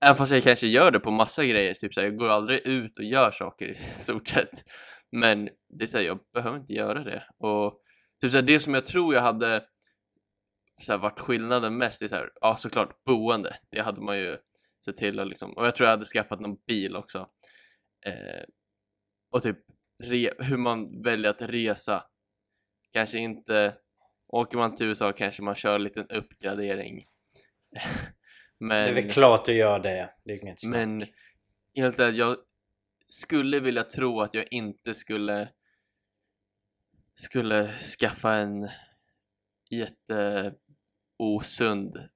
Även 0.00 0.16
fast 0.16 0.32
jag 0.32 0.42
kanske 0.42 0.66
gör 0.66 0.90
det 0.90 1.00
på 1.00 1.10
massa 1.10 1.44
grejer, 1.44 1.74
typ 1.74 1.94
så 1.94 2.00
här, 2.00 2.08
jag 2.08 2.16
går 2.16 2.28
aldrig 2.28 2.66
ut 2.66 2.98
och 2.98 3.04
gör 3.04 3.30
saker 3.30 3.66
i 3.66 3.74
stort 3.94 4.28
sett. 4.28 4.64
Men 5.12 5.48
det 5.78 5.84
är 5.84 5.86
så 5.86 5.98
här, 5.98 6.04
jag 6.04 6.18
behöver 6.34 6.58
inte 6.58 6.72
göra 6.72 7.04
det. 7.04 7.24
Och 7.38 7.80
typ 8.20 8.30
så 8.30 8.38
här, 8.38 8.42
det 8.42 8.60
som 8.60 8.74
jag 8.74 8.86
tror 8.86 9.14
jag 9.14 9.22
hade 9.22 9.64
så 10.80 10.92
här, 10.92 10.98
varit 10.98 11.20
skillnaden 11.20 11.76
mest 11.76 12.02
är 12.02 12.08
så 12.08 12.14
här, 12.14 12.30
ja 12.40 12.56
såklart 12.56 13.04
boende. 13.04 13.56
Det 13.70 13.80
hade 13.80 14.00
man 14.00 14.18
ju 14.18 14.36
sett 14.84 14.96
till 14.96 15.20
att 15.20 15.28
liksom, 15.28 15.52
och 15.52 15.66
jag 15.66 15.76
tror 15.76 15.86
jag 15.86 15.90
hade 15.90 16.04
skaffat 16.04 16.40
någon 16.40 16.56
bil 16.66 16.96
också. 16.96 17.28
Eh, 18.06 18.44
och 19.30 19.42
typ 19.42 19.58
re, 20.04 20.32
hur 20.38 20.56
man 20.56 21.02
väljer 21.02 21.30
att 21.30 21.42
resa. 21.42 22.04
Kanske 22.92 23.18
inte, 23.18 23.74
åker 24.28 24.58
man 24.58 24.76
till 24.76 24.86
USA 24.86 25.12
kanske 25.12 25.42
man 25.42 25.54
kör 25.54 25.74
en 25.74 25.82
liten 25.82 26.06
uppgradering. 26.10 27.04
Men, 28.60 28.84
det 28.84 28.90
är 28.90 29.02
väl 29.02 29.10
klart 29.10 29.44
du 29.44 29.52
gör 29.52 29.78
det. 29.78 30.10
Det 30.24 30.32
är 30.32 30.42
inget 30.42 30.60
snack. 30.60 30.72
men 30.72 31.04
helt 31.74 31.98
ärligt, 31.98 32.18
jag 32.18 32.36
skulle 33.06 33.60
vilja 33.60 33.84
tro 33.84 34.20
att 34.20 34.34
jag 34.34 34.44
inte 34.50 34.94
skulle 34.94 35.48
skulle 37.14 37.68
skaffa 37.68 38.34
en 38.34 38.68
jätteosund 41.18 42.08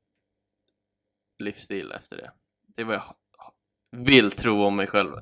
livsstil 1.38 1.92
efter 1.92 2.16
det. 2.16 2.32
Det 2.76 2.82
är 2.82 2.86
vad 2.86 2.96
jag 2.96 3.14
vill 3.96 4.30
tro 4.30 4.64
om 4.64 4.76
mig 4.76 4.86
själv. 4.86 5.12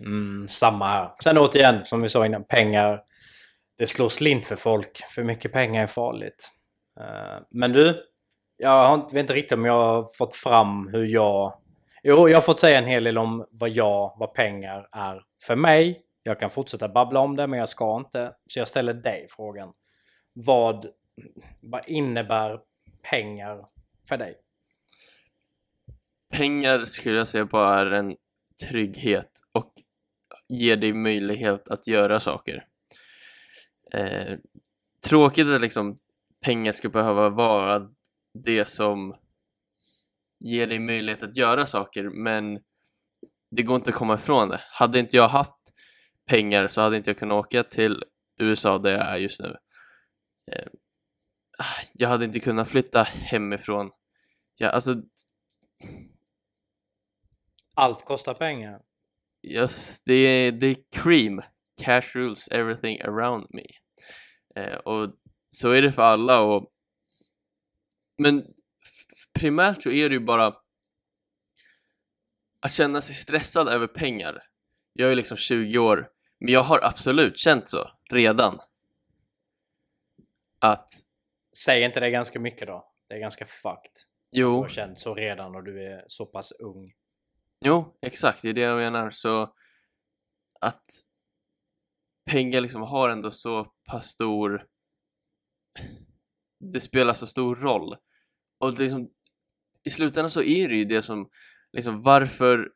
Mm, 0.00 0.48
samma 0.48 0.86
här. 0.86 1.10
Sen 1.22 1.38
återigen, 1.38 1.84
som 1.84 2.02
vi 2.02 2.08
sa 2.08 2.26
innan, 2.26 2.44
pengar. 2.44 3.02
Det 3.78 3.86
slår 3.86 4.08
slint 4.08 4.46
för 4.46 4.56
folk. 4.56 4.98
För 5.10 5.24
mycket 5.24 5.52
pengar 5.52 5.82
är 5.82 5.86
farligt. 5.86 6.52
Eh, 7.00 7.38
men 7.50 7.72
du, 7.72 8.04
jag 8.56 8.86
har 8.88 8.94
inte, 8.94 9.14
vet 9.14 9.20
inte 9.22 9.34
riktigt 9.34 9.58
om 9.58 9.64
jag 9.64 9.74
har 9.74 10.08
fått 10.18 10.36
fram 10.36 10.88
hur 10.88 11.06
jag... 11.06 11.60
Jo, 12.02 12.28
jag 12.28 12.36
har 12.36 12.42
fått 12.42 12.60
säga 12.60 12.78
en 12.78 12.86
hel 12.86 13.04
del 13.04 13.18
om 13.18 13.46
vad 13.50 13.70
jag, 13.70 14.16
vad 14.18 14.34
pengar 14.34 14.88
är 14.92 15.22
för 15.42 15.56
mig. 15.56 16.00
Jag 16.22 16.40
kan 16.40 16.50
fortsätta 16.50 16.88
babbla 16.88 17.20
om 17.20 17.36
det, 17.36 17.46
men 17.46 17.58
jag 17.58 17.68
ska 17.68 17.96
inte. 17.96 18.32
Så 18.46 18.58
jag 18.58 18.68
ställer 18.68 18.94
dig 18.94 19.26
frågan. 19.30 19.72
Vad, 20.32 20.86
vad 21.60 21.88
innebär 21.88 22.60
pengar 23.10 23.66
för 24.08 24.16
dig? 24.16 24.34
Pengar 26.32 26.80
skulle 26.80 27.18
jag 27.18 27.28
säga 27.28 27.44
bara 27.44 27.80
är 27.80 27.90
en 27.90 28.16
trygghet 28.68 29.30
och 29.52 29.72
ger 30.48 30.76
dig 30.76 30.92
möjlighet 30.92 31.68
att 31.68 31.86
göra 31.86 32.20
saker. 32.20 32.66
Eh, 33.92 34.38
tråkigt 35.08 35.48
att 35.48 35.60
liksom 35.60 35.98
pengar 36.44 36.72
ska 36.72 36.88
behöva 36.88 37.28
vara 37.28 37.90
det 38.34 38.64
som 38.64 39.16
ger 40.40 40.66
dig 40.66 40.78
möjlighet 40.78 41.22
att 41.22 41.36
göra 41.36 41.66
saker 41.66 42.04
men 42.04 42.60
det 43.50 43.62
går 43.62 43.76
inte 43.76 43.90
att 43.90 43.96
komma 43.96 44.14
ifrån 44.14 44.48
det. 44.48 44.60
Hade 44.70 44.98
inte 44.98 45.16
jag 45.16 45.28
haft 45.28 45.58
pengar 46.26 46.68
så 46.68 46.80
hade 46.80 46.96
inte 46.96 47.10
jag 47.10 47.18
kunnat 47.18 47.46
åka 47.46 47.62
till 47.62 48.04
USA 48.38 48.78
där 48.78 48.90
jag 48.90 49.06
är 49.06 49.16
just 49.16 49.40
nu. 49.40 49.56
Eh, 50.52 50.68
jag 51.92 52.08
hade 52.08 52.24
inte 52.24 52.40
kunnat 52.40 52.68
flytta 52.68 53.02
hemifrån. 53.02 53.90
Jag, 54.58 54.74
alltså, 54.74 55.02
Allt 57.74 58.04
kostar 58.04 58.34
pengar. 58.34 58.80
Yes, 59.42 60.02
det 60.04 60.14
är, 60.14 60.52
det 60.52 60.66
är 60.66 60.76
cream. 60.92 61.42
Cash 61.82 62.14
rules 62.14 62.48
everything 62.48 63.00
around 63.00 63.46
me. 63.50 63.66
Eh, 64.56 64.76
och 64.76 65.14
så 65.48 65.70
är 65.70 65.82
det 65.82 65.92
för 65.92 66.02
alla 66.02 66.40
och 66.40 66.73
men 68.16 68.54
primärt 69.32 69.82
så 69.82 69.90
är 69.90 70.08
det 70.08 70.14
ju 70.14 70.20
bara 70.20 70.46
att 72.60 72.72
känna 72.72 73.00
sig 73.00 73.14
stressad 73.14 73.68
över 73.68 73.86
pengar. 73.86 74.42
Jag 74.92 75.10
är 75.10 75.14
liksom 75.14 75.36
20 75.36 75.78
år, 75.78 76.10
men 76.38 76.52
jag 76.52 76.62
har 76.62 76.84
absolut 76.84 77.38
känt 77.38 77.68
så 77.68 77.90
redan. 78.10 78.60
att 80.58 80.92
Säg 81.58 81.82
inte 81.82 82.00
det 82.00 82.10
ganska 82.10 82.40
mycket 82.40 82.66
då. 82.66 82.92
Det 83.08 83.14
är 83.14 83.18
ganska 83.18 83.46
fucked. 83.46 83.92
Du 84.30 84.40
jo, 84.40 84.56
har 84.56 84.68
känt 84.68 84.98
så 84.98 85.14
redan 85.14 85.54
och 85.54 85.64
du 85.64 85.86
är 85.86 86.04
så 86.06 86.26
pass 86.26 86.52
ung. 86.52 86.92
jo, 87.60 87.96
exakt, 88.02 88.42
det 88.42 88.48
är 88.48 88.52
det 88.52 88.60
jag 88.60 88.76
menar. 88.76 89.10
Så 89.10 89.54
att 90.60 90.84
pengar 92.24 92.60
liksom 92.60 92.82
har 92.82 93.08
ändå 93.08 93.30
så 93.30 93.64
pass 93.64 94.06
stor 94.06 94.66
det 96.72 96.80
spelar 96.80 97.12
så 97.12 97.26
stor 97.26 97.54
roll. 97.54 97.96
Och 98.58 98.72
liksom, 98.72 99.10
i 99.84 99.90
slutändan 99.90 100.30
så 100.30 100.42
är 100.42 100.68
det 100.68 100.76
ju 100.76 100.84
det 100.84 101.02
som, 101.02 101.28
liksom 101.72 102.02
varför 102.02 102.70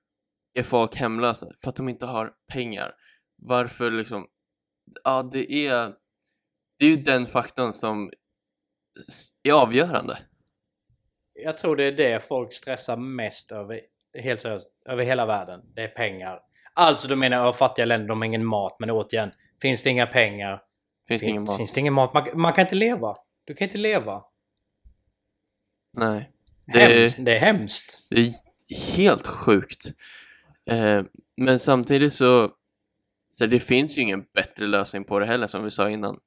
är 0.54 0.62
folk 0.62 0.96
hemlösa? 0.96 1.46
För 1.62 1.68
att 1.68 1.76
de 1.76 1.88
inte 1.88 2.06
har 2.06 2.32
pengar. 2.52 2.94
Varför 3.36 3.90
liksom, 3.90 4.26
ja 5.04 5.22
det 5.22 5.52
är, 5.52 5.94
det 6.78 6.86
är 6.86 6.90
ju 6.90 6.96
den 6.96 7.26
faktorn 7.26 7.72
som 7.72 8.10
är 9.42 9.52
avgörande. 9.52 10.18
Jag 11.34 11.56
tror 11.56 11.76
det 11.76 11.84
är 11.84 11.92
det 11.92 12.22
folk 12.28 12.52
stressar 12.52 12.96
mest 12.96 13.52
över, 13.52 13.80
helt 14.18 14.40
seriöst, 14.40 14.68
över 14.88 15.04
hela 15.04 15.26
världen. 15.26 15.60
Det 15.74 15.82
är 15.82 15.88
pengar. 15.88 16.40
Alltså 16.74 17.08
du 17.08 17.16
menar 17.16 17.36
över 17.36 17.52
fattiga 17.52 17.86
länder, 17.86 18.08
de 18.08 18.18
har 18.18 18.26
ingen 18.26 18.44
mat. 18.44 18.76
Men 18.78 18.90
återigen, 18.90 19.30
finns 19.62 19.82
det 19.82 19.90
inga 19.90 20.06
pengar, 20.06 20.62
Finns 21.08 21.22
det 21.22 21.30
ingen 21.30 21.44
mat? 21.44 21.56
finns 21.56 21.72
det 21.72 21.80
ingen 21.80 21.92
mat. 21.92 22.14
Man, 22.14 22.24
man 22.34 22.52
kan 22.52 22.62
inte 22.62 22.74
leva. 22.74 23.16
Du 23.48 23.54
kan 23.54 23.64
inte 23.68 23.78
leva. 23.78 24.24
Nej. 25.92 26.32
Det- 26.66 26.78
Hemskt. 26.78 27.16
Det 27.20 27.36
är 27.36 27.40
hemskt. 27.40 28.06
Det 28.10 28.20
är 28.20 28.32
helt 28.96 29.26
sjukt. 29.26 29.84
Eh, 30.70 31.02
men 31.36 31.58
samtidigt 31.58 32.12
så, 32.12 32.54
så 33.30 33.46
det 33.46 33.60
finns 33.60 33.98
ju 33.98 34.02
ingen 34.02 34.26
bättre 34.34 34.66
lösning 34.66 35.04
på 35.04 35.18
det 35.18 35.26
heller 35.26 35.46
som 35.46 35.64
vi 35.64 35.70
sa 35.70 35.90
innan. 35.90 36.20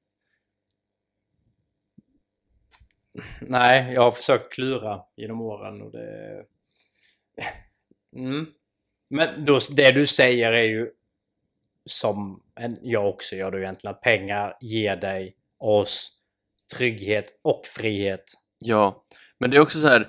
Nej, 3.41 3.93
jag 3.93 4.01
har 4.01 4.11
försökt 4.11 4.53
klura 4.53 5.01
genom 5.15 5.41
åren 5.41 5.81
och 5.81 5.91
det... 5.91 6.45
Mm. 8.15 8.45
Men 9.09 9.45
då, 9.45 9.59
det 9.75 9.91
du 9.91 10.07
säger 10.07 10.51
är 10.51 10.63
ju 10.63 10.91
som 11.85 12.43
en, 12.55 12.77
jag 12.81 13.09
också 13.09 13.35
gör 13.35 13.51
då 13.51 13.57
egentligen, 13.59 13.95
att 13.95 14.01
pengar 14.01 14.57
ger 14.61 14.95
dig, 14.95 15.35
oss, 15.57 16.20
trygghet 16.75 17.25
och 17.43 17.61
frihet. 17.67 18.23
Ja, 18.59 19.05
men 19.39 19.49
det 19.49 19.57
är 19.57 19.61
också 19.61 19.79
så 19.79 19.87
här. 19.87 20.07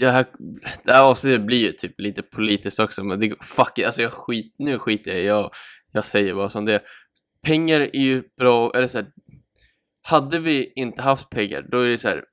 Det 0.00 0.10
här, 0.10 0.26
det 0.84 0.92
här 0.92 1.04
avsnittet 1.04 1.46
blir 1.46 1.58
ju 1.58 1.72
typ 1.72 2.00
lite 2.00 2.22
politiskt 2.22 2.80
också, 2.80 3.04
men 3.04 3.20
det 3.20 3.44
fuck 3.44 3.78
it, 3.78 3.86
alltså 3.86 4.02
jag 4.02 4.12
skit, 4.12 4.54
nu 4.58 4.78
skiter 4.78 5.10
jag 5.10 5.20
i, 5.20 5.26
jag, 5.26 5.50
jag 5.92 6.04
säger 6.04 6.34
bara 6.34 6.50
som 6.50 6.64
det 6.64 6.74
är. 6.74 6.82
Pengar 7.42 7.80
är 7.80 8.00
ju 8.00 8.22
bra, 8.36 8.72
eller 8.74 8.88
så 8.88 8.98
här, 8.98 9.12
hade 10.02 10.38
vi 10.38 10.72
inte 10.76 11.02
haft 11.02 11.30
pengar, 11.30 11.62
då 11.62 11.80
är 11.80 11.88
det 11.88 11.98
så 11.98 12.08
här, 12.08 12.24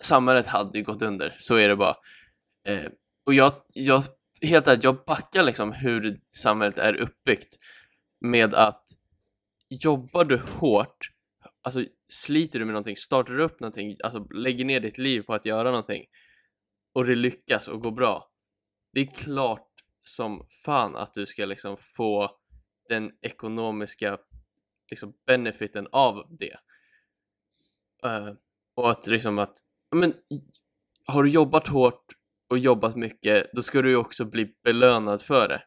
samhället 0.00 0.46
hade 0.46 0.78
ju 0.78 0.84
gått 0.84 1.02
under, 1.02 1.34
så 1.38 1.54
är 1.54 1.68
det 1.68 1.76
bara. 1.76 1.96
Eh, 2.68 2.86
och 3.26 3.34
jag, 3.34 3.52
jag, 3.74 4.02
helt 4.42 4.68
ärligt, 4.68 4.84
jag 4.84 5.04
backar 5.06 5.42
liksom 5.42 5.72
hur 5.72 6.16
samhället 6.36 6.78
är 6.78 6.94
uppbyggt 6.94 7.56
med 8.20 8.54
att 8.54 8.84
jobbar 9.68 10.24
du 10.24 10.38
hårt, 10.38 10.98
alltså 11.62 11.84
sliter 12.08 12.58
du 12.58 12.64
med 12.64 12.72
någonting, 12.72 12.96
startar 12.96 13.34
du 13.34 13.42
upp 13.42 13.60
någonting, 13.60 13.96
alltså 14.04 14.24
lägger 14.24 14.64
ner 14.64 14.80
ditt 14.80 14.98
liv 14.98 15.22
på 15.22 15.34
att 15.34 15.46
göra 15.46 15.70
någonting 15.70 16.04
och 16.94 17.04
det 17.04 17.14
lyckas 17.14 17.68
och 17.68 17.80
går 17.80 17.92
bra, 17.92 18.30
det 18.92 19.00
är 19.00 19.06
klart 19.06 19.70
som 20.02 20.46
fan 20.64 20.96
att 20.96 21.14
du 21.14 21.26
ska 21.26 21.44
liksom 21.44 21.76
få 21.76 22.30
den 22.88 23.12
ekonomiska 23.22 24.18
liksom 24.90 25.14
benefiten 25.26 25.88
av 25.92 26.36
det. 26.38 26.56
Uh, 28.06 28.34
och 28.74 28.90
att 28.90 29.06
liksom 29.06 29.38
att, 29.38 29.58
men 29.94 30.14
har 31.06 31.22
du 31.22 31.30
jobbat 31.30 31.68
hårt 31.68 32.04
och 32.50 32.58
jobbat 32.58 32.96
mycket, 32.96 33.50
då 33.52 33.62
ska 33.62 33.82
du 33.82 33.90
ju 33.90 33.96
också 33.96 34.24
bli 34.24 34.54
belönad 34.64 35.22
för 35.22 35.48
det. 35.48 35.62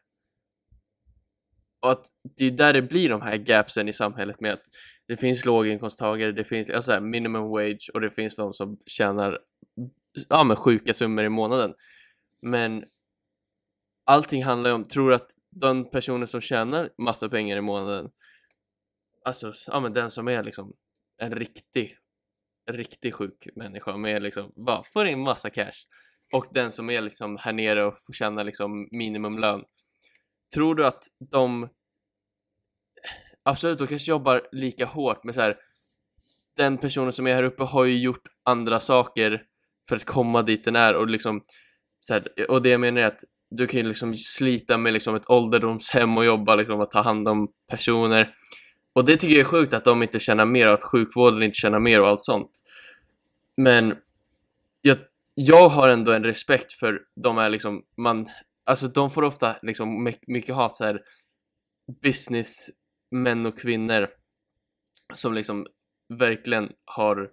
Och 1.80 1.90
att 1.90 2.06
det 2.36 2.44
är 2.44 2.50
där 2.50 2.72
det 2.72 2.82
blir 2.82 3.08
de 3.08 3.22
här 3.22 3.36
gapsen 3.36 3.88
i 3.88 3.92
samhället 3.92 4.40
med 4.40 4.52
att 4.52 4.64
det 5.08 5.16
finns 5.16 5.44
låginkomsttagare, 5.44 6.32
det 6.32 6.44
finns 6.44 6.70
alltså 6.70 6.92
här 6.92 7.00
minimum 7.00 7.48
wage 7.48 7.90
och 7.94 8.00
det 8.00 8.10
finns 8.10 8.36
de 8.36 8.52
som 8.52 8.78
tjänar 8.86 9.38
ja, 10.28 10.44
men 10.44 10.56
sjuka 10.56 10.94
summor 10.94 11.24
i 11.24 11.28
månaden. 11.28 11.74
Men 12.42 12.84
allting 14.04 14.44
handlar 14.44 14.70
ju 14.70 14.74
om, 14.74 14.84
tror 14.84 15.08
du 15.08 15.14
att 15.14 15.30
den 15.50 15.90
personen 15.90 16.26
som 16.26 16.40
tjänar 16.40 16.90
massa 16.98 17.28
pengar 17.28 17.56
i 17.56 17.60
månaden, 17.60 18.10
alltså 19.24 19.52
ja, 19.66 19.80
men 19.80 19.92
den 19.92 20.10
som 20.10 20.28
är 20.28 20.42
liksom 20.42 20.72
en 21.18 21.34
riktig, 21.34 21.96
riktig 22.70 23.14
sjuk 23.14 23.48
människa 23.56 23.96
med 23.96 24.22
liksom, 24.22 24.52
bara 24.56 24.82
får 24.82 25.06
in 25.06 25.20
massa 25.20 25.50
cash 25.50 25.86
och 26.32 26.46
den 26.50 26.72
som 26.72 26.90
är 26.90 27.00
liksom 27.00 27.36
här 27.36 27.52
nere 27.52 27.84
och 27.84 27.94
får 28.06 28.12
tjäna 28.12 28.42
liksom 28.42 28.88
minimumlön. 28.90 29.64
Tror 30.54 30.74
du 30.74 30.86
att 30.86 31.04
de 31.30 31.68
absolut, 33.42 33.78
de 33.78 33.86
kanske 33.86 34.10
jobbar 34.10 34.48
lika 34.52 34.86
hårt 34.86 35.24
men 35.24 35.34
så 35.34 35.40
här 35.40 35.56
den 36.56 36.78
personen 36.78 37.12
som 37.12 37.26
är 37.26 37.34
här 37.34 37.42
uppe 37.42 37.64
har 37.64 37.84
ju 37.84 37.98
gjort 37.98 38.22
andra 38.44 38.80
saker 38.80 39.42
för 39.88 39.96
att 39.96 40.04
komma 40.04 40.42
dit 40.42 40.64
den 40.64 40.76
är 40.76 40.94
och 40.94 41.08
liksom 41.08 41.44
så 41.98 42.14
här, 42.14 42.50
och 42.50 42.62
det 42.62 42.68
jag 42.68 42.80
menar 42.80 43.00
är 43.00 43.06
att 43.06 43.24
du 43.50 43.66
kan 43.66 43.80
ju 43.80 43.88
liksom 43.88 44.14
slita 44.14 44.78
med 44.78 44.92
liksom 44.92 45.14
ett 45.14 45.30
ålderdomshem 45.30 46.18
och 46.18 46.24
jobba 46.24 46.54
liksom 46.54 46.80
att 46.80 46.90
ta 46.90 47.02
hand 47.02 47.28
om 47.28 47.48
personer. 47.70 48.32
Och 48.92 49.04
det 49.04 49.16
tycker 49.16 49.34
jag 49.34 49.40
är 49.40 49.44
sjukt 49.44 49.74
att 49.74 49.84
de 49.84 50.02
inte 50.02 50.18
tjänar 50.18 50.46
mer 50.46 50.66
och 50.66 50.72
att 50.72 50.84
sjukvården 50.84 51.42
inte 51.42 51.54
tjänar 51.54 51.78
mer 51.78 52.00
och 52.00 52.08
allt 52.08 52.20
sånt. 52.20 52.50
Men 53.56 53.94
jag, 54.82 54.96
jag 55.34 55.68
har 55.68 55.88
ändå 55.88 56.12
en 56.12 56.24
respekt 56.24 56.72
för 56.72 57.00
de 57.24 57.38
här 57.38 57.50
liksom 57.50 57.82
man 57.96 58.26
alltså 58.68 58.88
de 58.88 59.10
får 59.10 59.24
ofta 59.24 59.56
liksom 59.62 60.12
mycket 60.26 60.54
hat 60.54 60.76
så 60.76 60.84
här 60.84 61.02
businessmän 62.02 63.46
och 63.46 63.58
kvinnor 63.58 64.08
som 65.14 65.34
liksom 65.34 65.66
verkligen 66.18 66.72
har 66.84 67.30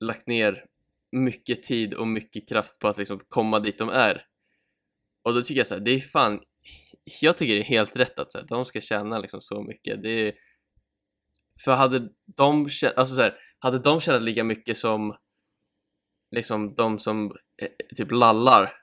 lagt 0.00 0.26
ner 0.26 0.64
mycket 1.12 1.62
tid 1.62 1.94
och 1.94 2.08
mycket 2.08 2.48
kraft 2.48 2.78
på 2.78 2.88
att 2.88 2.98
liksom 2.98 3.20
komma 3.28 3.60
dit 3.60 3.78
de 3.78 3.88
är. 3.88 4.26
Och 5.22 5.34
då 5.34 5.42
tycker 5.42 5.60
jag 5.60 5.66
så 5.66 5.74
här, 5.74 5.80
det 5.80 5.90
är 5.90 6.00
fan, 6.00 6.40
jag 7.20 7.36
tycker 7.36 7.54
det 7.54 7.60
är 7.60 7.64
helt 7.64 7.96
rätt 7.96 8.18
att 8.18 8.32
så 8.32 8.38
här, 8.38 8.46
de 8.46 8.66
ska 8.66 8.80
tjäna 8.80 9.18
liksom 9.18 9.40
så 9.40 9.62
mycket. 9.62 10.02
Det 10.02 10.28
är, 10.28 10.34
för 11.64 11.72
hade 11.72 12.08
de, 12.36 12.68
alltså 12.96 13.14
så 13.14 13.20
här, 13.20 13.38
hade 13.58 13.78
de 13.78 14.00
tjänat 14.00 14.22
lika 14.22 14.44
mycket 14.44 14.78
som 14.78 15.16
liksom 16.30 16.74
de 16.74 16.98
som 16.98 17.26
eh, 17.62 17.96
typ 17.96 18.10
lallar 18.10 18.79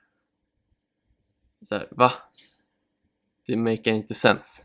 så 1.62 1.74
här, 1.74 1.88
va? 1.90 2.12
Det 3.46 3.56
make 3.56 3.90
inte 3.90 4.14
sense. 4.14 4.62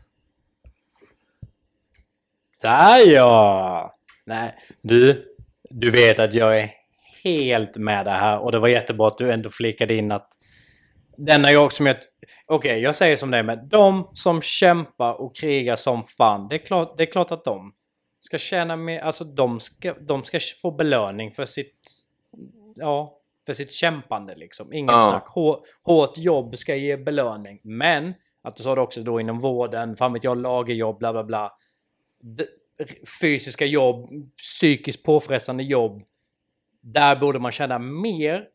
Där 2.60 3.12
ja! 3.12 3.92
Nej, 4.24 4.54
du, 4.82 5.24
du 5.70 5.90
vet 5.90 6.18
att 6.18 6.34
jag 6.34 6.60
är 6.60 6.70
helt 7.24 7.76
med 7.76 8.06
det 8.06 8.10
här 8.10 8.38
och 8.38 8.52
det 8.52 8.58
var 8.58 8.68
jättebra 8.68 9.08
att 9.08 9.18
du 9.18 9.32
ändå 9.32 9.50
flikade 9.50 9.94
in 9.94 10.12
att 10.12 10.30
denna 11.16 11.52
jag 11.52 11.72
som 11.72 11.86
jag... 11.86 11.96
Okej, 12.46 12.80
jag 12.80 12.94
säger 12.94 13.16
som 13.16 13.30
det 13.30 13.38
är 13.38 13.42
med 13.42 13.68
de 13.70 14.10
som 14.14 14.42
kämpar 14.42 15.20
och 15.20 15.36
krigar 15.36 15.76
som 15.76 16.04
fan. 16.04 16.48
Det 16.48 16.54
är 16.54 16.66
klart, 16.66 16.98
det 16.98 17.04
är 17.04 17.12
klart 17.12 17.30
att 17.30 17.44
de 17.44 17.74
ska 18.20 18.38
tjäna 18.38 18.76
mer, 18.76 19.00
alltså 19.00 19.24
de 19.24 19.60
ska, 19.60 19.94
de 19.94 20.24
ska 20.24 20.40
få 20.62 20.70
belöning 20.70 21.30
för 21.30 21.44
sitt, 21.44 22.06
ja, 22.74 23.18
för 23.46 23.52
sitt 23.52 23.72
kämpande 23.72 24.34
liksom. 24.34 24.72
Inget 24.72 24.92
Ja. 24.92 25.00
snack. 25.00 25.26
Hår, 25.26 25.60
hårt 25.82 26.18
jobb 26.18 26.58
ska 26.58 26.76
ge 26.76 26.96
belöning. 26.96 27.60
Men, 27.62 28.14
att 28.42 28.56
du 28.56 28.62
sa 28.62 28.74
det 28.74 28.80
också 28.80 29.00
då 29.02 29.20
inom 29.20 29.40
vården, 29.40 29.96
fan 29.96 30.12
vet 30.12 30.24
jag, 30.24 30.36
lagerjobb, 30.42 30.98
bla 30.98 31.12
bla 31.12 31.24
bla. 31.24 31.52
D- 32.22 32.46
fysiska 33.20 33.66
jobb, 33.66 34.10
psykiskt 34.36 35.02
påfrestande 35.02 35.62
jobb. 35.62 36.02
Där 36.80 37.16
borde 37.16 37.38
man 37.38 37.52
tjäna 37.52 37.78
mer, 37.78 38.46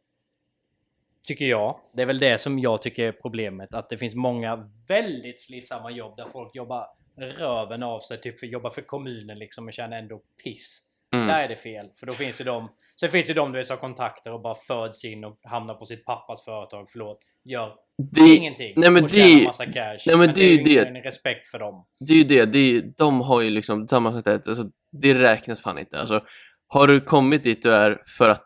tycker 1.24 1.46
jag. 1.46 1.80
Det 1.94 2.02
är 2.02 2.06
väl 2.06 2.20
det 2.20 2.38
som 2.38 2.60
jag 2.60 2.82
tycker 2.82 3.04
är 3.04 3.12
problemet. 3.12 3.74
Att 3.74 3.90
det 3.90 3.98
finns 3.98 4.16
många 4.16 4.70
väldigt 4.88 5.42
slitsamma 5.42 5.92
jobb 5.92 6.16
där 6.18 6.26
folk 6.26 6.56
jobbar 6.56 6.88
röven 7.18 7.84
av 7.84 8.00
sig. 8.00 8.22
Typ 8.22 8.40
för 8.40 8.48
jobba 8.48 8.70
för 8.70 8.82
kommunen 8.82 9.40
liksom 9.40 9.68
och 9.68 9.74
tjänar 9.74 9.98
ändå 9.98 10.22
piss. 10.44 10.82
Mm. 11.14 11.28
Där 11.28 11.40
är 11.44 11.48
det 11.48 11.56
fel. 11.56 11.90
För 12.00 12.06
då 12.06 12.14
finns 12.14 12.38
det 12.38 12.44
de... 12.44 12.70
Sen 13.00 13.10
finns 13.10 13.28
det 13.28 13.34
de 13.34 13.52
du 13.52 13.58
vet, 13.58 13.68
som 13.68 13.74
har 13.74 13.82
kontakter 13.82 14.34
och 14.34 14.42
bara 14.42 14.56
föds 14.56 15.06
in 15.06 15.24
och 15.24 15.40
hamnar 15.44 15.74
på 15.74 15.86
sitt 15.86 16.06
pappas 16.06 16.46
företag. 16.46 16.88
Förlåt. 16.92 17.20
Gör 17.46 17.74
Det, 18.12 18.36
ingenting. 18.36 18.74
nej, 18.76 18.90
men 18.92 19.04
och 19.04 19.10
det- 19.10 19.44
massa 19.46 19.66
cash. 19.66 19.98
nej, 20.08 20.18
men 20.18 20.34
det 20.36 20.42
är 20.42 20.52
ju 20.52 20.64
det. 20.64 20.90
ingen 20.90 21.04
respekt 21.04 21.48
för 21.48 21.60
dem. 21.60 21.86
det 22.08 22.14
är 22.14 22.18
ju 22.18 22.24
det, 22.24 22.46
det 22.46 22.60
är, 22.60 22.84
de 22.98 23.22
har 23.22 23.42
ju 23.42 23.50
liksom 23.50 23.88
samma 23.88 24.12
där, 24.12 24.34
alltså, 24.34 24.64
det 25.02 25.14
räknas 25.14 25.62
fan 25.62 25.78
inte. 25.80 26.00
Alltså, 26.00 26.24
har 26.68 26.88
du 26.88 27.02
kommit 27.02 27.44
dit 27.44 27.64
du 27.64 27.74
är 27.74 28.02
för 28.18 28.30
att 28.30 28.46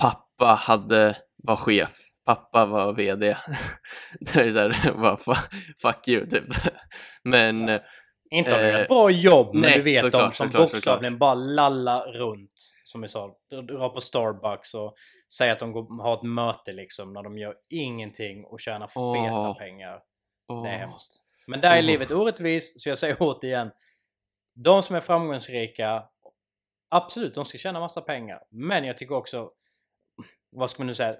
pappa 0.00 0.44
hade, 0.54 1.16
var 1.42 1.56
chef, 1.56 1.92
pappa 2.26 2.66
var 2.66 2.92
VD, 2.92 3.36
då 4.20 4.40
är 4.40 4.44
det 4.44 4.52
såhär, 4.52 4.92
bara, 5.00 5.16
fu- 5.16 5.50
fuck 5.82 6.08
you 6.08 6.26
typ. 6.26 6.44
Men 7.24 7.68
eh, 7.68 7.80
Inte 8.30 8.50
de 8.50 8.56
gör 8.56 8.72
Eh, 8.74 8.80
ett 8.80 8.88
bra 8.88 9.10
jobb, 9.10 9.48
men 9.52 9.60
nej, 9.62 9.76
du 9.76 9.82
vet 9.82 10.00
såklart, 10.00 10.30
de 10.32 10.36
som 10.36 10.46
såklart, 10.48 10.70
bokstavligen 10.72 11.12
såklart. 11.12 11.18
bara 11.18 11.34
lallar 11.34 12.12
runt. 12.12 12.52
Som 12.84 13.00
vi 13.00 13.08
sa, 13.08 13.36
drar 13.50 13.88
på 13.88 14.00
Starbucks 14.00 14.74
och 14.74 14.94
säger 15.32 15.52
att 15.52 15.58
de 15.58 15.72
går, 15.72 16.02
har 16.02 16.14
ett 16.16 16.22
möte 16.22 16.72
liksom 16.72 17.12
när 17.12 17.22
de 17.22 17.38
gör 17.38 17.54
ingenting 17.68 18.44
och 18.44 18.60
tjänar 18.60 18.86
feta 18.86 19.00
Åh. 19.00 19.58
pengar. 19.58 20.00
Åh. 20.48 20.62
Det 20.62 20.68
är 20.70 20.78
hemskt. 20.78 21.16
Men 21.46 21.60
där 21.60 21.70
är 21.70 21.78
Åh. 21.78 21.84
livet 21.84 22.10
orättvist, 22.10 22.80
så 22.80 22.88
jag 22.88 22.98
säger 22.98 23.16
återigen. 23.20 23.70
De 24.54 24.82
som 24.82 24.96
är 24.96 25.00
framgångsrika, 25.00 26.04
absolut, 26.88 27.34
de 27.34 27.44
ska 27.44 27.58
tjäna 27.58 27.80
massa 27.80 28.00
pengar. 28.00 28.42
Men 28.50 28.84
jag 28.84 28.98
tycker 28.98 29.14
också, 29.14 29.50
vad 30.50 30.70
ska 30.70 30.80
man 30.80 30.86
nu 30.86 30.94
säga, 30.94 31.16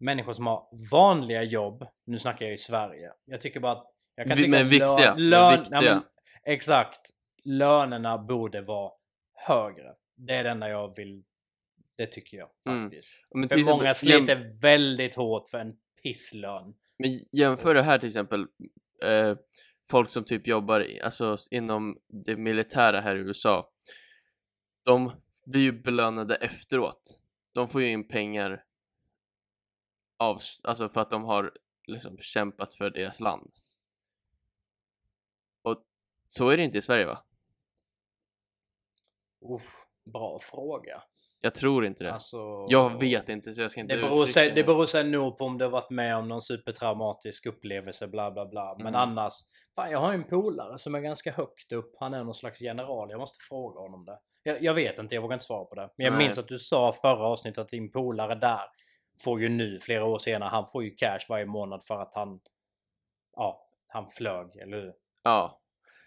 människor 0.00 0.32
som 0.32 0.46
har 0.46 0.66
vanliga 0.90 1.42
jobb, 1.42 1.86
nu 2.06 2.18
snackar 2.18 2.46
jag 2.46 2.52
i 2.52 2.56
Sverige. 2.56 3.12
Jag 3.24 3.40
tycker 3.40 3.60
bara 3.60 3.72
att... 3.72 3.86
Jag 4.14 4.24
Vi- 4.28 4.34
tycka 4.36 4.48
men 4.48 4.68
viktiga, 4.68 5.14
men 5.14 5.30
lön, 5.30 5.60
viktiga. 5.60 5.82
Ja, 5.82 5.94
men, 5.94 6.02
exakt. 6.46 7.00
Lönerna 7.44 8.18
borde 8.18 8.60
vara 8.62 8.92
högre. 9.34 9.94
Det 10.16 10.32
är 10.34 10.44
det 10.44 10.50
enda 10.50 10.68
jag 10.68 10.96
vill... 10.96 11.24
Det 11.96 12.06
tycker 12.06 12.36
jag 12.38 12.50
Mm. 12.66 12.84
faktiskt. 12.84 13.26
Men 13.34 13.48
För 13.48 13.58
många 13.64 13.90
exempel, 13.90 14.20
jäm- 14.20 14.26
sliter 14.26 14.60
väldigt 14.62 15.14
hårt 15.14 15.48
för 15.48 15.58
en 15.58 15.76
pisslön. 16.02 16.74
Men 16.98 17.10
jämför 17.32 17.74
det 17.74 17.82
här 17.82 17.98
till 17.98 18.06
exempel 18.08 18.46
eh, 19.04 19.36
folk 19.90 20.10
som 20.10 20.24
typ 20.24 20.46
jobbar 20.46 20.86
alltså, 21.04 21.36
inom 21.50 21.98
det 22.08 22.36
militära 22.36 23.00
här 23.00 23.16
i 23.16 23.18
USA. 23.18 23.70
De 24.84 25.12
blir 25.46 25.60
ju 25.62 25.72
belönade 25.82 26.34
efteråt. 26.36 27.18
De 27.54 27.68
får 27.68 27.82
ju 27.82 27.88
in 27.90 28.08
pengar 28.08 28.64
av, 30.18 30.40
alltså 30.64 30.88
för 30.88 31.00
att 31.00 31.10
de 31.10 31.24
har 31.24 31.52
liksom 31.86 32.18
kämpat 32.18 32.74
för 32.74 32.90
deras 32.90 33.20
land. 33.20 33.50
Så 36.34 36.48
är 36.48 36.56
det 36.56 36.62
inte 36.62 36.78
i 36.78 36.82
Sverige 36.82 37.06
va? 37.06 37.24
Uff, 39.54 39.86
bra 40.12 40.38
fråga. 40.42 41.02
Jag 41.40 41.54
tror 41.54 41.84
inte 41.86 42.04
det. 42.04 42.12
Alltså, 42.12 42.66
Jag 42.68 43.00
vet 43.00 43.28
inte 43.28 43.52
så 43.52 43.62
jag 43.62 43.70
ska 43.70 43.80
inte 43.80 43.94
Det 43.96 44.02
beror, 44.02 44.26
sig, 44.26 44.50
det 44.50 44.64
beror 44.64 44.86
sig 44.86 45.04
nog 45.04 45.38
på 45.38 45.44
om 45.44 45.58
du 45.58 45.64
har 45.64 45.70
varit 45.72 45.90
med 45.90 46.16
om 46.16 46.28
någon 46.28 46.40
supertraumatisk 46.40 47.46
upplevelse 47.46 48.08
bla 48.08 48.30
bla 48.30 48.46
bla. 48.46 48.74
Men 48.78 48.86
Mm. 48.86 48.94
annars, 49.00 49.32
fan 49.74 49.90
jag 49.90 49.98
har 49.98 50.14
en 50.14 50.24
polare 50.24 50.78
som 50.78 50.94
är 50.94 51.00
ganska 51.00 51.32
högt 51.32 51.72
upp. 51.72 51.94
Han 51.98 52.14
är 52.14 52.24
någon 52.24 52.34
slags 52.34 52.60
general. 52.60 53.10
Jag 53.10 53.18
måste 53.20 53.38
fråga 53.48 53.80
honom 53.80 54.04
det. 54.04 54.18
Jag, 54.42 54.62
jag 54.62 54.74
vet 54.74 54.98
inte, 54.98 55.14
jag 55.14 55.22
vågar 55.22 55.34
inte 55.34 55.44
svara 55.44 55.64
på 55.64 55.74
det. 55.74 55.90
Men 55.96 56.04
jag 56.04 56.12
Nej. 56.14 56.24
minns 56.24 56.38
att 56.38 56.48
du 56.48 56.58
sa 56.58 56.92
förra 56.92 57.28
avsnittet 57.28 57.58
att 57.58 57.68
din 57.68 57.92
polare 57.92 58.34
där 58.34 58.60
får 59.24 59.40
ju 59.40 59.48
nu, 59.48 59.78
flera 59.80 60.04
år 60.04 60.18
senare, 60.18 60.48
han 60.48 60.66
får 60.66 60.84
ju 60.84 60.90
cash 60.90 61.26
varje 61.28 61.46
månad 61.46 61.84
för 61.84 62.00
att 62.02 62.12
han, 62.14 62.40
ja, 63.36 63.68
han 63.86 64.08
flög, 64.08 64.56
eller 64.56 64.76
hur? 64.76 64.92
Ja. 65.22 65.61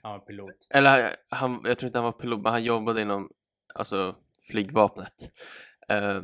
Han 0.06 0.14
var 0.14 0.20
pilot. 0.20 0.68
Eller 0.70 1.16
han, 1.30 1.62
jag 1.64 1.80
tror 1.80 1.88
inte 1.88 1.98
han 1.98 2.06
var 2.06 2.12
pilot, 2.12 2.42
men 2.42 2.52
han 2.52 2.64
jobbade 2.64 3.02
inom 3.02 3.30
alltså, 3.74 4.16
flygvapnet. 4.52 5.32
Eh, 5.90 6.22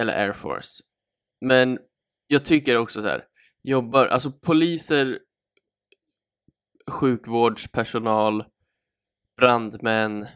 eller 0.00 0.26
Air 0.26 0.32
Force. 0.32 0.82
Men 1.40 1.78
jag 2.26 2.44
tycker 2.44 2.76
också 2.76 3.02
så 3.02 3.08
här, 3.08 3.24
jobbar, 3.62 4.06
alltså 4.06 4.32
poliser, 4.32 5.20
sjukvårdspersonal, 6.90 8.44
brandmän 9.36 10.26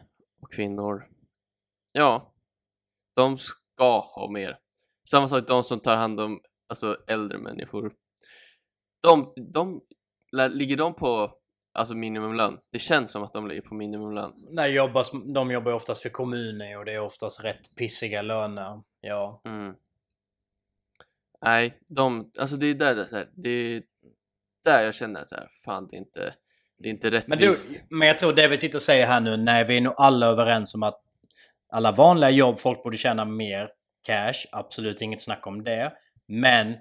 och 0.41 0.53
kvinnor. 0.53 1.07
Ja, 1.91 2.33
de 3.15 3.37
ska 3.37 3.99
ha 3.99 4.31
mer. 4.31 4.59
Samma 5.09 5.27
sak 5.27 5.47
de 5.47 5.63
som 5.63 5.79
tar 5.79 5.95
hand 5.95 6.19
om 6.19 6.41
alltså, 6.69 6.97
äldre 7.07 7.37
människor. 7.37 7.93
De, 9.01 9.33
de, 9.53 9.81
ligger 10.31 10.77
de 10.77 10.95
på 10.95 11.37
alltså 11.77 11.95
minimumlön? 11.95 12.59
Det 12.71 12.79
känns 12.79 13.11
som 13.11 13.23
att 13.23 13.33
de 13.33 13.47
ligger 13.47 13.61
på 13.61 13.75
minimumlön. 13.75 14.33
Nej, 14.49 14.73
jobbas, 14.73 15.11
de 15.33 15.51
jobbar 15.51 15.71
ju 15.71 15.75
oftast 15.75 16.01
för 16.01 16.09
kommuner 16.09 16.77
och 16.77 16.85
det 16.85 16.93
är 16.93 16.99
oftast 16.99 17.43
rätt 17.43 17.75
pissiga 17.75 18.21
löner. 18.21 18.81
Ja. 19.01 19.41
Mm. 19.45 19.75
Nej, 21.41 21.77
de, 21.87 22.31
alltså 22.39 22.55
det 22.55 22.67
är 22.67 22.73
där 22.73 22.95
det 22.95 23.01
är, 23.01 23.05
så 23.05 23.15
här, 23.15 23.29
det 23.35 23.49
är 23.49 23.83
där 24.63 24.83
jag 24.83 24.95
känner 24.95 25.23
så 25.23 25.35
här, 25.35 25.47
fan 25.65 25.87
det 25.87 25.95
är 25.95 25.99
inte, 25.99 26.33
det 26.79 26.89
är 26.89 26.91
inte 26.91 27.23
Men, 27.27 27.39
du, 27.39 27.47
rättvist. 27.47 27.83
men 27.89 28.07
jag 28.07 28.17
tror 28.17 28.33
det 28.33 28.47
vi 28.47 28.57
sitter 28.57 28.77
och 28.77 28.81
säger 28.81 29.07
här 29.07 29.19
nu, 29.19 29.37
nej 29.37 29.65
vi 29.65 29.77
är 29.77 29.81
nog 29.81 29.93
alla 29.97 30.25
överens 30.25 30.75
om 30.75 30.83
att 30.83 31.01
alla 31.69 31.91
vanliga 31.91 32.29
jobb, 32.29 32.59
folk 32.59 32.83
borde 32.83 32.97
tjäna 32.97 33.25
mer 33.25 33.69
cash. 34.03 34.45
Absolut 34.51 35.01
inget 35.01 35.21
snack 35.21 35.47
om 35.47 35.63
det. 35.63 35.93
Men 36.27 36.73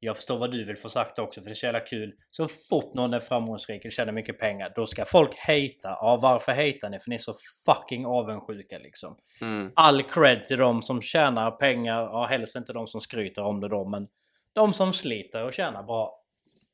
jag 0.00 0.16
förstår 0.16 0.38
vad 0.38 0.50
du 0.50 0.64
vill 0.64 0.76
få 0.76 0.88
sagt 0.88 1.18
också, 1.18 1.40
för 1.40 1.48
det 1.48 1.52
är 1.52 1.54
så 1.54 1.66
jävla 1.66 1.80
kul. 1.80 2.14
Så 2.30 2.48
fort 2.48 2.94
någon 2.94 3.14
är 3.14 3.20
framgångsrik 3.20 3.84
och 3.84 3.92
tjänar 3.92 4.12
mycket 4.12 4.38
pengar, 4.38 4.72
då 4.76 4.86
ska 4.86 5.04
folk 5.04 5.36
hata. 5.38 5.88
Ja, 6.00 6.18
varför 6.22 6.52
hatar 6.52 6.88
ni? 6.88 6.98
För 6.98 7.10
ni 7.10 7.14
är 7.14 7.18
så 7.18 7.34
fucking 7.66 8.06
avundsjuka 8.06 8.78
liksom. 8.78 9.16
Mm. 9.40 9.72
All 9.74 10.02
cred 10.02 10.46
till 10.46 10.58
de 10.58 10.82
som 10.82 11.02
tjänar 11.02 11.50
pengar, 11.50 12.02
ja 12.02 12.26
helst 12.30 12.56
inte 12.56 12.72
de 12.72 12.86
som 12.86 13.00
skryter 13.00 13.42
om 13.42 13.60
det 13.60 13.68
då, 13.68 13.84
men 13.84 14.08
de 14.52 14.72
som 14.72 14.92
sliter 14.92 15.44
och 15.44 15.52
tjänar 15.52 15.82
bra. 15.82 16.16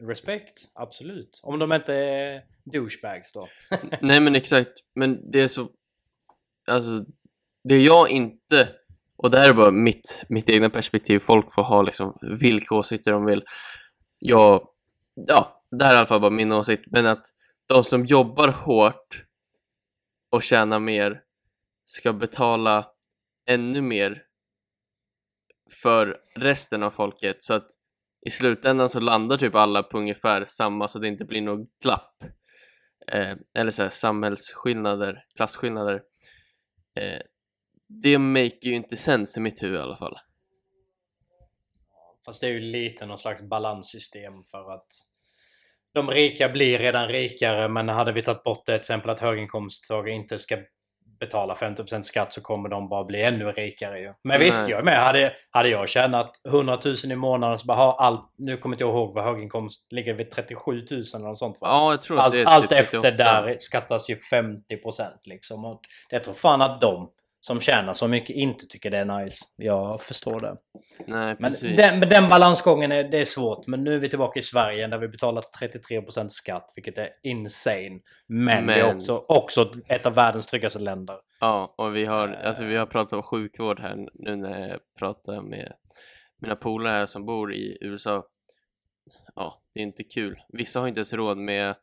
Respekt, 0.03 0.71
absolut. 0.75 1.41
Om 1.43 1.59
de 1.59 1.73
inte 1.73 1.95
är 1.95 2.43
douchebags 2.65 3.33
då. 3.33 3.49
Nej 4.01 4.21
men 4.21 4.37
exakt, 4.37 4.71
men 4.95 5.31
det 5.31 5.41
är 5.41 5.49
så, 5.49 5.69
alltså 6.67 7.05
det 7.65 7.79
jag 7.79 8.11
inte, 8.11 8.69
och 9.17 9.31
det 9.31 9.39
här 9.39 9.49
är 9.49 9.55
bara 9.55 9.71
mitt, 9.71 10.25
mitt 10.29 10.49
egna 10.49 10.71
perspektiv, 10.71 11.19
folk 11.19 11.53
får 11.53 11.63
ha 11.63 11.83
liksom 11.83 12.19
vilka 12.41 12.75
åsikter 12.75 13.13
de 13.13 13.25
vill. 13.25 13.45
Jag, 14.19 14.69
ja, 15.15 15.61
det 15.71 15.85
här 15.85 15.91
är 15.91 15.97
i 15.97 15.99
alla 15.99 16.07
fall 16.07 16.21
bara 16.21 16.31
min 16.31 16.53
åsikt, 16.53 16.85
men 16.91 17.07
att 17.07 17.27
de 17.67 17.85
som 17.85 18.07
jobbar 18.07 18.49
hårt 18.49 19.25
och 20.31 20.43
tjänar 20.43 20.79
mer 20.79 21.21
ska 21.85 22.13
betala 22.13 22.87
ännu 23.49 23.81
mer 23.81 24.23
för 25.83 26.19
resten 26.35 26.83
av 26.83 26.91
folket. 26.91 27.43
Så 27.43 27.55
att 27.55 27.67
i 28.27 28.31
slutändan 28.31 28.89
så 28.89 29.01
landar 29.01 29.37
typ 29.37 29.55
alla 29.55 29.83
på 29.83 29.99
ungefär 29.99 30.45
samma 30.45 30.89
så 30.89 30.99
det 30.99 31.09
inte 31.09 31.25
blir 31.25 31.43
något 31.43 31.69
glapp 31.83 32.25
eh, 33.13 33.35
eller 33.55 33.71
så 33.71 33.83
här, 33.83 33.91
samhällsskillnader, 33.91 35.25
klasskillnader 35.37 36.03
eh, 37.01 37.21
det 37.89 38.19
make 38.19 38.59
ju 38.63 38.75
inte 38.75 38.97
sens 38.97 39.37
i 39.37 39.41
mitt 39.41 39.63
huvud 39.63 39.79
i 39.79 39.83
alla 39.83 39.97
fall 39.97 40.19
Fast 42.25 42.41
det 42.41 42.47
är 42.47 42.51
ju 42.51 42.61
lite 42.61 43.07
någon 43.07 43.19
slags 43.19 43.43
balanssystem 43.43 44.33
för 44.51 44.75
att 44.75 44.87
de 45.95 46.11
rika 46.11 46.49
blir 46.49 46.79
redan 46.79 47.09
rikare 47.09 47.69
men 47.69 47.89
hade 47.89 48.13
vi 48.13 48.23
tagit 48.23 48.43
bort 48.43 48.67
det 48.67 48.73
till 48.73 48.81
exempel 48.81 49.11
att 49.11 49.21
höginkomsttagare 49.21 50.15
inte 50.15 50.39
ska 50.39 50.57
betala 51.21 51.55
50% 51.55 52.03
skatt 52.03 52.33
så 52.33 52.41
kommer 52.41 52.69
de 52.69 52.89
bara 52.89 53.05
bli 53.05 53.23
ännu 53.23 53.45
rikare 53.45 54.01
ju. 54.01 54.13
Men 54.25 54.41
visst, 54.41 54.61
Nej. 54.61 54.71
jag 54.71 54.81
är 54.81 54.85
med. 54.85 55.03
Hade, 55.03 55.33
hade 55.51 55.69
jag 55.69 55.89
tjänat 55.89 56.31
100 56.47 56.81
000 56.85 56.95
i 57.05 57.17
månaden 57.17 57.59
så 57.59 57.67
bara 57.67 57.77
ha 57.77 57.97
allt, 57.99 58.33
nu 58.39 58.57
kommer 58.57 58.75
inte 58.75 58.85
jag 58.85 58.91
ihåg 58.91 59.15
vad 59.15 59.25
höginkomst 59.25 59.93
ligger 59.93 60.15
vid 60.15 60.31
37 60.31 60.73
000 60.73 60.85
eller 60.91 61.19
något 61.19 61.39
sånt 61.39 61.61
va? 61.61 61.69
ja 61.69 61.91
jag 61.91 62.03
tror 62.03 62.19
att 62.19 62.25
allt 62.25 62.33
det 62.33 62.41
är 62.41 62.47
allt 62.47 62.71
typ 62.71 62.81
efter 62.81 63.01
38. 63.01 63.25
där 63.25 63.57
skattas 63.59 64.11
ju 64.11 64.15
50% 64.15 65.11
liksom. 65.25 65.65
Och 65.65 65.81
jag 66.11 66.25
tror 66.25 66.35
fan 66.35 66.63
att 66.63 66.81
de 66.81 67.11
som 67.47 67.61
tjänar 67.61 67.93
så 67.93 68.09
mycket 68.09 68.37
inte 68.37 68.67
tycker 68.67 68.91
det 68.91 68.99
är 68.99 69.05
nice. 69.25 69.45
Jag 69.57 70.03
förstår 70.03 70.41
det. 70.41 70.57
nej 71.07 71.37
Men 71.39 71.53
den, 71.77 71.99
men 71.99 72.09
den 72.09 72.29
balansgången 72.29 72.93
är, 72.93 73.05
det 73.05 73.19
är 73.19 73.25
svårt. 73.25 73.67
Men 73.67 73.85
nu 73.85 73.95
är 73.95 73.99
vi 73.99 74.09
tillbaka 74.09 74.39
i 74.39 74.43
Sverige 74.43 74.87
där 74.87 74.99
vi 74.99 75.09
betalar 75.09 75.43
33% 75.61 76.29
skatt, 76.29 76.73
vilket 76.77 76.99
är 76.99 77.11
insane. 77.23 77.99
Men, 78.27 78.67
det 78.67 78.75
är 78.75 78.87
Men- 78.87 78.97
också, 78.97 79.25
också 79.29 79.71
ett 79.89 80.07
av 80.07 80.15
världens 80.15 80.47
tryggaste 80.47 80.79
länder. 80.79 81.17
Ja, 81.41 81.75
och 81.79 81.97
vi 81.97 82.05
har, 82.05 82.29
Eh. 82.29 82.47
alltså 82.49 82.65
vi 82.65 82.77
har 82.77 82.87
pratat 82.87 83.13
om 83.13 83.23
sjukvård 83.23 83.81
här 83.81 84.09
nu 84.15 84.37
när 84.37 84.69
jag 84.69 84.81
pratar 84.99 85.43
med 85.43 85.73
mina 86.41 86.57
polare 86.57 86.93
här 86.93 87.07
som 87.07 87.25
bor 87.27 87.55
i 87.55 87.79
USA. 87.81 88.27
Ja, 89.35 89.63
det 89.75 89.81
är 89.81 89.85
inte 89.85 90.05
kul. 90.05 90.41
Vissa 90.49 90.81
har 90.81 90.89
inte 90.89 90.99
ens 91.01 91.13
råd 91.13 91.39
med 91.39 91.75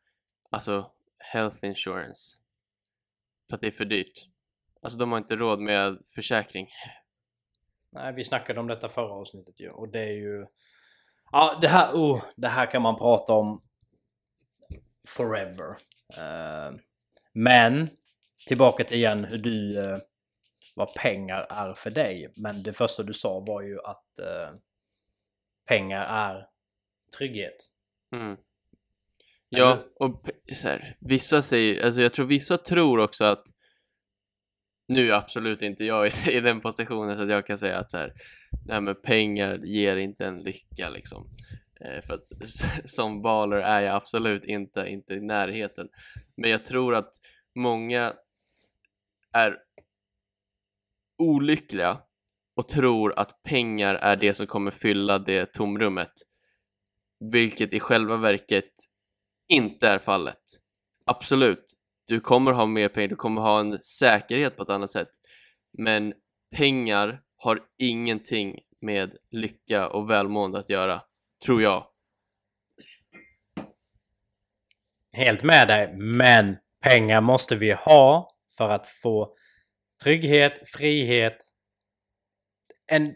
alltså 0.49 0.91
health 1.33 1.65
insurance. 1.65 2.37
För 3.49 3.55
att 3.55 3.61
det 3.61 3.67
är 3.67 3.71
för 3.71 3.85
dyrt. 3.85 4.27
Alltså 4.83 4.99
de 4.99 5.11
har 5.11 5.17
inte 5.17 5.35
råd 5.35 5.59
med 5.59 5.97
försäkring. 6.15 6.67
Nej, 7.91 8.13
vi 8.13 8.23
snackade 8.23 8.59
om 8.59 8.67
detta 8.67 8.89
förra 8.89 9.11
avsnittet 9.13 9.59
ju. 9.59 9.69
Och 9.69 9.89
det 9.89 9.99
är 9.99 10.13
ju... 10.13 10.45
Ja, 11.31 11.57
det 11.61 11.67
här, 11.67 11.93
oh, 11.93 12.23
det 12.35 12.47
här 12.47 12.65
kan 12.65 12.81
man 12.81 12.95
prata 12.95 13.33
om 13.33 13.63
forever. 15.07 15.77
Eh, 16.17 16.75
men 17.33 17.89
tillbaka 18.47 18.83
till 18.83 18.97
igen 18.97 19.23
hur 19.25 19.37
du... 19.37 19.79
eh, 19.79 19.97
vad 20.75 20.93
pengar 20.93 21.47
är 21.49 21.73
för 21.73 21.91
dig. 21.91 22.33
Men 22.35 22.63
det 22.63 22.73
första 22.73 23.03
du 23.03 23.13
sa 23.13 23.39
var 23.39 23.61
ju 23.61 23.79
att 23.79 24.19
eh, 24.19 24.55
pengar 25.67 26.05
är 26.09 26.47
trygghet. 27.17 27.55
Mm. 28.15 28.37
Ja, 29.49 29.83
och 29.99 30.29
så 30.53 30.67
här, 30.67 30.95
vissa 30.99 31.41
säger, 31.41 31.85
alltså 31.85 32.01
jag 32.01 32.13
tror 32.13 32.25
vissa 32.25 32.57
tror 32.57 32.99
också 32.99 33.25
att 33.25 33.43
nu 34.87 35.09
är 35.09 35.13
absolut 35.13 35.61
inte 35.61 35.85
jag 35.85 36.07
i, 36.07 36.11
i 36.31 36.39
den 36.39 36.61
positionen 36.61 37.17
så 37.17 37.23
att 37.23 37.29
jag 37.29 37.47
kan 37.47 37.57
säga 37.57 37.77
att 37.77 37.91
så 37.91 37.97
här, 37.97 38.13
det 38.65 38.73
här 38.73 38.81
med 38.81 39.01
pengar 39.03 39.57
ger 39.63 39.97
inte 39.97 40.25
en 40.25 40.43
lycka 40.43 40.89
liksom. 40.89 41.29
Eh, 41.79 42.01
för 42.01 42.13
att 42.13 42.21
som 42.89 43.21
baler 43.21 43.57
är 43.57 43.81
jag 43.81 43.95
absolut 43.95 44.45
inte, 44.45 44.85
inte 44.87 45.13
i 45.13 45.21
närheten. 45.21 45.89
Men 46.37 46.49
jag 46.49 46.65
tror 46.65 46.95
att 46.95 47.11
många 47.55 48.13
är 49.33 49.57
olyckliga 51.17 52.01
och 52.55 52.69
tror 52.69 53.19
att 53.19 53.43
pengar 53.43 53.95
är 53.95 54.15
det 54.15 54.33
som 54.33 54.47
kommer 54.47 54.71
fylla 54.71 55.19
det 55.19 55.53
tomrummet. 55.53 56.13
Vilket 57.31 57.73
i 57.73 57.79
själva 57.79 58.17
verket 58.17 58.73
inte 59.47 59.87
är 59.87 59.99
fallet. 59.99 60.41
Absolut, 61.05 61.65
du 62.07 62.19
kommer 62.19 62.51
ha 62.51 62.65
mer 62.65 62.89
pengar, 62.89 63.07
du 63.07 63.15
kommer 63.15 63.41
ha 63.41 63.59
en 63.59 63.81
säkerhet 63.81 64.57
på 64.57 64.63
ett 64.63 64.69
annat 64.69 64.91
sätt. 64.91 65.09
Men 65.77 66.13
pengar 66.55 67.21
har 67.37 67.59
ingenting 67.77 68.59
med 68.81 69.17
lycka 69.31 69.89
och 69.89 70.09
välmående 70.09 70.59
att 70.59 70.69
göra, 70.69 71.01
tror 71.45 71.61
jag. 71.61 71.87
Helt 75.13 75.43
med 75.43 75.67
dig, 75.67 75.93
men 75.97 76.57
pengar 76.81 77.21
måste 77.21 77.55
vi 77.55 77.71
ha 77.71 78.29
för 78.57 78.69
att 78.69 78.89
få 78.89 79.33
trygghet, 80.03 80.69
frihet, 80.69 81.37
en... 82.87 83.15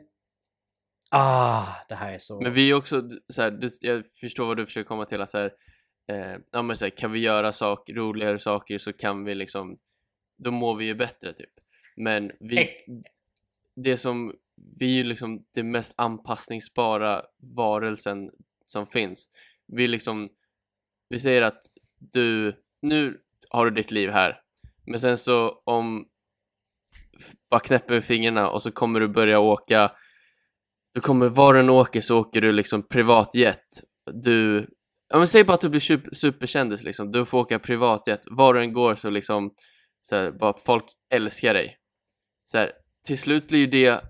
Ah, 1.09 1.65
det 1.89 1.95
här 1.95 2.13
är 2.13 2.17
så... 2.17 2.41
Men 2.41 2.53
vi 2.53 2.69
är 2.69 2.73
också 2.73 3.09
så 3.29 3.41
här, 3.41 3.69
jag 3.81 4.05
förstår 4.05 4.45
vad 4.45 4.57
du 4.57 4.65
försöker 4.65 4.87
komma 4.87 5.05
till, 5.05 5.27
så 5.27 5.37
här, 5.37 5.51
eh, 6.07 6.35
ja, 6.51 6.61
men 6.61 6.77
så 6.77 6.85
här, 6.85 6.89
kan 6.89 7.11
vi 7.11 7.19
göra 7.19 7.51
sak, 7.51 7.89
roligare 7.89 8.39
saker 8.39 8.77
så 8.77 8.93
kan 8.93 9.23
vi 9.23 9.35
liksom, 9.35 9.77
då 10.37 10.51
mår 10.51 10.75
vi 10.75 10.85
ju 10.85 10.95
bättre 10.95 11.33
typ. 11.33 11.49
Men 11.95 12.31
vi, 12.39 12.69
det 13.75 13.97
som, 13.97 14.33
vi 14.79 14.85
är 14.85 14.97
ju 14.97 15.03
liksom 15.03 15.45
det 15.53 15.63
mest 15.63 15.93
anpassningsbara 15.97 17.23
varelsen 17.55 18.31
som 18.65 18.87
finns. 18.87 19.29
Vi 19.67 19.87
liksom, 19.87 20.29
vi 21.09 21.19
säger 21.19 21.41
att 21.41 21.61
du, 21.99 22.53
nu 22.81 23.19
har 23.49 23.65
du 23.65 23.71
ditt 23.71 23.91
liv 23.91 24.09
här, 24.09 24.41
men 24.85 24.99
sen 24.99 25.17
så 25.17 25.61
om, 25.65 26.07
bara 27.49 27.59
knäpper 27.59 27.93
med 27.93 28.03
fingrarna 28.03 28.49
och 28.49 28.63
så 28.63 28.71
kommer 28.71 28.99
du 28.99 29.07
börja 29.07 29.39
åka, 29.39 29.91
du 30.93 31.01
kommer, 31.01 31.29
var 31.29 31.53
du 31.53 31.69
åker 31.69 32.01
så 32.01 32.19
åker 32.19 32.41
du 32.41 32.51
liksom 32.51 32.87
privatjet, 32.87 33.65
du, 34.13 34.67
ja 35.09 35.17
men 35.17 35.27
säg 35.27 35.43
bara 35.43 35.53
att 35.53 35.61
du 35.61 35.69
blir 35.69 35.79
super, 35.79 36.15
superkändis 36.15 36.83
liksom, 36.83 37.11
du 37.11 37.25
får 37.25 37.39
åka 37.39 37.59
privatjet, 37.59 38.21
var 38.31 38.53
du 38.53 38.61
än 38.61 38.73
går 38.73 38.95
så 38.95 39.09
liksom, 39.09 39.51
så 40.01 40.15
här, 40.15 40.31
bara 40.31 40.53
folk 40.59 40.85
älskar 41.13 41.53
dig. 41.53 41.77
Så 42.43 42.57
här, 42.57 42.71
till 43.07 43.17
slut 43.17 43.47
blir 43.47 43.59
ju 43.59 43.67
det 43.67 44.01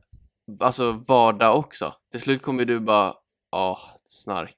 alltså 0.59 0.91
vardag 1.07 1.55
också. 1.55 1.93
Till 2.11 2.21
slut 2.21 2.41
kommer 2.41 2.65
du 2.65 2.79
bara, 2.79 3.13
ah, 3.51 3.77
snark. 4.03 4.57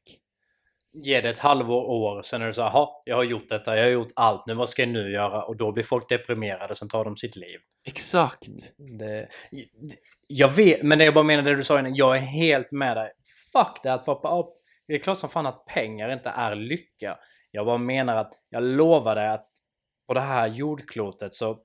Ge 1.04 1.22
det 1.22 1.30
ett 1.30 1.40
halvår, 1.40 1.84
år, 1.86 2.22
sen 2.22 2.42
är 2.42 2.48
det 2.48 2.54
så 2.54 2.62
här, 2.62 2.70
"Jaha, 2.70 2.88
jag 3.06 3.16
har 3.16 3.24
gjort 3.24 3.50
detta, 3.50 3.78
jag 3.78 3.84
har 3.84 3.90
gjort 3.90 4.12
allt, 4.16 4.44
nu 4.48 4.54
vad 4.54 4.70
ska 4.70 4.82
jag 4.82 4.90
nu 4.90 5.12
göra? 5.12 5.44
Och 5.44 5.58
då 5.58 5.72
blir 5.72 5.84
folk 5.84 6.10
deprimerade, 6.10 6.76
sen 6.76 6.90
tar 6.90 7.06
de 7.06 7.18
sitt 7.18 7.36
liv. 7.36 7.60
Exakt. 7.88 8.50
Det, 9.00 9.28
jag 10.28 10.48
vet, 10.50 10.84
men 10.84 10.98
det 10.98 11.06
jag 11.06 11.14
bara 11.14 11.24
menar 11.24 11.44
det 11.44 11.56
du 11.56 11.64
sa 11.64 11.80
innan, 11.80 11.96
jag 11.96 12.18
är 12.18 12.22
helt 12.22 12.72
med 12.72 12.98
dig. 12.98 13.12
Fuck 13.54 13.84
det 13.84 13.94
att 13.94 14.08
vara 14.08 14.40
upp. 14.40 14.54
Det 14.90 14.96
är 14.96 15.00
klart 15.00 15.18
som 15.18 15.30
fan 15.30 15.46
att 15.46 15.66
pengar 15.66 16.10
inte 16.10 16.30
är 16.30 16.56
lycka. 16.56 17.18
Jag 17.52 17.66
bara 17.66 17.78
menar 17.78 18.16
att 18.16 18.34
jag 18.50 18.64
lovar 18.64 19.16
dig 19.16 19.28
att 19.28 19.50
på 20.08 20.14
det 20.14 20.22
här 20.22 20.48
jordklotet 20.48 21.34
så 21.34 21.60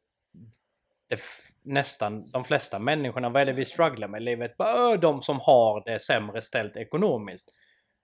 det, 1.09 1.21
nästan 1.63 2.31
de 2.31 2.45
flesta 2.45 2.79
människorna, 2.79 3.29
vad 3.29 3.43
är 3.43 3.47
det 3.47 3.53
vi 3.53 3.65
strugglar 3.65 4.09
med 4.09 4.21
i 4.21 4.25
livet? 4.25 4.57
Bara, 4.57 4.93
"Ö, 4.93 4.97
De 4.97 5.23
som 5.23 5.41
har 5.41 5.83
det 5.85 5.99
sämre 6.01 6.41
ställt 6.41 6.77
ekonomiskt. 6.77 7.51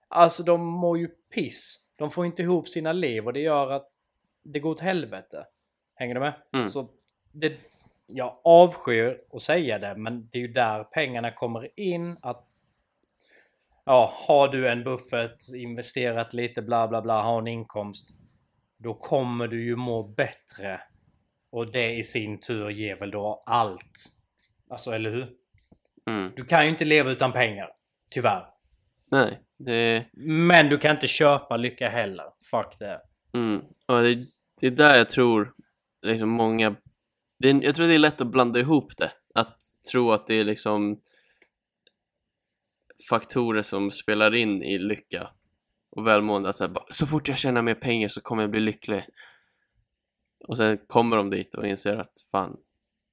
Alltså 0.07 0.43
de 0.43 0.65
mår 0.65 0.97
ju 0.97 1.07
piss. 1.35 1.77
De 1.97 2.09
får 2.09 2.25
inte 2.25 2.41
ihop 2.41 2.67
sina 2.69 2.93
liv 2.93 3.25
och 3.25 3.33
det 3.33 3.39
gör 3.41 3.71
att 3.71 3.87
det 4.43 4.59
går 4.59 4.71
åt 4.71 4.79
helvete. 4.79 5.45
Hänger 5.95 6.13
du 6.13 6.19
med? 6.19 6.33
Mm. 6.53 6.69
Så 6.69 6.89
det, 7.31 7.53
jag 8.07 8.41
avskyr 8.43 9.21
att 9.33 9.41
säga 9.41 9.79
det, 9.79 9.95
men 9.95 10.29
det 10.31 10.37
är 10.37 10.41
ju 10.41 10.47
där 10.47 10.83
pengarna 10.83 11.31
kommer 11.31 11.79
in. 11.79 12.17
Att 12.21 12.45
ja, 13.85 14.13
har 14.27 14.47
du 14.47 14.69
en 14.69 14.83
buffert, 14.83 15.55
investerat 15.55 16.33
lite, 16.33 16.61
bla 16.61 16.87
bla 16.87 17.01
bla, 17.01 17.21
har 17.21 17.39
en 17.39 17.47
inkomst. 17.47 18.09
Då 18.83 18.93
kommer 18.93 19.47
du 19.47 19.63
ju 19.63 19.75
må 19.75 20.03
bättre. 20.03 20.81
Och 21.51 21.71
det 21.71 21.95
i 21.95 22.03
sin 22.03 22.39
tur 22.39 22.69
ger 22.69 22.95
väl 22.95 23.11
då 23.11 23.43
allt. 23.45 24.05
Alltså, 24.69 24.91
eller 24.91 25.11
hur? 25.11 25.27
Mm. 26.09 26.31
Du 26.35 26.45
kan 26.45 26.63
ju 26.63 26.69
inte 26.69 26.85
leva 26.85 27.11
utan 27.11 27.31
pengar. 27.31 27.69
Tyvärr. 28.09 28.45
Nej, 29.11 29.39
det, 29.57 30.05
Men 30.13 30.69
du 30.69 30.77
kan 30.77 30.95
inte 30.95 31.07
köpa 31.07 31.57
lycka 31.57 31.89
heller. 31.89 32.25
Fuck 32.51 32.79
det. 32.79 33.01
mm. 33.33 33.61
och 33.87 34.01
det, 34.01 34.15
det 34.61 34.67
är 34.67 34.71
där 34.71 34.97
jag 34.97 35.09
tror 35.09 35.53
liksom 36.01 36.29
många, 36.29 36.75
det 37.39 37.49
jag 37.49 37.75
tror 37.75 37.87
det 37.87 37.93
är 37.93 37.99
lätt 37.99 38.21
att 38.21 38.27
blanda 38.27 38.59
ihop 38.59 38.97
det. 38.97 39.11
Att 39.35 39.59
tro 39.91 40.11
att 40.11 40.27
det 40.27 40.35
är 40.35 40.43
liksom 40.43 41.01
faktorer 43.09 43.61
som 43.61 43.91
spelar 43.91 44.35
in 44.35 44.63
i 44.63 44.77
lycka 44.77 45.29
och 45.89 46.07
välmående. 46.07 46.49
Att 46.49 46.55
så, 46.55 46.63
här, 46.63 46.71
bara, 46.71 46.85
så 46.89 47.07
fort 47.07 47.27
jag 47.27 47.37
tjänar 47.37 47.61
mer 47.61 47.75
pengar 47.75 48.07
så 48.07 48.21
kommer 48.21 48.43
jag 48.43 48.51
bli 48.51 48.59
lycklig. 48.59 49.03
Och 50.47 50.57
sen 50.57 50.77
kommer 50.87 51.17
de 51.17 51.29
dit 51.29 51.55
och 51.55 51.67
inser 51.67 51.97
att 51.97 52.11
fan, 52.31 52.57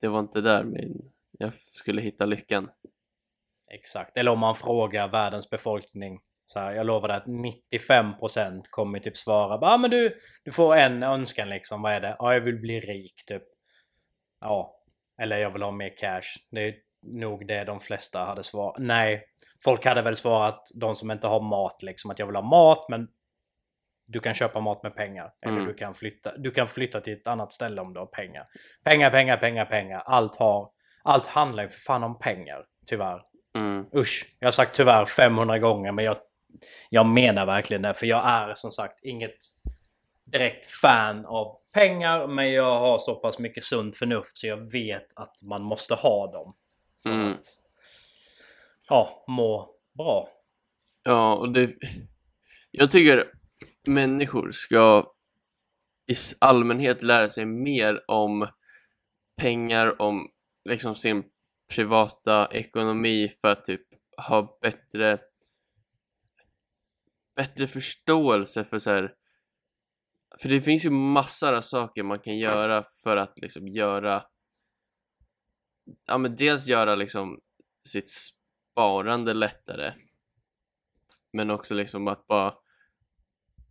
det 0.01 0.09
var 0.09 0.21
inte 0.21 0.41
där 0.41 0.65
min, 0.65 1.13
jag 1.39 1.53
skulle 1.55 2.03
hitta 2.03 2.27
lyckan. 2.27 2.71
Exakt. 3.71 4.17
Eller 4.17 4.31
om 4.31 4.39
man 4.39 4.57
frågar 4.57 5.09
världens 5.09 5.51
befolkning. 5.51 6.21
Så 6.47 6.61
här, 6.61 6.73
jag 6.73 6.87
lovar 6.87 7.09
dig 7.09 7.17
att 7.17 7.27
95% 7.27 8.63
kommer 8.71 9.01
typ 9.01 9.17
svara. 9.17 9.59
bara 9.59 9.71
ah, 9.71 9.79
men 9.79 9.91
du, 9.91 10.19
du 10.45 10.53
får 10.53 10.77
en 10.77 11.03
önskan 11.03 11.49
liksom. 11.49 11.83
Vad 11.83 11.93
är 11.93 12.01
det? 12.01 12.17
Ja, 12.19 12.35
jag 12.35 12.41
vill 12.41 12.59
bli 12.59 12.81
rik 12.81 13.25
typ. 13.27 13.43
Ja. 14.41 14.75
Eller 15.23 15.39
jag 15.39 15.51
vill 15.51 15.63
ha 15.63 15.71
mer 15.71 15.97
cash. 15.97 16.39
Det 16.51 16.61
är 16.61 16.75
nog 17.03 17.47
det 17.47 17.65
de 17.65 17.81
flesta 17.81 18.25
hade 18.25 18.43
svarat. 18.43 18.77
Nej. 18.79 19.25
Folk 19.65 19.85
hade 19.85 20.03
väl 20.03 20.17
svarat 20.17 20.69
de 20.75 20.97
som 20.97 21.11
inte 21.11 21.27
har 21.27 21.41
mat 21.41 21.83
liksom. 21.83 22.11
Att 22.11 22.19
jag 22.19 22.27
vill 22.27 22.37
ha 22.37 22.43
mat 22.43 22.87
men 22.89 23.09
du 24.09 24.21
kan 24.21 24.35
köpa 24.35 24.61
mat 24.61 24.83
med 24.83 24.95
pengar. 24.97 25.33
Eller 25.43 25.55
Mm. 25.57 25.67
du, 25.69 25.75
kan 25.75 25.95
flytta, 25.95 26.33
du 26.39 26.51
kan 26.51 26.69
flytta 26.69 27.01
till 27.01 27.13
ett 27.13 27.27
annat 27.27 27.53
ställe 27.53 27.81
om 27.81 27.93
du 27.95 28.01
har 28.01 28.07
pengar. 28.07 28.45
Pengar, 28.85 29.11
pengar, 29.11 29.37
pengar, 29.37 29.65
pengar. 29.65 30.03
Allt 30.07 30.37
har... 30.37 30.71
Allt 31.03 31.27
handlar 31.27 31.63
ju 31.63 31.69
för 31.69 31.81
fan 31.81 32.03
om 32.03 32.19
pengar. 32.19 32.65
Tyvärr. 32.87 33.21
Mm. 33.57 33.87
Usch, 33.95 34.37
jag 34.39 34.47
har 34.47 34.53
sagt 34.53 34.77
tyvärr 34.77 35.05
500 35.05 35.59
gånger 35.59 35.93
men 35.93 36.05
jag, 36.05 36.17
jag 36.91 37.07
menar 37.07 37.47
verkligen 37.47 37.83
det. 37.83 37.95
För 37.95 38.07
jag 38.07 38.27
är 38.27 38.55
som 38.55 38.71
sagt 38.71 38.99
inget 39.05 39.37
direkt 40.25 40.67
fan 40.67 41.27
av 41.27 41.53
pengar 41.75 42.27
men 42.27 42.53
jag 42.53 42.79
har 42.79 42.99
så 42.99 43.15
pass 43.15 43.39
mycket 43.39 43.63
sunt 43.65 43.97
förnuft 43.97 44.39
så 44.39 44.47
jag 44.47 44.73
vet 44.73 45.19
att 45.19 45.43
man 45.43 45.63
måste 45.63 45.95
ha 45.95 46.27
dem. 46.33 46.53
För 47.03 47.11
Mm. 47.11 47.31
att 47.33 47.47
ja, 48.89 49.25
må 49.29 49.75
bra. 49.99 50.29
Ja, 51.03 51.37
och 51.37 51.53
det... 51.53 51.77
Jag 52.71 52.91
tycker 52.91 53.33
människor 53.87 54.51
ska 54.51 55.13
i 56.07 56.15
allmänhet 56.39 57.03
lära 57.03 57.29
sig 57.29 57.47
mer 57.47 58.11
om 58.11 58.49
pengar, 59.41 60.03
om 60.03 60.29
liksom 60.65 60.95
sin 60.95 61.25
privata 61.75 62.49
ekonomi 62.53 63.29
för 63.41 63.49
att 63.49 63.65
typ 63.65 63.83
ha 64.29 64.59
bättre 64.63 65.19
bättre 67.37 67.67
förståelse 67.67 68.65
för 68.65 68.79
så 68.79 68.91
här 68.91 69.15
för 70.41 70.49
det 70.49 70.61
finns 70.61 70.85
ju 70.87 70.91
massor 70.91 71.53
av 71.53 71.61
saker 71.61 72.03
man 72.03 72.19
kan 72.19 72.39
göra 72.39 72.85
för 73.03 73.17
att 73.17 73.39
liksom 73.39 73.69
göra 73.69 74.25
ja 76.07 76.19
men 76.19 76.37
dels 76.37 76.69
göra 76.69 76.95
liksom 76.95 77.41
sitt 77.87 78.11
sparande 78.79 79.35
lättare 79.35 79.93
men 81.33 81.51
också 81.51 81.75
liksom 81.75 82.09
att 82.09 82.27
bara 82.27 82.55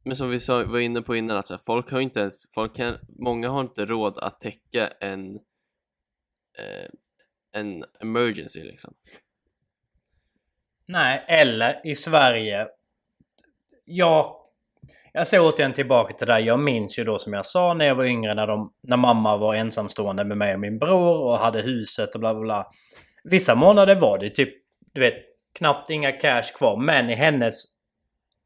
men 0.06 0.16
som 0.16 0.30
vi 0.30 0.40
sa, 0.40 0.64
var 0.64 0.80
inne 0.80 1.02
på 1.02 1.16
innan, 1.16 1.38
att 1.38 1.48
så 1.48 1.54
här, 1.54 1.62
folk 1.66 1.92
har 1.92 2.00
inte 2.00 2.20
ens, 2.20 2.54
folk 2.54 2.76
kan, 2.76 2.98
många 3.20 3.50
har 3.50 3.62
inte 3.62 3.86
råd 3.86 4.18
att 4.18 4.42
täcka 4.42 4.88
en 5.00 5.36
eh, 6.60 6.90
en 7.52 7.84
emergency 8.00 8.64
liksom. 8.64 8.94
Nej, 10.86 11.26
eller 11.28 11.82
i 11.88 11.96
Sverige. 11.96 12.68
Jag, 13.86 14.36
jag 15.14 15.28
ser 15.28 15.40
återigen 15.40 15.74
tillbaka 15.74 16.14
till 16.14 16.28
det 16.28 16.34
där. 16.34 16.40
Jag 16.40 16.60
minns 16.60 17.00
ju 17.00 17.04
då 17.04 17.20
som 17.20 17.34
jag 17.34 17.46
sa 17.46 17.74
när 17.74 17.86
jag 17.86 17.96
var 17.96 18.06
yngre 18.06 18.34
när, 18.34 18.48
de, 18.48 18.74
när 18.84 18.98
mamma 18.98 19.38
var 19.38 19.56
ensamstående 19.56 20.26
med 20.26 20.38
mig 20.38 20.54
och 20.54 20.60
min 20.60 20.80
bror 20.80 21.24
och 21.24 21.38
hade 21.38 21.62
huset 21.62 22.14
och 22.14 22.20
bla 22.20 22.34
bla 22.34 22.42
bla. 22.42 22.68
Vissa 23.24 23.56
månader 23.56 23.96
var 23.96 24.20
det 24.20 24.30
typ, 24.30 24.67
du 24.98 25.02
vet, 25.02 25.16
knappt 25.58 25.90
inga 25.90 26.12
cash 26.12 26.44
kvar. 26.56 26.78
Men 26.78 27.10
i 27.10 27.16
hennes... 27.16 27.64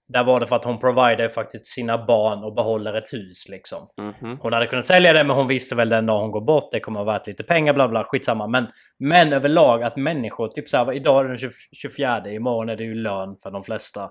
Där 0.07 0.23
var 0.23 0.39
det 0.39 0.47
för 0.47 0.55
att 0.55 0.65
hon 0.65 0.79
provider 0.79 1.29
faktiskt 1.29 1.65
sina 1.65 2.05
barn 2.05 2.43
och 2.43 2.55
behåller 2.55 2.93
ett 2.93 3.13
hus 3.13 3.49
liksom. 3.49 3.87
Mhm. 3.97 4.37
Hon 4.41 4.53
hade 4.53 4.67
kunnat 4.67 4.85
sälja 4.85 5.13
det 5.13 5.23
men 5.23 5.35
hon 5.35 5.47
visste 5.47 5.75
väl 5.75 5.89
den 5.89 6.05
dag 6.05 6.19
hon 6.19 6.31
går 6.31 6.41
bort 6.41 6.71
det 6.71 6.79
kommer 6.79 6.99
att 6.99 7.05
vara 7.05 7.17
värt 7.17 7.27
lite 7.27 7.43
pengar 7.43 7.73
bla 7.73 7.87
bla 7.87 8.03
skitsamma. 8.03 8.47
Men, 8.47 8.67
men 8.99 9.33
överlag 9.33 9.83
att 9.83 9.97
människor 9.97 10.47
typ 10.47 10.69
så 10.69 10.77
här, 10.77 10.93
idag 10.93 11.25
är 11.25 11.27
den 11.27 11.37
20 11.37 11.49
24 11.71 12.31
imorgon 12.31 12.69
är 12.69 12.75
det 12.75 12.83
ju 12.83 12.95
lön 12.95 13.35
för 13.43 13.51
de 13.51 13.63
flesta. 13.63 14.09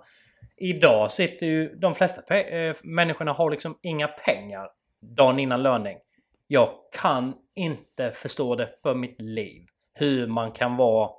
idag 0.56 1.10
sitter 1.10 1.46
ju 1.46 1.74
de 1.74 1.94
flesta 1.94 2.36
eh, 2.38 2.76
människorna 2.82 3.32
har 3.32 3.50
liksom 3.50 3.78
inga 3.82 4.08
pengar 4.08 4.68
dagen 5.16 5.38
innan 5.38 5.62
löning. 5.62 5.98
Jag 6.46 6.68
kan 6.92 7.34
inte 7.56 8.10
förstå 8.10 8.54
det 8.54 8.68
för 8.82 8.94
mitt 8.94 9.20
liv. 9.20 9.62
Hur 9.94 10.26
man 10.26 10.52
kan 10.52 10.76
vara... 10.76 11.10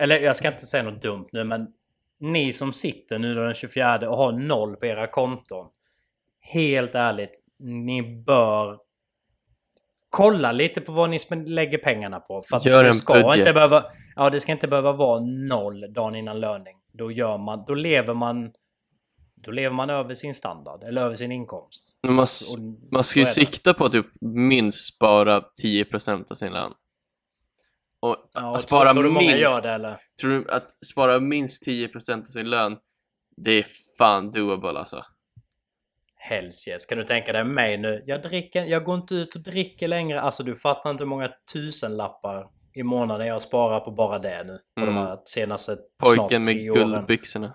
Eller 0.00 0.20
jag 0.20 0.36
ska 0.36 0.48
inte 0.48 0.66
säga 0.66 0.82
något 0.82 1.02
dumt 1.02 1.28
nu 1.32 1.44
men 1.44 1.66
ni 2.20 2.52
som 2.52 2.72
sitter 2.72 3.18
nu 3.18 3.34
den 3.34 3.54
24 3.54 4.10
och 4.10 4.16
har 4.16 4.32
noll 4.32 4.76
på 4.76 4.86
era 4.86 5.06
konton. 5.06 5.68
Helt 6.40 6.94
ärligt, 6.94 7.42
ni 7.58 8.02
bör 8.02 8.78
kolla 10.08 10.52
lite 10.52 10.80
på 10.80 10.92
vad 10.92 11.10
ni 11.10 11.18
lägger 11.46 11.78
pengarna 11.78 12.20
på. 12.20 12.42
För 12.42 12.56
att 12.56 12.66
Gör 12.66 12.82
det 12.82 12.88
en 12.88 12.94
ska 12.94 13.12
budget. 13.12 13.36
Inte 13.36 13.52
behöva, 13.52 13.84
ja, 14.16 14.30
det 14.30 14.40
ska 14.40 14.52
inte 14.52 14.68
behöva 14.68 14.92
vara 14.92 15.20
noll 15.20 15.92
dagen 15.92 16.14
innan 16.14 16.40
löning. 16.40 16.76
Då 16.92 17.10
gör 17.10 17.38
man, 17.38 17.64
då 17.66 17.74
lever 17.74 18.14
man 18.14 18.52
då 19.44 19.50
lever 19.50 19.76
man 19.76 19.90
över 19.90 20.14
sin 20.14 20.34
standard 20.34 20.84
eller 20.84 21.02
över 21.02 21.14
sin 21.14 21.32
inkomst. 21.32 21.98
Man, 22.06 22.18
Och 22.18 22.26
man 22.92 23.04
ska 23.04 23.20
ju 23.20 23.26
sikta 23.26 23.74
på 23.74 23.84
att 23.84 23.92
typ 23.92 24.06
minst 24.20 24.94
spara 24.94 25.44
10% 25.62 26.30
av 26.30 26.34
sin 26.34 26.52
lön. 26.52 26.72
Och 28.02 28.16
Ja, 28.32 28.54
att 28.54 28.62
spara 28.62 28.92
tror, 28.92 29.02
tror 29.02 29.04
du 29.04 29.18
minst, 29.18 29.36
gör 29.38 29.60
det 29.62 29.70
eller? 29.70 29.96
tror 30.20 30.30
du 30.30 30.50
att 30.50 30.84
spara 30.86 31.20
minst 31.20 31.66
10% 31.66 32.20
av 32.20 32.24
sin 32.24 32.50
lön, 32.50 32.76
det 33.36 33.50
är 33.50 33.66
fan 33.98 34.30
doable 34.32 34.78
alltså. 34.78 35.02
Helst 36.22 36.68
yes. 36.68 36.86
Kan 36.86 36.98
du 36.98 37.04
tänka 37.04 37.32
dig 37.32 37.44
mig 37.44 37.78
nu? 37.78 38.02
Jag, 38.06 38.22
dricker, 38.22 38.64
jag 38.64 38.84
går 38.84 38.94
inte 38.94 39.14
ut 39.14 39.34
och 39.34 39.42
dricker 39.42 39.88
längre. 39.88 40.20
Alltså 40.20 40.42
du 40.42 40.54
fattar 40.54 40.90
inte 40.90 41.04
hur 41.04 41.08
många 41.08 41.30
tusenlappar 41.52 42.46
i 42.74 42.82
månaden 42.82 43.26
jag 43.26 43.42
sparar 43.42 43.80
på 43.80 43.90
bara 43.90 44.18
det 44.18 44.42
nu. 44.44 44.58
På 44.76 44.82
Mm. 44.82 44.94
de 44.94 45.00
här 45.00 45.18
senaste 45.24 45.76
snart 46.02 46.16
Pojken 46.18 46.44
med 46.44 46.54
tre 46.54 46.70
åren. 46.70 46.88
guldbyxorna. 46.92 47.54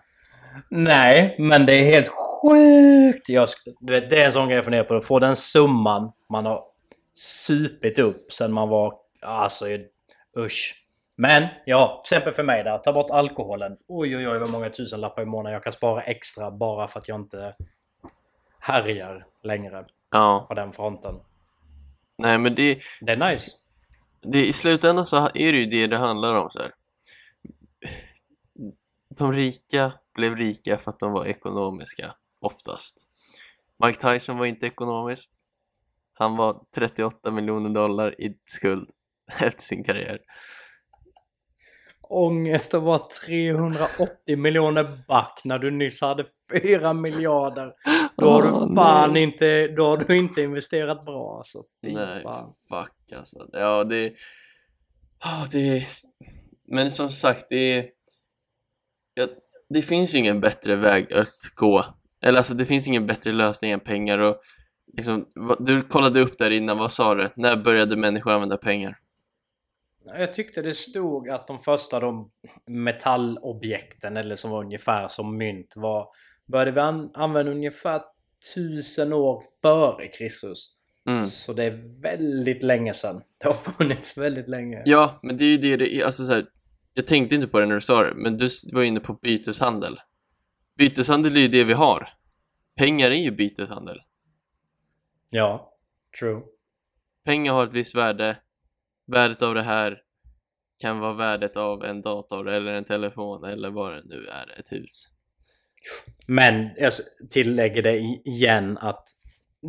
Nej, 0.69 1.35
men 1.39 1.65
det 1.65 1.73
är 1.73 1.83
helt 1.83 2.09
sjukt. 2.09 3.29
Jag, 3.29 3.47
vet, 3.87 4.09
det 4.09 4.21
är 4.21 4.25
en 4.25 4.31
sån 4.31 4.47
grej 4.47 4.55
jag 4.55 4.63
funderar 4.65 4.83
på. 4.83 4.95
Att 4.95 5.05
få 5.05 5.19
den 5.19 5.35
summan 5.35 6.11
man 6.31 6.45
har 6.45 6.63
supit 7.13 7.99
upp 7.99 8.33
sen 8.33 8.53
man 8.53 8.69
var... 8.69 8.93
Alltså, 9.21 9.65
usch. 10.37 10.81
Men 11.17 11.47
ja, 11.65 12.01
till 12.05 12.15
exempel 12.15 12.33
för 12.33 12.43
mig 12.43 12.63
där. 12.63 12.77
Ta 12.77 12.93
bort 12.93 13.09
alkoholen. 13.09 13.77
Oj, 13.87 14.17
oj, 14.17 14.27
oj 14.29 14.39
vad 14.39 14.49
många 14.49 14.69
tusenlappar 14.69 15.21
i 15.21 15.25
månaden 15.25 15.53
jag 15.53 15.63
kan 15.63 15.71
spara 15.71 16.01
extra 16.01 16.51
bara 16.51 16.87
för 16.87 16.99
att 16.99 17.07
jag 17.07 17.19
inte 17.19 17.55
härjar 18.59 19.23
längre 19.43 19.85
Ja, 20.11 20.45
på 20.47 20.53
den 20.53 20.73
fronten. 20.73 21.19
nej 22.17 22.37
men 22.37 22.55
det, 22.55 22.79
Det 23.01 23.11
är 23.11 23.31
nice. 23.31 23.51
det 24.21 24.45
i 24.47 24.53
slutändan 24.53 25.05
så 25.05 25.17
är 25.17 25.51
det 25.51 25.57
ju 25.57 25.65
det 25.65 25.87
det 25.87 25.97
handlar 25.97 26.35
om 26.35 26.49
så 26.49 26.59
här. 26.59 26.71
De 29.17 29.33
rika 29.33 29.91
blev 30.13 30.35
rika 30.35 30.77
för 30.77 30.91
att 30.91 30.99
de 30.99 31.11
var 31.11 31.25
ekonomiska, 31.25 32.15
oftast. 32.39 33.07
Mike 33.83 33.99
Tyson 34.01 34.37
var 34.37 34.45
inte 34.45 34.67
ekonomisk. 34.67 35.29
Han 36.13 36.35
var 36.37 36.61
38 36.75 37.31
miljoner 37.31 37.69
dollar 37.69 38.21
i 38.21 38.37
skuld 38.45 38.89
efter 39.41 39.61
sin 39.61 39.83
karriär. 39.83 40.19
Ångest 42.09 42.73
att 42.73 42.83
vara 42.83 42.99
380 43.25 44.37
miljoner 44.37 45.03
back 45.07 45.41
när 45.43 45.59
du 45.59 45.71
nyss 45.71 46.01
hade 46.01 46.25
4 46.51 46.93
miljarder. 46.93 47.73
Då 48.17 48.29
har 48.29 48.43
du 48.43 48.75
fan 48.75 49.13
nej. 49.13 49.23
inte, 49.23 49.67
då 49.67 49.85
har 49.85 49.97
du 49.97 50.17
inte 50.17 50.41
investerat 50.41 51.05
bra 51.05 51.37
alltså. 51.37 51.63
Fy 51.81 51.93
Nej, 51.93 52.23
fan. 52.23 52.53
fuck 52.69 53.17
alltså. 53.17 53.37
Ja, 53.53 53.83
det... 53.83 54.13
Ja, 55.23 55.47
det... 55.51 55.87
Men 56.67 56.91
som 56.91 57.09
sagt, 57.09 57.45
det... 57.49 57.89
Ja, 59.13 59.27
det 59.69 59.81
finns 59.81 60.15
ju 60.15 60.17
ingen 60.17 60.39
bättre 60.39 60.75
väg 60.75 61.13
att 61.13 61.55
gå. 61.55 61.85
Eller 62.21 62.37
alltså, 62.37 62.53
det 62.53 62.65
finns 62.65 62.87
ingen 62.87 63.07
bättre 63.07 63.31
lösning 63.31 63.71
än 63.71 63.79
pengar 63.79 64.19
och 64.19 64.39
liksom, 64.97 65.25
du 65.59 65.81
kollade 65.81 66.19
upp 66.19 66.37
där 66.37 66.51
innan, 66.51 66.77
vad 66.77 66.91
sa 66.91 67.15
du? 67.15 67.29
När 67.35 67.55
började 67.55 67.95
människor 67.95 68.31
använda 68.31 68.57
pengar? 68.57 68.97
Jag 70.05 70.33
tyckte 70.33 70.61
det 70.61 70.73
stod 70.73 71.29
att 71.29 71.47
de 71.47 71.59
första 71.59 71.99
de 71.99 72.31
metallobjekten, 72.67 74.17
eller 74.17 74.35
som 74.35 74.51
var 74.51 74.63
ungefär 74.63 75.07
som 75.07 75.37
mynt, 75.37 75.73
var, 75.75 76.07
började 76.45 76.71
vi 76.71 76.79
an- 76.79 77.11
använda 77.13 77.51
ungefär 77.51 78.01
tusen 78.55 79.13
år 79.13 79.43
före 79.61 80.07
Kristus. 80.07 80.71
Mm. 81.07 81.25
Så 81.25 81.53
det 81.53 81.63
är 81.63 82.01
väldigt 82.01 82.63
länge 82.63 82.93
sedan. 82.93 83.21
Det 83.37 83.47
har 83.47 83.53
funnits 83.53 84.17
väldigt 84.17 84.47
länge. 84.47 84.81
Ja, 84.85 85.19
men 85.23 85.37
det 85.37 85.45
är 85.45 85.49
ju 85.49 85.57
det 85.57 85.77
det 85.77 85.95
är. 85.95 86.05
Alltså 86.05 86.25
så 86.25 86.33
här, 86.33 86.45
jag 86.93 87.07
tänkte 87.07 87.35
inte 87.35 87.47
på 87.47 87.59
det 87.59 87.65
när 87.65 87.75
du 87.75 87.81
sa 87.81 88.03
det, 88.03 88.13
men 88.15 88.37
du 88.37 88.47
var 88.73 88.83
inne 88.83 88.99
på 88.99 89.13
byteshandel. 89.13 89.99
Byteshandel 90.77 91.37
är 91.37 91.41
ju 91.41 91.47
det 91.47 91.63
vi 91.63 91.73
har. 91.73 92.09
Pengar 92.77 93.11
är 93.11 93.15
ju 93.15 93.31
byteshandel. 93.31 94.01
Ja, 95.29 95.73
true. 96.19 96.41
pengar 97.25 97.53
har 97.53 97.63
ett 97.67 97.73
visst 97.73 97.95
värde. 97.95 98.37
Värdet 99.07 99.41
av 99.43 99.55
det 99.55 99.63
här 99.63 100.01
kan 100.81 100.99
vara 100.99 101.13
värdet 101.13 101.57
av 101.57 101.83
en 101.83 102.01
dator 102.01 102.49
eller 102.49 102.73
en 102.73 102.85
telefon 102.85 103.43
eller 103.43 103.69
vad 103.69 103.93
det 103.93 104.01
nu 104.05 104.27
är, 104.27 104.59
ett 104.59 104.71
hus. 104.71 105.07
Men 106.27 106.69
jag 106.75 106.91
tillägger 107.29 107.81
det 107.81 107.97
igen 108.25 108.77
att 108.77 109.03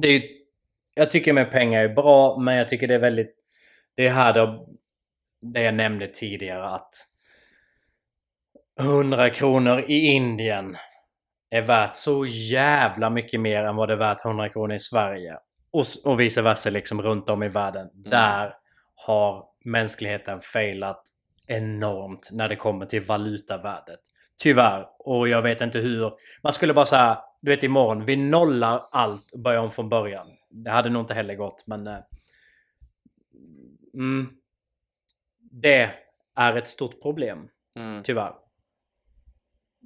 det 0.03 0.09
är, 0.09 0.22
jag 0.95 1.11
tycker 1.11 1.32
med 1.32 1.51
pengar 1.51 1.84
är 1.84 1.95
bra, 1.95 2.39
men 2.39 2.57
jag 2.57 2.68
tycker 2.68 2.89
det 2.89 2.95
är 2.95 2.99
väldigt... 2.99 3.34
Det 3.97 4.07
är 4.07 4.12
här 4.12 4.34
då, 4.34 4.68
det 5.41 5.62
jag 5.62 5.74
nämnde 5.74 6.07
tidigare 6.07 6.68
att 6.68 6.95
100 8.80 9.30
kronor 9.30 9.84
i 9.89 10.07
Indien 10.07 10.76
är 11.51 11.62
värt 11.62 11.97
så 11.97 12.26
jävla 12.26 13.11
mycket 13.11 13.41
mer 13.41 13.62
än 13.62 13.76
vad 13.76 13.89
det 13.89 13.95
är 13.95 13.99
värt 13.99 14.24
100 14.24 14.49
kronor 14.49 14.74
i 14.74 14.78
Sverige. 14.78 15.39
Och, 15.70 15.87
och 16.05 16.20
vice 16.20 16.43
versa 16.43 16.70
liksom 16.70 17.03
runt 17.03 17.30
om 17.30 17.43
i 17.43 17.49
världen. 17.49 17.91
Där 17.95 18.55
har 19.07 19.44
mänskligheten 19.64 20.40
failat 20.40 21.03
enormt 21.47 22.28
när 22.32 22.49
det 22.49 22.57
kommer 22.57 22.86
till 22.86 23.01
valutavärdet. 23.03 24.01
Tyvärr. 24.38 24.86
Och 24.99 25.28
jag 25.28 25.42
vet 25.42 25.61
inte 25.61 25.78
hur. 25.78 26.12
Man 26.42 26.53
skulle 26.53 26.74
bara 26.74 26.86
säga, 26.86 27.18
du 27.42 27.51
vet 27.51 27.62
imorgon, 27.62 28.05
vi 28.05 28.16
nollar 28.16 28.82
allt 28.92 29.32
och 29.32 29.40
börjar 29.40 29.61
om 29.61 29.70
från 29.70 29.88
början. 29.88 30.26
Det 30.51 30.70
hade 30.70 30.90
nog 30.90 31.03
inte 31.03 31.14
heller 31.14 31.34
gått, 31.34 31.64
men... 31.66 31.86
eh, 31.86 31.99
Mm, 33.94 34.28
det 35.51 35.90
är 36.34 36.57
ett 36.57 36.68
stort 36.68 37.03
problem, 37.03 37.49
Mm. 37.76 38.03
tyvärr. 38.03 38.34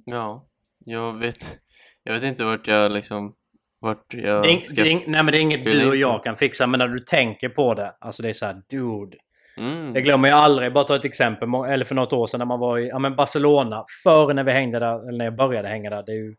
Ja, 0.05 0.49
jag 0.85 1.13
vet, 1.19 1.57
jag 2.03 2.13
vet 2.13 2.23
inte 2.23 2.43
vart 2.43 2.67
jag 2.67 2.91
liksom, 2.91 3.35
vart 3.81 4.13
jag 4.13 4.43
Det 4.43 4.51
är, 4.51 4.59
ska... 4.59 4.83
det 4.83 4.91
är, 4.91 4.95
nej, 4.95 5.23
men 5.23 5.25
det 5.25 5.37
är 5.37 5.41
inget 5.41 5.65
du 5.65 5.89
och 5.89 5.95
jag 5.95 6.23
kan 6.23 6.35
fixa, 6.35 6.67
men 6.67 6.77
när 6.77 6.87
du 6.87 6.99
tänker 6.99 7.49
på 7.49 7.73
det. 7.73 7.95
Alltså 7.99 8.21
det 8.23 8.29
är 8.29 8.33
så 8.33 8.45
här, 8.45 8.61
dude. 8.69 9.17
Mm. 9.57 9.93
Det 9.93 10.01
glömmer 10.01 10.29
jag 10.29 10.37
aldrig. 10.37 10.73
Bara 10.73 10.83
ta 10.83 10.95
ett 10.95 11.05
exempel. 11.05 11.49
Eller 11.67 11.85
för 11.85 11.95
något 11.95 12.13
år 12.13 12.27
sedan 12.27 12.37
när 12.37 12.45
man 12.45 12.59
var 12.59 12.77
i 12.77 12.87
ja, 12.87 12.99
men 12.99 13.15
Barcelona. 13.15 13.85
Förr 14.03 14.33
när 14.33 14.43
vi 14.43 14.51
hängde 14.51 14.79
där, 14.79 15.07
eller 15.07 15.17
när 15.17 15.25
jag 15.25 15.35
började 15.35 15.67
hänga 15.67 15.89
där. 15.89 16.03
Det 16.03 16.11
är 16.11 16.15
ju, 16.15 16.35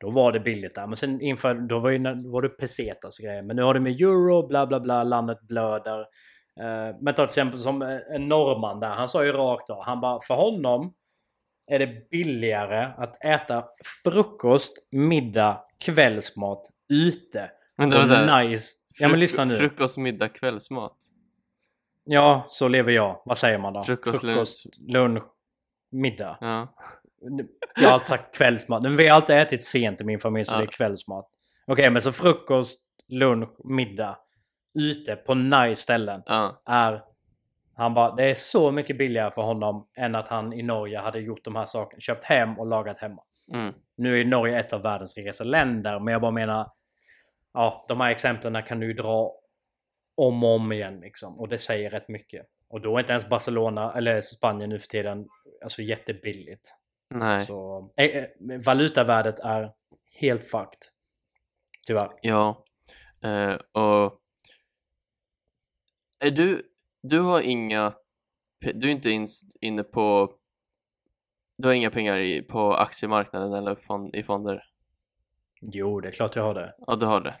då 0.00 0.10
var 0.10 0.32
det 0.32 0.40
billigt 0.40 0.74
där. 0.74 0.86
Men 0.86 0.96
sen 0.96 1.20
inför, 1.20 1.54
då 1.54 1.78
var, 1.78 1.90
ju, 1.90 1.98
då 1.98 2.30
var 2.30 2.42
det 2.42 2.48
pesetas 2.48 3.18
och 3.18 3.24
grejer. 3.24 3.42
Men 3.42 3.56
nu 3.56 3.62
har 3.62 3.74
det 3.74 3.80
med 3.80 4.00
euro, 4.00 4.46
bla 4.46 4.66
bla 4.66 4.80
bla, 4.80 5.04
landet 5.04 5.40
blöder. 5.40 6.00
Eh, 6.60 6.96
men 7.00 7.14
ta 7.14 7.14
till 7.14 7.24
exempel 7.24 7.60
som 7.60 7.82
eh, 7.82 7.98
en 8.14 8.28
norrman 8.28 8.80
där. 8.80 8.88
Han 8.88 9.08
sa 9.08 9.24
ju 9.24 9.32
rakt 9.32 9.70
av. 9.70 9.84
Han 9.84 10.00
bara, 10.00 10.20
för 10.20 10.34
honom 10.34 10.92
är 11.70 11.78
det 11.78 12.10
billigare 12.10 12.88
att 12.96 13.24
äta 13.24 13.64
frukost, 14.04 14.88
middag, 14.90 15.60
kvällsmat 15.84 16.62
ute. 16.88 17.50
Vänta, 17.76 18.04
vänta. 18.04 18.38
nice. 18.38 18.76
Ja 18.98 19.08
men 19.08 19.20
lyssna 19.20 19.44
nu. 19.44 19.56
Frukost, 19.56 19.96
middag, 19.98 20.28
kvällsmat. 20.28 20.96
Ja, 22.04 22.46
så 22.48 22.68
lever 22.68 22.92
jag. 22.92 23.22
Vad 23.24 23.38
säger 23.38 23.58
man 23.58 23.72
då? 23.72 23.82
Frukost, 23.82 24.66
lunch, 24.78 25.22
middag. 25.90 26.36
Ja. 26.40 26.74
Jag 27.76 27.88
har 27.88 27.92
alltid 27.94 28.08
sagt 28.08 28.36
kvällsmat. 28.36 28.82
Men 28.82 28.96
vi 28.96 29.08
har 29.08 29.16
alltid 29.16 29.36
ätit 29.36 29.62
sent 29.62 30.00
i 30.00 30.04
min 30.04 30.18
familj 30.18 30.44
så 30.44 30.54
Ja. 30.54 30.58
det 30.58 30.64
är 30.64 30.66
kvällsmat. 30.66 31.24
Okej, 31.66 31.90
men 31.90 32.02
så 32.02 32.12
frukost, 32.12 32.80
lunch, 33.08 33.48
middag 33.64 34.16
ute 34.74 35.16
på 35.16 35.34
nice 35.34 35.82
ställen 35.82 36.22
Ja. 36.26 36.62
är... 36.66 37.02
Han 37.78 37.94
bara, 37.94 38.14
det 38.14 38.24
är 38.30 38.34
så 38.34 38.70
mycket 38.70 38.98
billigare 38.98 39.30
för 39.30 39.42
honom 39.42 39.86
än 39.96 40.14
att 40.14 40.28
han 40.28 40.52
i 40.52 40.62
Norge 40.62 40.98
hade 40.98 41.20
gjort 41.20 41.44
de 41.44 41.56
här 41.56 41.64
sakerna. 41.64 42.00
Köpt 42.00 42.24
hem 42.24 42.58
och 42.58 42.66
lagat 42.66 42.98
hemma. 42.98 43.22
Mm. 43.52 43.74
Nu 43.96 44.20
är 44.20 44.24
Norge 44.24 44.58
ett 44.60 44.72
av 44.72 44.82
världens 44.82 45.16
rikaste 45.16 45.44
länder, 45.44 46.00
men 46.00 46.12
jag 46.12 46.20
bara 46.20 46.30
menar... 46.30 46.70
Ja, 47.56 47.84
de 47.88 48.00
här 48.00 48.10
exemplen 48.10 48.62
kan 48.62 48.80
du 48.80 48.86
ju 48.86 48.92
dra 48.92 49.32
om 50.16 50.44
och 50.44 50.54
om 50.54 50.72
igen 50.72 51.00
liksom. 51.00 51.40
Och 51.40 51.48
det 51.48 51.58
säger 51.58 51.90
rätt 51.90 52.08
mycket. 52.08 52.46
Och 52.68 52.80
då 52.80 52.96
är 52.96 53.00
inte 53.00 53.12
ens 53.12 53.28
Barcelona 53.28 53.92
eller 53.92 54.20
Spanien 54.20 54.70
nu 54.70 54.78
för 54.78 54.88
tiden 54.88 55.28
alltså 55.62 55.82
jättebilligt. 55.82 56.74
Nej. 57.14 57.40
Så 57.40 57.88
eh, 57.96 58.24
valutavärdet 58.64 59.38
är 59.38 59.72
helt 60.20 60.44
fucked. 60.44 60.78
Tyvärr. 61.86 62.10
Ja. 62.22 62.64
Eh, 63.22 63.54
och... 63.54 64.20
Är 66.18 66.30
du... 66.30 66.72
Du 67.02 67.20
har 67.20 67.40
inga... 67.40 67.94
Du 68.74 68.88
är 68.88 68.92
inte 68.92 69.08
ins- 69.08 69.56
inne 69.60 69.82
på 69.82 70.32
Du 71.58 71.68
har 71.68 71.74
inga 71.74 71.90
pengar 71.90 72.18
i, 72.18 72.42
på 72.42 72.74
aktiemarknaden 72.74 73.52
eller 73.52 73.74
fond, 73.74 74.14
i 74.14 74.22
fonder? 74.22 74.62
Jo, 75.60 76.00
det 76.00 76.08
är 76.08 76.12
klart 76.12 76.36
jag 76.36 76.42
har 76.42 76.54
det. 76.54 76.74
Ja, 76.78 76.96
du 76.96 77.06
har 77.06 77.20
det. 77.20 77.34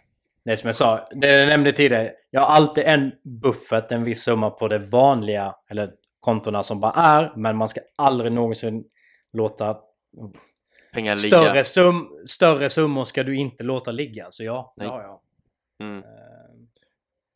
Är 0.46 0.56
som 0.56 0.68
jag 0.68 0.74
sa, 0.74 1.08
det 1.10 1.38
jag 1.38 1.48
nämnde 1.48 1.72
tidigare. 1.72 2.10
Jag 2.30 2.40
har 2.40 2.46
alltid 2.46 2.84
en 2.84 3.12
buffert, 3.42 3.92
en 3.92 4.04
viss 4.04 4.22
summa 4.22 4.50
på 4.50 4.68
det 4.68 4.78
vanliga, 4.78 5.54
eller 5.70 5.92
kontona 6.20 6.62
som 6.62 6.80
bara 6.80 6.92
är. 6.92 7.32
Men 7.36 7.56
man 7.56 7.68
ska 7.68 7.80
aldrig 7.96 8.32
någonsin 8.32 8.84
låta... 9.32 9.76
Pengar 10.92 11.16
ligga. 11.16 11.38
Större, 11.38 11.64
sum, 11.64 12.08
större 12.26 12.70
summor 12.70 13.04
ska 13.04 13.22
du 13.22 13.36
inte 13.36 13.62
låta 13.62 13.90
ligga. 13.90 14.26
Så 14.30 14.44
ja, 14.44 14.74
Nej. 14.76 14.88
ja, 14.88 15.02
ja. 15.02 15.22
Mm. 15.84 15.98
Eh, 15.98 16.02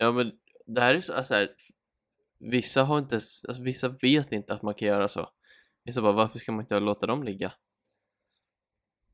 Ja, 0.03 0.13
men 0.13 0.33
det 0.67 0.81
här 0.81 0.95
är 0.95 1.01
så, 1.01 1.15
alltså 1.15 1.35
här, 1.35 1.49
Vissa 2.41 2.83
har 2.83 2.99
inte, 2.99 3.15
alltså, 3.15 3.63
vissa 3.63 3.89
vet 3.89 4.33
inte 4.33 4.53
att 4.53 4.63
man 4.63 4.75
kan 4.75 4.89
göra 4.89 5.09
så. 5.09 5.29
Vissa 5.85 6.03
bara, 6.03 6.13
varför 6.13 6.39
ska 6.39 6.53
man 6.53 6.61
inte 6.61 6.81
låta 6.81 7.07
dem 7.07 7.23
ligga? 7.23 7.53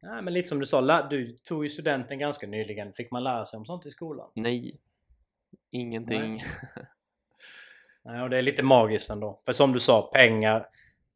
Nej, 0.06 0.22
men 0.22 0.34
lite 0.34 0.48
som 0.48 0.58
du 0.58 0.66
sa, 0.66 1.02
du 1.02 1.26
tog 1.26 1.64
ju 1.64 1.68
studenten 1.68 2.18
ganska 2.18 2.46
nyligen. 2.46 2.92
Fick 2.92 3.10
man 3.10 3.24
lära 3.24 3.44
sig 3.44 3.56
om 3.56 3.64
sånt 3.64 3.86
i 3.86 3.90
skolan? 3.90 4.30
Nej. 4.34 4.80
Ingenting. 5.70 6.32
Nej. 6.32 6.44
Nej, 8.04 8.22
och 8.22 8.30
det 8.30 8.38
är 8.38 8.42
lite 8.42 8.62
magiskt 8.62 9.10
ändå. 9.10 9.40
För 9.44 9.52
som 9.52 9.72
du 9.72 9.80
sa, 9.80 10.02
pengar, 10.02 10.66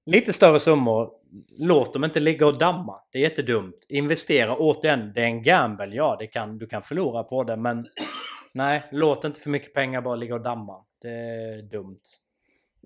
lite 0.06 0.32
större 0.32 0.58
summor, 0.58 1.10
låt 1.58 1.92
dem 1.92 2.04
inte 2.04 2.20
ligga 2.20 2.46
och 2.46 2.58
damma. 2.58 3.00
Det 3.10 3.18
är 3.18 3.22
jättedumt. 3.22 3.86
Investera 3.88 4.56
återigen, 4.56 5.12
det 5.14 5.20
är 5.20 5.24
en 5.24 5.42
gamble, 5.42 5.96
ja, 5.96 6.16
det 6.18 6.26
kan, 6.26 6.58
du 6.58 6.66
kan 6.66 6.82
förlora 6.82 7.24
på 7.24 7.44
det, 7.44 7.56
men 7.56 7.86
nej, 8.54 8.88
låt 8.92 9.24
inte 9.24 9.40
för 9.40 9.50
mycket 9.50 9.74
pengar 9.74 10.00
bara 10.00 10.16
ligga 10.16 10.34
och 10.34 10.40
damma. 10.40 10.84
Det 11.02 11.10
är 11.10 11.62
dumt. 11.62 12.00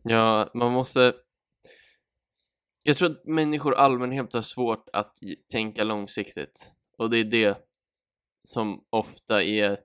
Ja, 0.02 0.50
man 0.54 0.72
måste... 0.72 1.12
Jag 2.86 2.96
tror 2.96 3.10
att 3.10 3.24
människor 3.24 3.74
allmänhet 3.74 4.34
har 4.34 4.42
svårt 4.42 4.88
att 4.92 5.18
tänka 5.52 5.84
långsiktigt. 5.84 6.72
Och 6.98 7.10
det 7.10 7.18
är 7.18 7.24
det 7.24 7.58
som 8.44 8.84
ofta 8.90 9.42
är... 9.42 9.78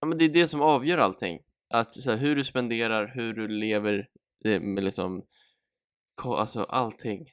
Ja, 0.00 0.06
men 0.06 0.18
det 0.18 0.24
är 0.24 0.28
det 0.28 0.46
som 0.46 0.62
avgör 0.62 0.98
allting. 0.98 1.40
Att 1.70 1.92
så 1.92 2.10
här, 2.10 2.18
hur 2.18 2.36
du 2.36 2.44
spenderar, 2.44 3.12
hur 3.14 3.34
du 3.34 3.48
lever, 3.48 4.08
det 4.42 4.60
med 4.60 4.84
liksom... 4.84 5.22
Alltså 6.24 6.62
allting. 6.62 7.26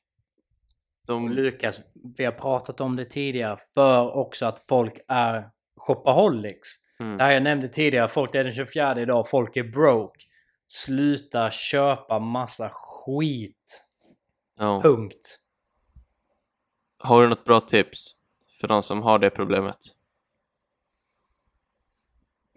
De... 1.07 1.31
Lukas, 1.31 1.81
vi 2.17 2.25
har 2.25 2.31
pratat 2.31 2.81
om 2.81 2.95
det 2.95 3.05
tidigare, 3.05 3.57
för 3.73 4.15
också 4.15 4.45
att 4.45 4.67
folk 4.67 4.99
är 5.07 5.49
shopaholics. 5.75 6.67
Mm. 6.99 7.17
Det 7.17 7.23
här 7.23 7.31
jag 7.31 7.43
nämnde 7.43 7.67
tidigare, 7.67 8.07
folk 8.07 8.35
är 8.35 8.43
den 8.43 8.53
24 8.53 9.01
idag, 9.01 9.29
folk 9.29 9.57
är 9.57 9.63
broke. 9.63 10.25
Sluta 10.67 11.51
köpa 11.51 12.19
massa 12.19 12.69
skit. 13.05 13.83
Ja. 14.59 14.81
Punkt. 14.81 15.39
Har 16.97 17.21
du 17.21 17.27
något 17.29 17.45
bra 17.45 17.59
tips 17.59 18.11
för 18.59 18.67
de 18.67 18.83
som 18.83 19.01
har 19.01 19.19
det 19.19 19.29
problemet? 19.29 19.77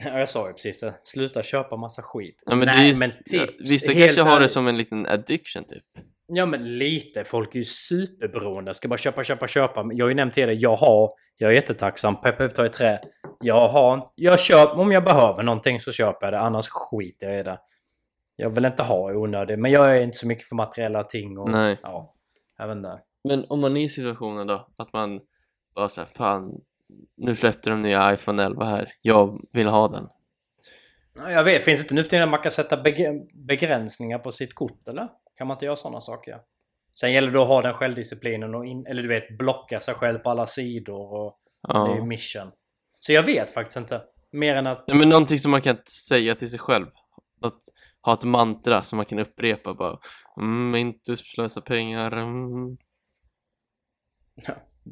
Ja, 0.04 0.18
jag 0.18 0.28
sa 0.28 0.48
ju 0.48 0.52
precis 0.52 0.80
det. 0.80 0.94
Sluta 1.02 1.42
köpa 1.42 1.76
massa 1.76 2.02
skit. 2.02 2.42
Ja, 2.46 2.54
men 2.54 2.66
Nej, 2.66 2.88
ju, 2.88 2.98
men 2.98 3.08
ja, 3.24 3.46
tips. 3.46 3.70
vissa 3.70 3.92
helt 3.92 4.16
kanske 4.16 4.32
har 4.32 4.40
det 4.40 4.48
som 4.48 4.68
en 4.68 4.76
liten 4.76 5.06
addiction 5.06 5.64
typ. 5.64 5.82
Ja, 6.26 6.46
men 6.46 6.78
lite. 6.78 7.24
Folk 7.24 7.54
är 7.54 7.58
ju 7.58 7.64
superberoende. 7.64 8.74
Ska 8.74 8.88
bara 8.88 8.96
köpa, 8.98 9.24
köpa, 9.24 9.46
köpa. 9.46 9.84
Jag 9.92 10.04
har 10.04 10.08
ju 10.08 10.14
nämnt 10.14 10.34
till 10.34 10.46
dig, 10.46 10.56
jag 10.56 10.76
har... 10.76 11.10
Jag 11.36 11.50
är 11.50 11.54
jättetacksam. 11.54 12.20
Pepp, 12.20 12.38
pepp, 12.38 12.54
ta 12.54 12.66
i 12.66 12.68
trä. 12.68 12.98
Jag 13.40 13.68
har... 13.68 14.08
Jag 14.14 14.40
köper... 14.40 14.78
Om 14.78 14.92
jag 14.92 15.04
behöver 15.04 15.42
någonting 15.42 15.80
så 15.80 15.92
köper 15.92 16.26
jag 16.26 16.32
det. 16.32 16.40
Annars 16.40 16.68
skiter 16.68 17.28
jag 17.28 17.40
i 17.40 17.42
det. 17.42 17.58
Jag 18.40 18.50
vill 18.50 18.64
inte 18.64 18.82
ha 18.82 19.12
i 19.12 19.14
onödigt. 19.14 19.58
Men 19.58 19.70
jag 19.70 19.96
är 19.96 20.00
inte 20.02 20.18
så 20.18 20.26
mycket 20.26 20.44
för 20.48 20.56
materiella 20.56 21.04
ting 21.04 21.38
och... 21.38 21.50
Nej. 21.50 21.78
Ja. 21.82 22.14
Jag 22.58 22.68
vet 22.68 22.76
inte. 22.76 23.00
Men 23.24 23.44
om 23.48 23.60
man 23.60 23.76
är 23.76 23.80
i 23.84 23.88
situationen 23.88 24.46
då, 24.46 24.68
att 24.78 24.92
man 24.92 25.20
bara 25.74 25.88
såhär, 25.88 26.08
fan, 26.08 26.60
nu 27.16 27.34
släppte 27.34 27.70
de 27.70 27.82
nya 27.82 28.14
iPhone 28.14 28.42
11 28.44 28.64
här, 28.64 28.88
jag 29.02 29.40
vill 29.52 29.66
ha 29.68 29.88
den. 29.88 30.08
Ja, 31.16 31.30
Jag 31.30 31.44
vet, 31.44 31.62
finns 31.64 31.80
det 31.80 31.84
inte 31.84 31.94
nu 31.94 32.02
för 32.02 32.10
tiden 32.10 32.22
att 32.24 32.30
man 32.30 32.42
kan 32.42 32.50
sätta 32.50 32.76
beg- 32.82 33.28
begränsningar 33.46 34.18
på 34.18 34.30
sitt 34.32 34.54
kort 34.54 34.88
eller? 34.88 35.08
Kan 35.36 35.46
man 35.46 35.54
inte 35.54 35.64
göra 35.64 35.76
sådana 35.76 36.00
saker? 36.00 36.38
Sen 37.00 37.12
gäller 37.12 37.30
det 37.30 37.42
att 37.42 37.48
ha 37.48 37.62
den 37.62 37.74
självdisciplinen 37.74 38.54
och 38.54 38.66
in, 38.66 38.86
eller 38.86 39.02
du 39.02 39.08
vet 39.08 39.38
blocka 39.38 39.80
sig 39.80 39.94
själv 39.94 40.18
på 40.18 40.30
alla 40.30 40.46
sidor 40.46 41.12
och 41.12 41.34
det 41.68 41.78
är 41.78 41.88
ju 41.94 41.96
Ja. 41.98 42.04
mission. 42.04 42.50
Så 42.98 43.12
jag 43.12 43.22
vet 43.22 43.48
faktiskt 43.50 43.76
inte. 43.76 44.02
Mer 44.32 44.54
än 44.54 44.66
att... 44.66 44.84
ja 44.86 44.94
men 44.94 45.08
någonting 45.08 45.38
som 45.38 45.50
man 45.50 45.60
kan 45.60 45.76
säga 46.08 46.34
till 46.34 46.50
sig 46.50 46.58
själv. 46.58 46.86
Att 47.40 47.58
ha 48.08 48.14
ett 48.14 48.24
mantra 48.24 48.82
som 48.82 48.96
man 48.96 49.06
kan 49.06 49.18
upprepa 49.18 49.74
bara, 49.74 49.98
mm, 50.40 50.74
inte 50.74 51.16
slösa 51.16 51.60
pengar, 51.60 52.12
mm. 52.12 52.76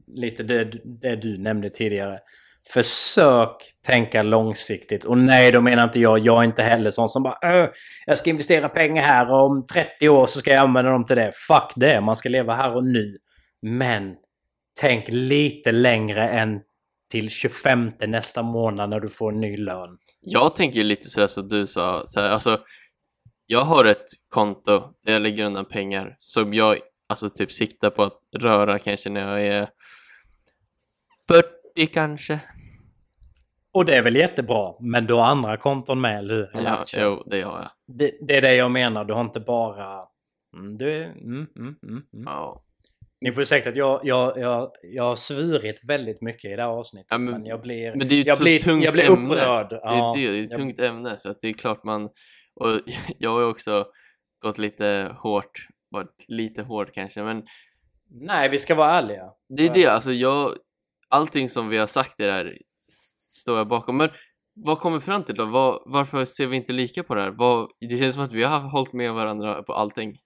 Lite 0.06 0.42
det, 0.42 0.64
det 1.00 1.16
du 1.16 1.38
nämnde 1.38 1.70
tidigare. 1.70 2.18
Försök 2.72 3.62
tänka 3.86 4.22
långsiktigt. 4.22 5.04
Och 5.04 5.18
nej, 5.18 5.52
då 5.52 5.60
menar 5.60 5.84
inte 5.84 6.00
jag. 6.00 6.18
Jag 6.18 6.40
är 6.40 6.44
inte 6.44 6.62
heller 6.62 6.90
sån 6.90 7.08
som 7.08 7.22
bara 7.22 7.38
"Öh, 7.42 7.68
jag 8.06 8.18
ska 8.18 8.30
investera 8.30 8.68
pengar 8.68 9.02
här 9.02 9.32
och 9.32 9.50
om 9.50 9.66
30 9.66 10.08
år 10.08 10.26
så 10.26 10.38
ska 10.38 10.50
jag 10.50 10.60
använda 10.60 10.90
dem 10.90 11.06
till 11.06 11.16
det. 11.16 11.32
Fuck 11.48 11.72
det, 11.76 12.00
man 12.00 12.16
ska 12.16 12.28
leva 12.28 12.54
här 12.54 12.76
och 12.76 12.86
nu. 12.86 13.16
Men 13.62 14.14
tänk 14.80 15.04
lite 15.08 15.72
längre 15.72 16.28
än 16.28 16.60
till 17.10 17.30
25 17.30 17.92
nästa 18.06 18.42
månad 18.42 18.90
när 18.90 19.00
du 19.00 19.08
får 19.08 19.32
en 19.32 19.40
ny 19.40 19.56
lön. 19.56 19.98
Jag 20.20 20.56
tänker 20.56 20.78
ju 20.78 20.84
lite 20.84 21.08
sådär 21.08 21.26
som 21.26 21.48
du 21.48 21.66
sa, 21.66 22.02
så 22.06 22.20
här, 22.20 22.30
alltså 22.30 22.60
jag 23.46 23.64
har 23.64 23.84
ett 23.84 24.06
konto 24.28 24.94
där 25.04 25.12
jag 25.12 25.22
lägger 25.22 25.44
undan 25.44 25.64
pengar 25.64 26.16
som 26.18 26.54
jag 26.54 26.78
alltså 27.08 27.30
typ 27.30 27.52
siktar 27.52 27.90
på 27.90 28.02
att 28.02 28.18
röra 28.38 28.78
kanske 28.78 29.10
när 29.10 29.28
jag 29.38 29.46
är 29.46 29.68
40 31.28 31.86
kanske. 31.86 32.40
Och 33.72 33.84
det 33.84 33.96
är 33.96 34.02
väl 34.02 34.16
jättebra, 34.16 34.72
men 34.80 35.06
du 35.06 35.14
har 35.14 35.24
andra 35.24 35.56
konton 35.56 36.00
med, 36.00 36.18
eller 36.18 36.34
hur? 36.34 36.50
Ja, 36.64 36.84
jo, 36.96 37.22
det 37.26 37.40
har 37.42 37.58
jag. 37.58 37.70
det, 37.98 38.12
det 38.28 38.36
är 38.36 38.42
det 38.42 38.54
jag 38.54 38.70
menar, 38.70 39.04
du 39.04 39.14
har 39.14 39.20
inte 39.20 39.40
bara... 39.40 40.02
Mm, 40.56 40.78
du, 40.78 41.04
mm, 41.04 41.16
mm, 41.24 41.46
mm, 41.56 41.76
mm. 41.82 42.02
Ja. 42.26 42.62
Ni 43.20 43.32
får 43.32 43.42
ursäkta 43.42 43.70
att 43.70 43.76
jag, 43.76 44.00
jag, 44.04 44.38
jag, 44.38 44.70
jag 44.82 45.02
har 45.04 45.16
svurit 45.16 45.80
väldigt 45.88 46.22
mycket 46.22 46.50
i 46.50 46.56
det 46.56 46.62
här 46.62 46.68
avsnittet. 46.68 47.06
Ja, 47.10 47.18
men, 47.18 47.32
men- 47.34 47.46
jag 47.46 47.60
blir, 47.62 47.94
Men 47.94 48.08
det 48.08 48.14
är 48.14 48.16
ju 48.16 48.20
ett 48.20 48.26
jag 48.26 48.36
så 48.36 48.44
blir, 48.44 48.58
tungt 48.58 48.84
jag 48.84 48.92
blir 48.92 49.10
ämne. 49.10 49.34
upprörd. 49.34 49.70
Det 49.70 49.76
är 49.76 49.80
Ja, 49.82 50.12
det, 50.16 50.30
det 50.30 50.38
är 50.38 50.44
ett 50.44 50.52
tungt 50.52 50.80
ämne 50.80 51.18
så 51.18 51.30
att 51.30 51.40
det 51.40 51.48
är 51.48 51.52
klart 51.52 51.84
man 51.84 52.08
och 52.56 52.80
jag 53.18 53.30
har 53.30 53.40
ju 53.40 53.46
också 53.46 53.86
gått 54.42 54.58
lite 54.58 55.16
hårt, 55.18 55.68
varit 55.90 56.24
lite 56.28 56.62
hård 56.62 56.92
kanske 56.92 57.22
men 57.22 57.46
Nej, 58.10 58.48
vi 58.48 58.58
ska 58.58 58.74
vara 58.74 58.90
ärliga. 58.90 59.30
det 59.48 59.66
är 59.66 59.74
det, 59.74 59.86
alltså 59.86 60.12
jag 60.12 60.56
allting 61.08 61.48
som 61.48 61.68
vi 61.68 61.78
har 61.78 61.86
sagt 61.86 62.20
i 62.20 62.24
det 62.24 62.32
här 62.32 62.58
står 63.16 63.58
jag 63.58 63.68
bakom 63.68 63.96
men 63.96 64.10
vad 64.54 64.78
kommer 64.78 65.00
fram 65.00 65.22
till 65.22 65.34
då? 65.34 65.44
Vad, 65.44 65.82
varför 65.86 66.24
ser 66.24 66.46
vi 66.46 66.56
inte 66.56 66.72
lika 66.72 67.02
på 67.02 67.14
det 67.14 67.22
här? 67.22 67.30
Vad, 67.30 67.70
det 67.80 67.98
känns 67.98 68.14
som 68.14 68.24
att 68.24 68.32
vi 68.32 68.44
har 68.44 68.58
hållit 68.58 68.92
med 68.92 69.14
varandra 69.14 69.62
på 69.62 69.72
allting 69.72 70.18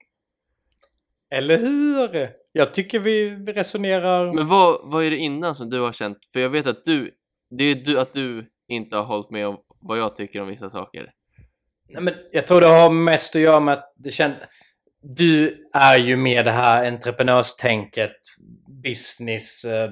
Eller 1.31 1.59
hur? 1.59 2.31
Jag 2.53 2.75
tycker 2.75 3.01
vi 3.01 3.31
resonerar... 3.31 4.33
men 4.33 4.49
vad, 4.49 4.81
vad 4.83 5.05
är 5.05 5.11
det 5.11 5.17
innan 5.17 5.55
som 5.55 5.71
du 5.71 5.81
har 5.81 5.93
känt? 5.93 6.19
För 6.33 6.41
jag 6.41 6.51
vet 6.51 6.67
att 6.67 6.85
du, 6.85 7.11
det 7.51 7.65
är 7.65 7.75
du, 7.75 8.01
att 8.01 8.13
du 8.13 8.51
inte 8.69 8.97
har 8.97 9.05
hållit 9.05 9.31
med 9.31 9.47
om 9.49 9.57
vad 9.81 9.99
jag 9.99 10.17
tycker 10.17 10.43
om 10.43 10.49
vissa 10.49 10.71
saker 10.71 11.13
Nej, 11.93 12.03
men 12.03 12.15
jag 12.33 12.47
tror 12.47 12.61
det 12.61 12.67
har 12.67 12.91
mest 12.91 13.37
att 13.37 13.43
göra 13.43 13.61
med 13.61 13.75
att 13.75 13.95
det 13.97 14.11
känd... 14.11 14.35
Du 15.03 15.69
är 15.75 15.99
ju 15.99 16.17
med 16.17 16.45
det 16.45 16.51
här 16.51 16.87
entreprenörstänket, 16.87 18.17
business, 18.83 19.65
eh, 19.65 19.91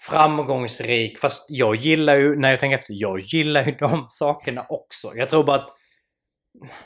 framgångsrik. 0.00 1.18
Fast 1.18 1.46
jag 1.50 1.76
gillar 1.76 2.16
ju, 2.16 2.36
när 2.36 2.50
jag 2.50 2.60
tänker 2.60 2.78
efter, 2.78 2.94
jag 2.94 3.20
gillar 3.20 3.64
ju 3.64 3.72
de 3.72 4.06
sakerna 4.08 4.66
också. 4.68 5.12
Jag 5.14 5.30
tror 5.30 5.44
bara 5.44 5.56
att... 5.56 5.70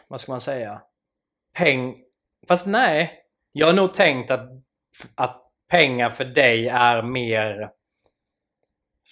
Vad 0.09 0.21
ska 0.21 0.33
man 0.33 0.41
säga? 0.41 0.83
Peng... 1.57 1.95
Fast 2.49 2.67
nej. 2.67 3.13
Jag 3.53 3.67
har 3.67 3.75
nog 3.75 3.95
tänkt 3.95 4.31
att, 4.31 4.49
att 5.15 5.43
pengar 5.71 6.11
för 6.11 6.25
dig 6.25 6.69
är 6.69 7.03
mer... 7.03 7.71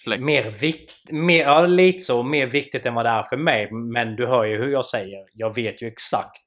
Flex 0.03 0.21
Mer 0.21 0.51
vikt, 0.51 1.11
mer, 1.11 1.43
ja, 1.43 1.65
lite 1.65 1.99
så, 1.99 2.23
mer 2.23 2.47
viktigt 2.47 2.85
än 2.85 2.93
vad 2.93 3.05
det 3.05 3.09
är 3.09 3.23
för 3.23 3.37
mig. 3.37 3.71
Men 3.71 4.15
du 4.15 4.27
hör 4.27 4.45
ju 4.45 4.57
hur 4.57 4.71
jag 4.71 4.85
säger. 4.85 5.25
Jag 5.33 5.55
vet 5.55 5.81
ju 5.81 5.87
exakt 5.87 6.43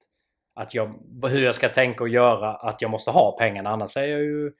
att 0.54 0.74
jag, 0.74 0.94
hur 1.22 1.44
jag 1.44 1.54
ska 1.54 1.68
tänka 1.68 2.04
och 2.04 2.08
göra. 2.08 2.54
Att 2.54 2.82
jag 2.82 2.90
måste 2.90 3.10
ha 3.10 3.38
pengarna. 3.38 3.70
Annars 3.70 3.96
är 3.96 4.06
jag 4.06 4.20
ju 4.20 4.52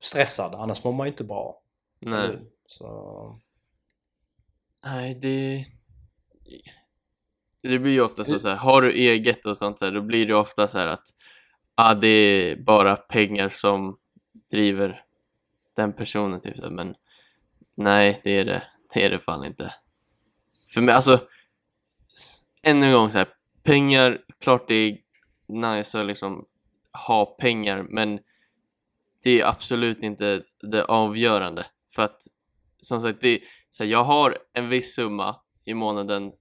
stressad. 0.00 0.54
Annars 0.54 0.84
mår 0.84 0.92
man 0.92 1.06
ju 1.06 1.10
inte 1.10 1.24
bra. 1.24 1.54
Nej 2.00 2.28
hur? 2.28 2.40
Så... 2.66 3.38
Nej, 4.84 5.14
det... 5.14 5.64
Det 7.62 7.78
blir 7.78 7.92
ju 7.92 8.00
ofta 8.00 8.24
så, 8.24 8.38
så 8.38 8.48
här, 8.48 8.56
har 8.56 8.82
du 8.82 8.92
eget 8.92 9.46
och 9.46 9.56
sånt 9.56 9.78
så 9.78 9.84
här, 9.84 9.92
då 9.92 10.00
blir 10.00 10.26
det 10.26 10.34
ofta 10.34 10.68
så 10.68 10.78
här 10.78 10.86
att 10.86 11.04
ah, 11.74 11.94
det 11.94 12.08
är 12.08 12.56
bara 12.56 12.96
pengar 12.96 13.48
som 13.48 13.98
driver 14.50 15.02
den 15.76 15.92
personen 15.92 16.40
typ. 16.40 16.56
Men 16.70 16.94
nej, 17.78 18.20
det 18.24 18.30
är 18.30 18.44
det. 18.44 18.62
Det 18.94 19.04
är 19.04 19.10
det 19.10 19.18
fan 19.18 19.44
inte. 19.44 19.74
För 20.74 20.80
mig, 20.80 20.94
alltså 20.94 21.20
ännu 22.62 22.86
en 22.86 22.92
gång 22.92 23.10
så 23.10 23.18
här, 23.18 23.28
pengar, 23.62 24.20
klart 24.40 24.68
det 24.68 24.74
är 24.74 24.98
nice 25.48 26.00
att 26.00 26.06
liksom 26.06 26.44
ha 27.08 27.36
pengar, 27.40 27.86
men 27.90 28.20
det 29.22 29.40
är 29.40 29.46
absolut 29.46 30.02
inte 30.02 30.42
det 30.60 30.84
avgörande 30.84 31.66
för 31.94 32.02
att 32.02 32.22
som 32.80 33.02
sagt, 33.02 33.20
det, 33.20 33.40
så 33.70 33.84
här, 33.84 33.90
jag 33.90 34.04
har 34.04 34.38
en 34.52 34.68
viss 34.68 34.94
summa 34.94 35.36
i 35.64 35.74
månaden 35.74 36.32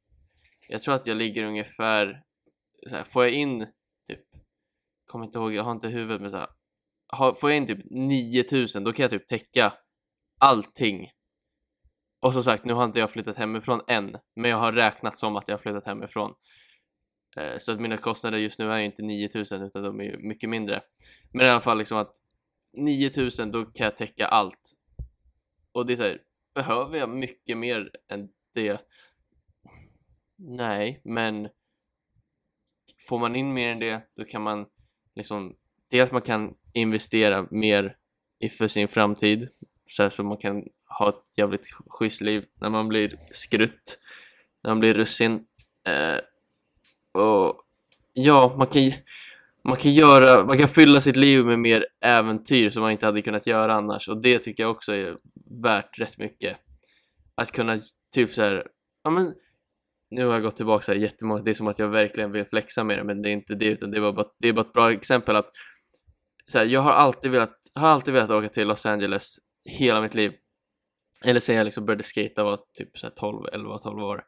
jag 0.67 0.81
tror 0.81 0.95
att 0.95 1.07
jag 1.07 1.17
ligger 1.17 1.43
ungefär 1.43 2.23
så 2.89 2.95
här, 2.95 3.03
får 3.03 3.23
jag 3.23 3.33
in 3.33 3.67
typ 4.07 4.19
kommer 5.05 5.25
inte 5.25 5.39
ihåg, 5.39 5.53
jag 5.53 5.63
har 5.63 5.71
inte 5.71 5.87
huvudet 5.87 6.21
men 6.21 6.31
så 6.31 6.37
här, 6.37 6.49
har, 7.07 7.33
får 7.33 7.49
jag 7.49 7.57
in 7.57 7.67
typ 7.67 7.85
9000 7.89 8.83
då 8.83 8.93
kan 8.93 9.03
jag 9.03 9.11
typ 9.11 9.27
täcka 9.27 9.73
allting 10.37 11.11
och 12.19 12.33
som 12.33 12.43
sagt, 12.43 12.65
nu 12.65 12.73
har 12.73 12.85
inte 12.85 12.99
jag 12.99 13.11
flyttat 13.11 13.37
hemifrån 13.37 13.81
än 13.87 14.15
men 14.35 14.51
jag 14.51 14.57
har 14.57 14.71
räknat 14.71 15.15
som 15.15 15.35
att 15.35 15.47
jag 15.47 15.53
har 15.55 15.61
flyttat 15.61 15.85
hemifrån 15.85 16.33
eh, 17.37 17.57
så 17.57 17.71
att 17.71 17.79
mina 17.79 17.97
kostnader 17.97 18.37
just 18.37 18.59
nu 18.59 18.71
är 18.71 18.77
ju 18.77 18.85
inte 18.85 19.03
9000 19.03 19.61
utan 19.61 19.83
de 19.83 19.99
är 19.99 20.03
ju 20.03 20.17
mycket 20.17 20.49
mindre. 20.49 20.81
Men 21.33 21.45
i 21.45 21.49
alla 21.49 21.61
fall 21.61 21.77
liksom 21.77 21.97
att 21.97 22.13
9000 22.77 23.51
då 23.51 23.65
kan 23.65 23.85
jag 23.85 23.97
täcka 23.97 24.27
allt. 24.27 24.71
Och 25.71 25.85
det 25.85 25.93
är 25.93 25.97
så 25.97 26.03
här, 26.03 26.21
behöver 26.55 26.97
jag 26.97 27.09
mycket 27.09 27.57
mer 27.57 27.91
än 28.09 28.29
det? 28.53 28.81
Nej, 30.37 31.01
men 31.03 31.49
får 33.09 33.19
man 33.19 33.35
in 33.35 33.53
mer 33.53 33.69
än 33.69 33.79
det 33.79 34.01
då 34.15 34.23
kan 34.23 34.41
man 34.41 34.65
liksom 35.15 35.55
dels 35.91 36.11
man 36.11 36.21
kan 36.21 36.55
investera 36.73 37.47
mer 37.51 37.97
för 38.57 38.67
sin 38.67 38.87
framtid 38.87 39.49
så 39.87 40.03
här 40.03 40.09
så 40.09 40.23
man 40.23 40.37
kan 40.37 40.63
ha 40.99 41.09
ett 41.09 41.37
jävligt 41.37 41.67
schysst 41.87 42.21
liv 42.21 42.45
när 42.61 42.69
man 42.69 42.87
blir 42.87 43.19
skrutt, 43.31 43.99
när 44.63 44.71
man 44.71 44.79
blir 44.79 44.93
russin. 44.93 45.45
Eh, 45.87 46.19
och 47.21 47.61
ja, 48.13 48.55
man 48.57 48.67
kan, 48.67 48.91
man 49.63 49.75
kan 49.75 49.93
göra, 49.93 50.45
man 50.45 50.57
kan 50.57 50.67
fylla 50.67 50.99
sitt 50.99 51.15
liv 51.15 51.45
med 51.45 51.59
mer 51.59 51.85
äventyr 52.01 52.69
som 52.69 52.81
man 52.81 52.91
inte 52.91 53.05
hade 53.05 53.21
kunnat 53.21 53.47
göra 53.47 53.73
annars 53.73 54.09
och 54.09 54.21
det 54.21 54.39
tycker 54.39 54.63
jag 54.63 54.71
också 54.71 54.93
är 54.93 55.17
värt 55.61 55.99
rätt 55.99 56.17
mycket. 56.17 56.57
Att 57.35 57.51
kunna 57.51 57.77
typ 58.13 58.29
så 58.29 58.41
här, 58.41 58.67
ja 59.03 59.09
men 59.09 59.33
nu 60.11 60.25
har 60.25 60.33
jag 60.33 60.41
gått 60.41 60.55
tillbaka 60.55 60.85
så 60.85 60.91
här 60.91 60.99
jättemånga, 60.99 61.43
det 61.43 61.51
är 61.51 61.53
som 61.53 61.67
att 61.67 61.79
jag 61.79 61.87
verkligen 61.87 62.31
vill 62.31 62.45
flexa 62.45 62.83
med 62.83 62.97
det 62.97 63.03
men 63.03 63.21
det 63.21 63.29
är 63.29 63.33
inte 63.33 63.55
det 63.55 63.65
utan 63.65 63.91
det 63.91 63.97
är 63.97 64.11
bara, 64.11 64.25
det 64.39 64.47
är 64.47 64.53
bara 64.53 64.65
ett 64.65 64.73
bra 64.73 64.91
exempel 64.91 65.35
att 65.35 65.49
så 66.47 66.57
här, 66.57 66.65
jag 66.65 66.81
har 66.81 66.91
alltid 66.91 67.31
velat, 67.31 67.55
har 67.75 67.87
alltid 67.87 68.13
velat 68.13 68.29
åka 68.29 68.49
till 68.49 68.67
Los 68.67 68.85
Angeles 68.85 69.37
hela 69.67 70.01
mitt 70.01 70.15
liv. 70.15 70.31
Eller 71.25 71.39
sen 71.39 71.55
jag 71.55 71.65
liksom 71.65 71.85
började 71.85 72.03
skata 72.03 72.43
var 72.43 72.59
typ 72.73 72.97
så 72.97 73.07
här 73.07 73.13
12, 73.13 73.45
11, 73.53 73.77
12 73.77 73.99
år. 73.99 74.23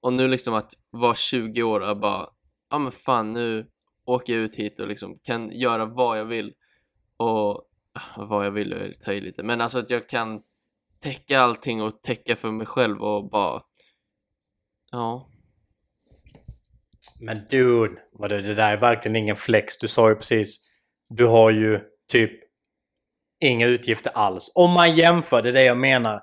Och 0.00 0.12
nu 0.12 0.28
liksom 0.28 0.54
att 0.54 0.72
vara 0.90 1.14
20 1.14 1.62
år 1.62 1.80
och 1.80 2.00
bara, 2.00 2.28
ja 2.70 2.78
men 2.78 2.92
fan 2.92 3.32
nu 3.32 3.66
åker 4.04 4.32
jag 4.32 4.42
ut 4.42 4.56
hit 4.56 4.80
och 4.80 4.88
liksom 4.88 5.18
kan 5.22 5.50
göra 5.50 5.84
vad 5.84 6.18
jag 6.18 6.24
vill 6.24 6.54
och 7.16 7.50
ah, 7.92 8.26
vad 8.26 8.46
jag 8.46 8.50
vill 8.50 8.72
och 8.72 9.00
ta 9.00 9.12
i 9.12 9.20
lite, 9.20 9.42
men 9.42 9.60
alltså 9.60 9.78
att 9.78 9.90
jag 9.90 10.08
kan 10.08 10.42
täcka 11.00 11.40
allting 11.40 11.82
och 11.82 12.02
täcka 12.02 12.36
för 12.36 12.50
mig 12.50 12.66
själv 12.66 13.02
och 13.02 13.30
bara, 13.30 13.62
ja. 14.90 15.28
Men 17.20 17.46
dude, 17.50 18.00
vad 18.12 18.30
det, 18.30 18.40
det 18.40 18.54
där 18.54 18.72
är 18.72 18.76
verkligen 18.76 19.16
ingen 19.16 19.36
flex. 19.36 19.78
Du 19.78 19.88
sa 19.88 20.08
ju 20.08 20.14
precis, 20.14 20.60
du 21.08 21.26
har 21.26 21.50
ju 21.50 21.80
typ 22.08 22.32
inga 23.42 23.66
utgifter 23.66 24.12
alls. 24.14 24.52
Om 24.54 24.70
man 24.70 24.94
jämför, 24.94 25.42
det 25.42 25.48
är 25.48 25.52
det 25.52 25.64
jag 25.64 25.76
menar. 25.76 26.22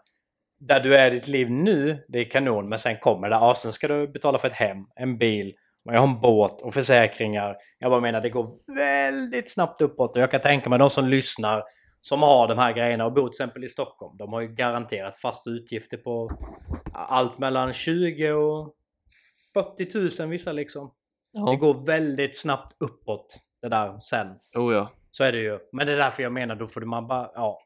Där 0.59 0.80
du 0.80 0.95
är 0.95 1.11
i 1.11 1.13
ditt 1.13 1.28
liv 1.28 1.51
nu, 1.51 2.05
det 2.07 2.20
är 2.20 2.32
kanon. 2.32 2.70
Men 2.70 2.80
sen 2.80 2.97
kommer 2.97 3.30
det, 3.30 3.36
ja, 3.36 3.55
sen 3.55 3.72
ska 3.72 3.88
du 3.88 4.07
betala 4.07 4.39
för 4.39 4.47
ett 4.47 4.53
hem, 4.53 4.78
en 4.95 5.17
bil, 5.17 5.53
jag 5.84 6.01
har 6.01 6.07
en 6.07 6.22
båt 6.22 6.61
och 6.61 6.74
försäkringar. 6.74 7.55
Jag 7.80 7.91
bara 7.91 8.01
menar, 8.01 8.22
det 8.22 8.30
går 8.30 8.76
väldigt 8.76 9.51
snabbt 9.51 9.82
uppåt. 9.82 10.15
Och 10.15 10.22
jag 10.22 10.32
kan 10.32 10.41
tänka 10.41 10.70
mig 10.70 10.80
de 10.80 10.89
som 10.89 11.07
lyssnar, 11.07 11.63
som 12.01 12.22
har 12.22 12.47
de 12.47 12.57
här 12.57 12.74
grejerna 12.74 13.05
och 13.05 13.13
bor 13.13 13.22
till 13.28 13.36
exempel 13.36 13.63
i 13.63 13.67
Stockholm. 13.67 14.17
De 14.17 14.34
har 14.34 14.41
ju 14.41 14.47
garanterat 14.47 15.15
fasta 15.15 15.49
utgifter 15.49 15.97
på 15.97 16.32
allt 16.93 17.39
mellan 17.39 17.74
20 17.74 18.32
och 18.32 18.76
40 19.53 20.22
000 20.22 20.30
vissa 20.30 20.51
liksom. 20.51 20.91
ja. 21.32 21.51
Det 21.51 21.57
går 21.57 21.86
väldigt 21.86 22.38
snabbt 22.38 22.76
uppåt 22.80 23.39
det 23.61 23.70
där 23.70 23.99
sen. 23.99 24.28
Oh 24.55 24.74
ja. 24.74 24.89
Så 25.12 25.24
är 25.24 25.32
det 25.32 25.39
ju. 25.39 25.60
Men 25.72 25.88
det 25.88 25.93
är 25.93 25.97
därför 25.97 26.24
jag 26.24 26.32
menar, 26.32 26.55
då 26.55 26.68
får 26.68 26.82
man 26.82 27.07
bara, 27.07 27.32
ja, 27.36 27.60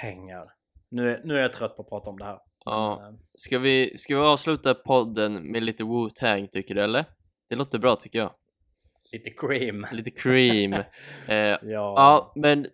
pengar. 0.00 0.44
Nu 0.90 1.10
är, 1.10 1.20
nu 1.24 1.36
är 1.38 1.42
jag 1.42 1.52
trött 1.52 1.76
på 1.76 1.82
att 1.82 1.88
prata 1.88 2.10
om 2.10 2.18
det 2.18 2.24
här. 2.24 2.38
ja. 2.64 3.02
Eh, 3.08 3.14
Ska 3.34 3.58
vi, 3.58 3.98
ska 3.98 4.14
vi 4.20 4.26
avsluta 4.26 4.74
podden 4.74 5.52
med 5.52 5.62
lite 5.62 5.84
Wu-Tang 5.84 6.46
tycker 6.46 6.74
du 6.74 6.82
eller? 6.82 7.04
Det 7.48 7.56
låter 7.56 7.78
bra 7.78 7.96
tycker 7.96 8.18
jag. 8.18 8.34
lite 9.12 9.30
cream. 9.30 9.86
Lite 9.92 10.10
cream. 10.10 10.72
eh, 11.28 11.36
Ja. 11.36 11.58
Ja, 11.62 12.32
men 12.36 12.66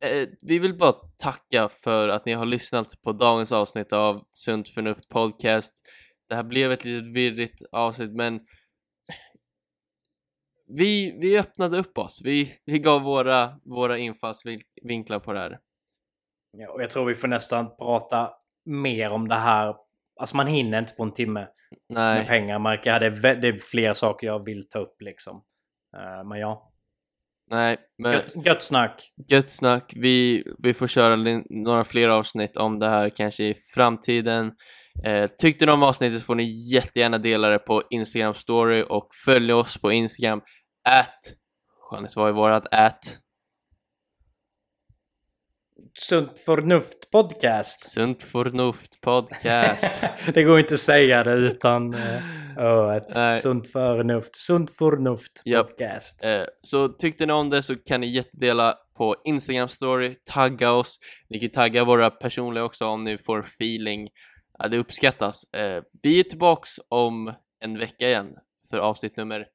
eh, 0.00 0.28
vi 0.40 0.58
vill 0.58 0.78
bara 0.78 0.92
tacka 1.18 1.68
för 1.68 2.08
att 2.08 2.26
ni 2.26 2.32
har 2.32 2.46
lyssnat 2.46 3.02
på 3.02 3.12
dagens 3.12 3.52
avsnitt 3.52 3.92
av 3.92 4.24
Sunt 4.30 4.68
Förnuft 4.68 5.08
Podcast. 5.08 5.88
Det 6.28 6.34
här 6.34 6.42
blev 6.42 6.72
ett 6.72 6.84
litet 6.84 7.14
virrigt 7.14 7.62
avsnitt, 7.72 8.12
men 8.12 8.40
vi, 10.76 11.18
vi 11.20 11.38
öppnade 11.38 11.78
upp 11.78 11.98
oss. 11.98 12.20
Vi, 12.24 12.48
vi 12.64 12.78
gav 12.78 13.02
våra, 13.02 13.60
våra 13.64 13.98
infallsvinklar 13.98 15.18
på 15.18 15.32
det 15.32 15.38
här. 15.38 15.58
Ja, 16.58 16.70
och 16.72 16.82
jag 16.82 16.90
tror 16.90 17.04
vi 17.04 17.14
får 17.14 17.28
nästan 17.28 17.76
prata 17.76 18.30
mer 18.64 19.10
om 19.10 19.28
det 19.28 19.34
här. 19.34 19.74
Alltså 20.20 20.36
man 20.36 20.46
hinner 20.46 20.78
inte 20.78 20.94
på 20.94 21.02
en 21.02 21.14
timme 21.14 21.40
med 21.40 21.48
Nej, 21.88 22.26
pengar 22.26 22.58
märker 22.58 22.90
jag. 22.90 23.00
Det 23.00 23.06
är, 23.06 23.36
det 23.36 23.48
är 23.48 23.58
fler 23.58 23.92
saker 23.92 24.26
jag 24.26 24.44
vill 24.44 24.68
ta 24.68 24.78
upp 24.78 24.96
liksom. 25.00 25.42
Eh, 25.96 26.28
men 26.28 26.38
ja, 26.38 26.72
nej, 27.50 27.76
men 27.98 28.12
gött, 28.12 28.46
gött 28.46 28.62
snack. 28.62 29.12
gött 29.28 29.50
snack. 29.50 29.92
Vi, 29.96 30.44
vi 30.58 30.74
får 30.74 30.86
köra 30.86 31.42
några 31.50 31.84
fler 31.84 32.08
avsnitt 32.08 32.56
om 32.56 32.78
det 32.78 32.88
här 32.88 33.10
kanske 33.10 33.44
i 33.44 33.54
framtiden. 33.74 34.52
Eh, 35.04 35.30
tyckte 35.38 35.66
ni 35.66 35.72
om 35.72 35.82
avsnittet 35.82 36.22
får 36.22 36.34
ni 36.34 36.72
jättegärna 36.72 37.18
dela 37.18 37.48
det 37.48 37.58
på 37.58 37.82
Instagram 37.90 38.34
story 38.34 38.84
och 38.88 39.08
följ 39.24 39.52
oss 39.52 39.80
på 39.80 39.92
Instagram 39.92 40.40
at 40.84 41.36
Johannes, 41.90 42.16
vad 42.16 42.28
är 42.28 42.32
vårat 42.32 42.66
at? 42.70 43.18
Sunt 45.98 46.40
förnuft 46.40 47.10
podcast. 47.10 47.90
Sunt 47.90 48.22
Förnuft 48.22 49.00
Podcast. 49.00 50.04
det 50.34 50.42
går 50.42 50.58
inte 50.58 50.74
att 50.74 50.80
säga 50.80 51.24
det 51.24 51.32
utan 51.32 51.94
uh, 51.94 52.58
öet. 52.58 53.06
Nej. 53.14 53.36
Sunt 53.36 53.72
förnuft. 53.72 54.36
Sunt 54.36 54.70
förnuft 54.70 55.42
podcast. 55.44 56.24
Eh, 56.24 56.44
så 56.62 56.88
tyckte 56.88 57.26
ni 57.26 57.32
om 57.32 57.50
det 57.50 57.62
så 57.62 57.76
kan 57.76 58.00
ni 58.00 58.06
jättedela 58.06 58.74
på 58.96 59.16
Instagram 59.24 59.68
story, 59.68 60.14
tagga 60.24 60.72
oss. 60.72 60.98
Ni 61.28 61.40
kan 61.40 61.50
tagga 61.50 61.84
våra 61.84 62.10
personliga 62.10 62.64
också 62.64 62.86
om 62.86 63.04
ni 63.04 63.18
får 63.18 63.38
feeling. 63.40 64.08
Ja, 64.58 64.68
det 64.68 64.78
uppskattas. 64.78 65.44
Eh, 65.54 65.82
vi 66.02 66.20
är 66.20 66.24
tillbaks 66.24 66.70
om 66.88 67.34
en 67.60 67.78
vecka 67.78 68.08
igen 68.08 68.36
för 68.70 68.78
avsnitt 68.78 69.16
nummer 69.16 69.46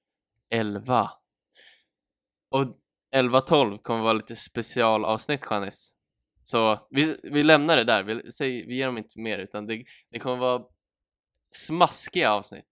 11. 0.50 1.10
Och 2.52 2.66
11-12 3.16 3.78
kommer 3.82 4.02
vara 4.02 4.14
lite 4.14 4.36
specialavsnitt, 4.36 5.46
Janis. 5.50 5.94
Så 6.42 6.88
vi, 6.90 7.18
vi 7.24 7.44
lämnar 7.44 7.78
det 7.78 7.84
där, 7.84 8.04
vi, 8.04 8.32
säg, 8.32 8.66
vi 8.68 8.76
ger 8.78 8.86
dem 8.86 8.98
inte 8.98 9.20
mer 9.20 9.38
utan 9.38 9.66
det, 9.68 9.84
det 10.12 10.20
kommer 10.20 10.38
vara 10.38 10.62
smaskiga 11.54 12.32
avsnitt. 12.32 12.66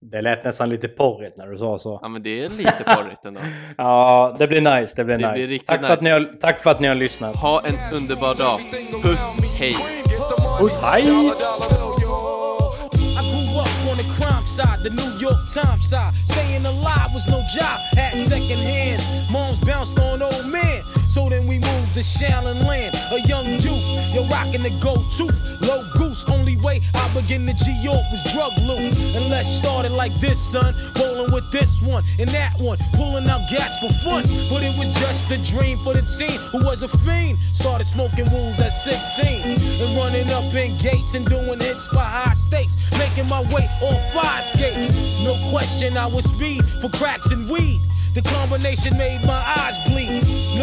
Det 0.00 0.20
lät 0.22 0.44
nästan 0.44 0.68
lite 0.70 0.88
porrigt 0.88 1.36
när 1.36 1.46
du 1.46 1.58
sa 1.58 1.78
så. 1.78 1.98
Ja 2.02 2.08
men 2.08 2.22
det 2.22 2.44
är 2.44 2.48
lite 2.48 2.84
porrigt 2.96 3.24
ändå. 3.24 3.40
Ja, 3.76 4.36
det 4.38 4.46
blir 4.46 4.60
nice. 4.80 4.96
Det 4.96 5.04
blir 5.04 5.18
Det 5.18 5.18
blir 5.18 5.32
nice. 5.32 5.52
riktigt 5.52 5.66
tack, 5.66 5.80
För 5.80 5.82
nice. 5.82 5.92
att 5.92 6.02
ni 6.02 6.10
har, 6.10 6.38
tack 6.40 6.60
för 6.60 6.70
att 6.70 6.80
ni 6.80 6.88
har 6.88 6.94
lyssnat. 6.94 7.36
Ha 7.36 7.62
en 7.66 7.94
underbar 7.96 8.34
dag. 8.34 8.60
Puss, 9.02 9.36
hej! 9.58 9.76
Puss, 10.60 10.78
hej! 10.82 11.32
Side, 14.56 14.82
the 14.82 14.88
New 14.88 15.10
York 15.18 15.36
Times 15.52 15.86
side. 15.86 16.14
Staying 16.24 16.64
alive 16.64 17.12
was 17.12 17.26
no 17.26 17.44
job, 17.54 17.78
had 17.92 18.16
second 18.16 18.58
hands. 18.58 19.04
Moms 19.30 19.60
bounced 19.60 19.98
on 19.98 20.22
old 20.22 20.46
men. 20.46 20.82
So 21.08 21.28
then 21.28 21.46
we 21.46 21.58
moved 21.58 21.92
to 21.92 22.00
Shallon 22.00 22.66
Land, 22.66 22.94
a 23.12 23.20
young 23.28 23.46
youth. 23.60 23.84
You're 24.14 24.26
rocking 24.28 24.62
the 24.62 24.70
gold 24.80 25.04
tooth, 25.10 25.38
low 25.60 25.84
goose. 26.16 26.38
Only 26.38 26.56
way 26.56 26.80
I 26.94 27.12
begin 27.14 27.46
to 27.46 27.54
G 27.54 27.72
York 27.82 28.02
was 28.10 28.32
drug 28.32 28.52
loot. 28.58 28.92
And 29.14 29.28
let's 29.28 29.48
start 29.48 29.86
it 29.86 29.92
like 29.92 30.18
this, 30.20 30.40
son. 30.40 30.74
Rolling 30.98 31.32
with 31.32 31.50
this 31.50 31.82
one 31.82 32.04
and 32.18 32.28
that 32.30 32.58
one, 32.58 32.78
pulling 32.94 33.28
out 33.28 33.48
gats 33.50 33.78
for 33.78 33.92
fun. 34.04 34.22
But 34.50 34.62
it 34.62 34.76
was 34.78 34.88
just 34.96 35.30
a 35.30 35.38
dream 35.38 35.78
for 35.78 35.94
the 35.94 36.02
team 36.02 36.38
who 36.52 36.64
was 36.64 36.82
a 36.82 36.88
fiend. 36.88 37.38
Started 37.52 37.86
smoking 37.86 38.30
wools 38.30 38.60
at 38.60 38.70
16 38.70 39.26
and 39.26 39.96
running 39.96 40.30
up 40.30 40.52
in 40.54 40.76
gates 40.78 41.14
and 41.14 41.26
doing 41.26 41.60
hits 41.60 41.86
for 41.86 41.98
high 41.98 42.34
stakes. 42.34 42.76
Making 42.92 43.28
my 43.28 43.40
way 43.52 43.68
on 43.82 43.96
fire 44.12 44.42
skates. 44.42 44.92
No 45.22 45.36
question, 45.50 45.96
I 45.96 46.06
was 46.06 46.24
speed 46.30 46.64
for 46.80 46.88
cracks 46.90 47.30
and 47.30 47.48
weed. 47.48 47.80
The 48.14 48.22
combination 48.22 48.96
made 48.96 49.22
my 49.26 49.42
eyes 49.58 49.76
bleed. 49.86 50.05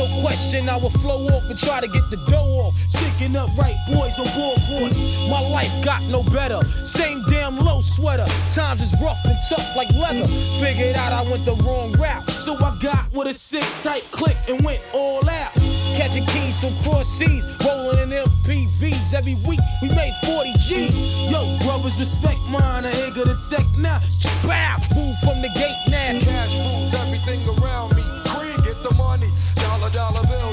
No 0.04 0.22
question, 0.22 0.68
I 0.68 0.76
would 0.76 0.92
flow 0.92 1.28
off 1.28 1.50
and 1.50 1.58
try 1.58 1.80
to 1.80 1.88
get 1.88 2.10
the 2.10 2.18
dough 2.30 2.60
off. 2.60 2.76
Sticking 2.90 3.38
up 3.38 3.50
right 3.58 3.78
boys 3.88 4.20
on 4.20 4.28
board. 4.36 4.92
My 5.30 5.40
life 5.40 5.72
got 5.82 6.04
no 6.04 6.24
better. 6.24 6.60
Same 6.84 7.24
damn 7.30 7.58
low 7.58 7.80
sweater. 7.80 8.26
Times 8.52 8.82
is 8.82 8.94
rough 9.02 9.24
and 9.24 9.38
tough 9.48 9.66
like 9.78 9.90
leather. 9.92 10.28
Figured 10.60 10.98
out 10.98 11.14
I 11.14 11.22
went 11.22 11.46
the 11.46 11.56
wrong 11.64 11.94
route. 11.94 12.30
So 12.32 12.56
I 12.56 12.78
got 12.82 13.14
with 13.14 13.28
a 13.28 13.34
sick 13.34 13.66
tight 13.78 14.04
click 14.12 14.36
and 14.50 14.62
went 14.66 14.82
all 14.94 15.28
out. 15.30 15.54
Catching 15.96 16.26
keys 16.26 16.60
from 16.60 16.76
cross 16.80 17.08
seas, 17.08 17.48
rolling 17.64 18.00
in 18.00 18.10
MPVs 18.10 19.14
every 19.14 19.36
week. 19.48 19.62
We 19.82 19.88
made 19.88 20.14
40 20.26 20.54
G. 20.60 20.88
Yo, 21.32 21.58
brothers, 21.64 21.98
respect 21.98 22.42
mine. 22.50 22.84
I 22.86 22.92
ain't 22.92 23.16
gonna 23.16 23.38
tech 23.50 23.66
now. 23.78 24.02
Bow, 24.44 24.78
move 24.96 25.18
from 25.20 25.42
the 25.42 25.50
gate 25.56 25.74
dollar 29.94 30.24
bill. 30.24 30.53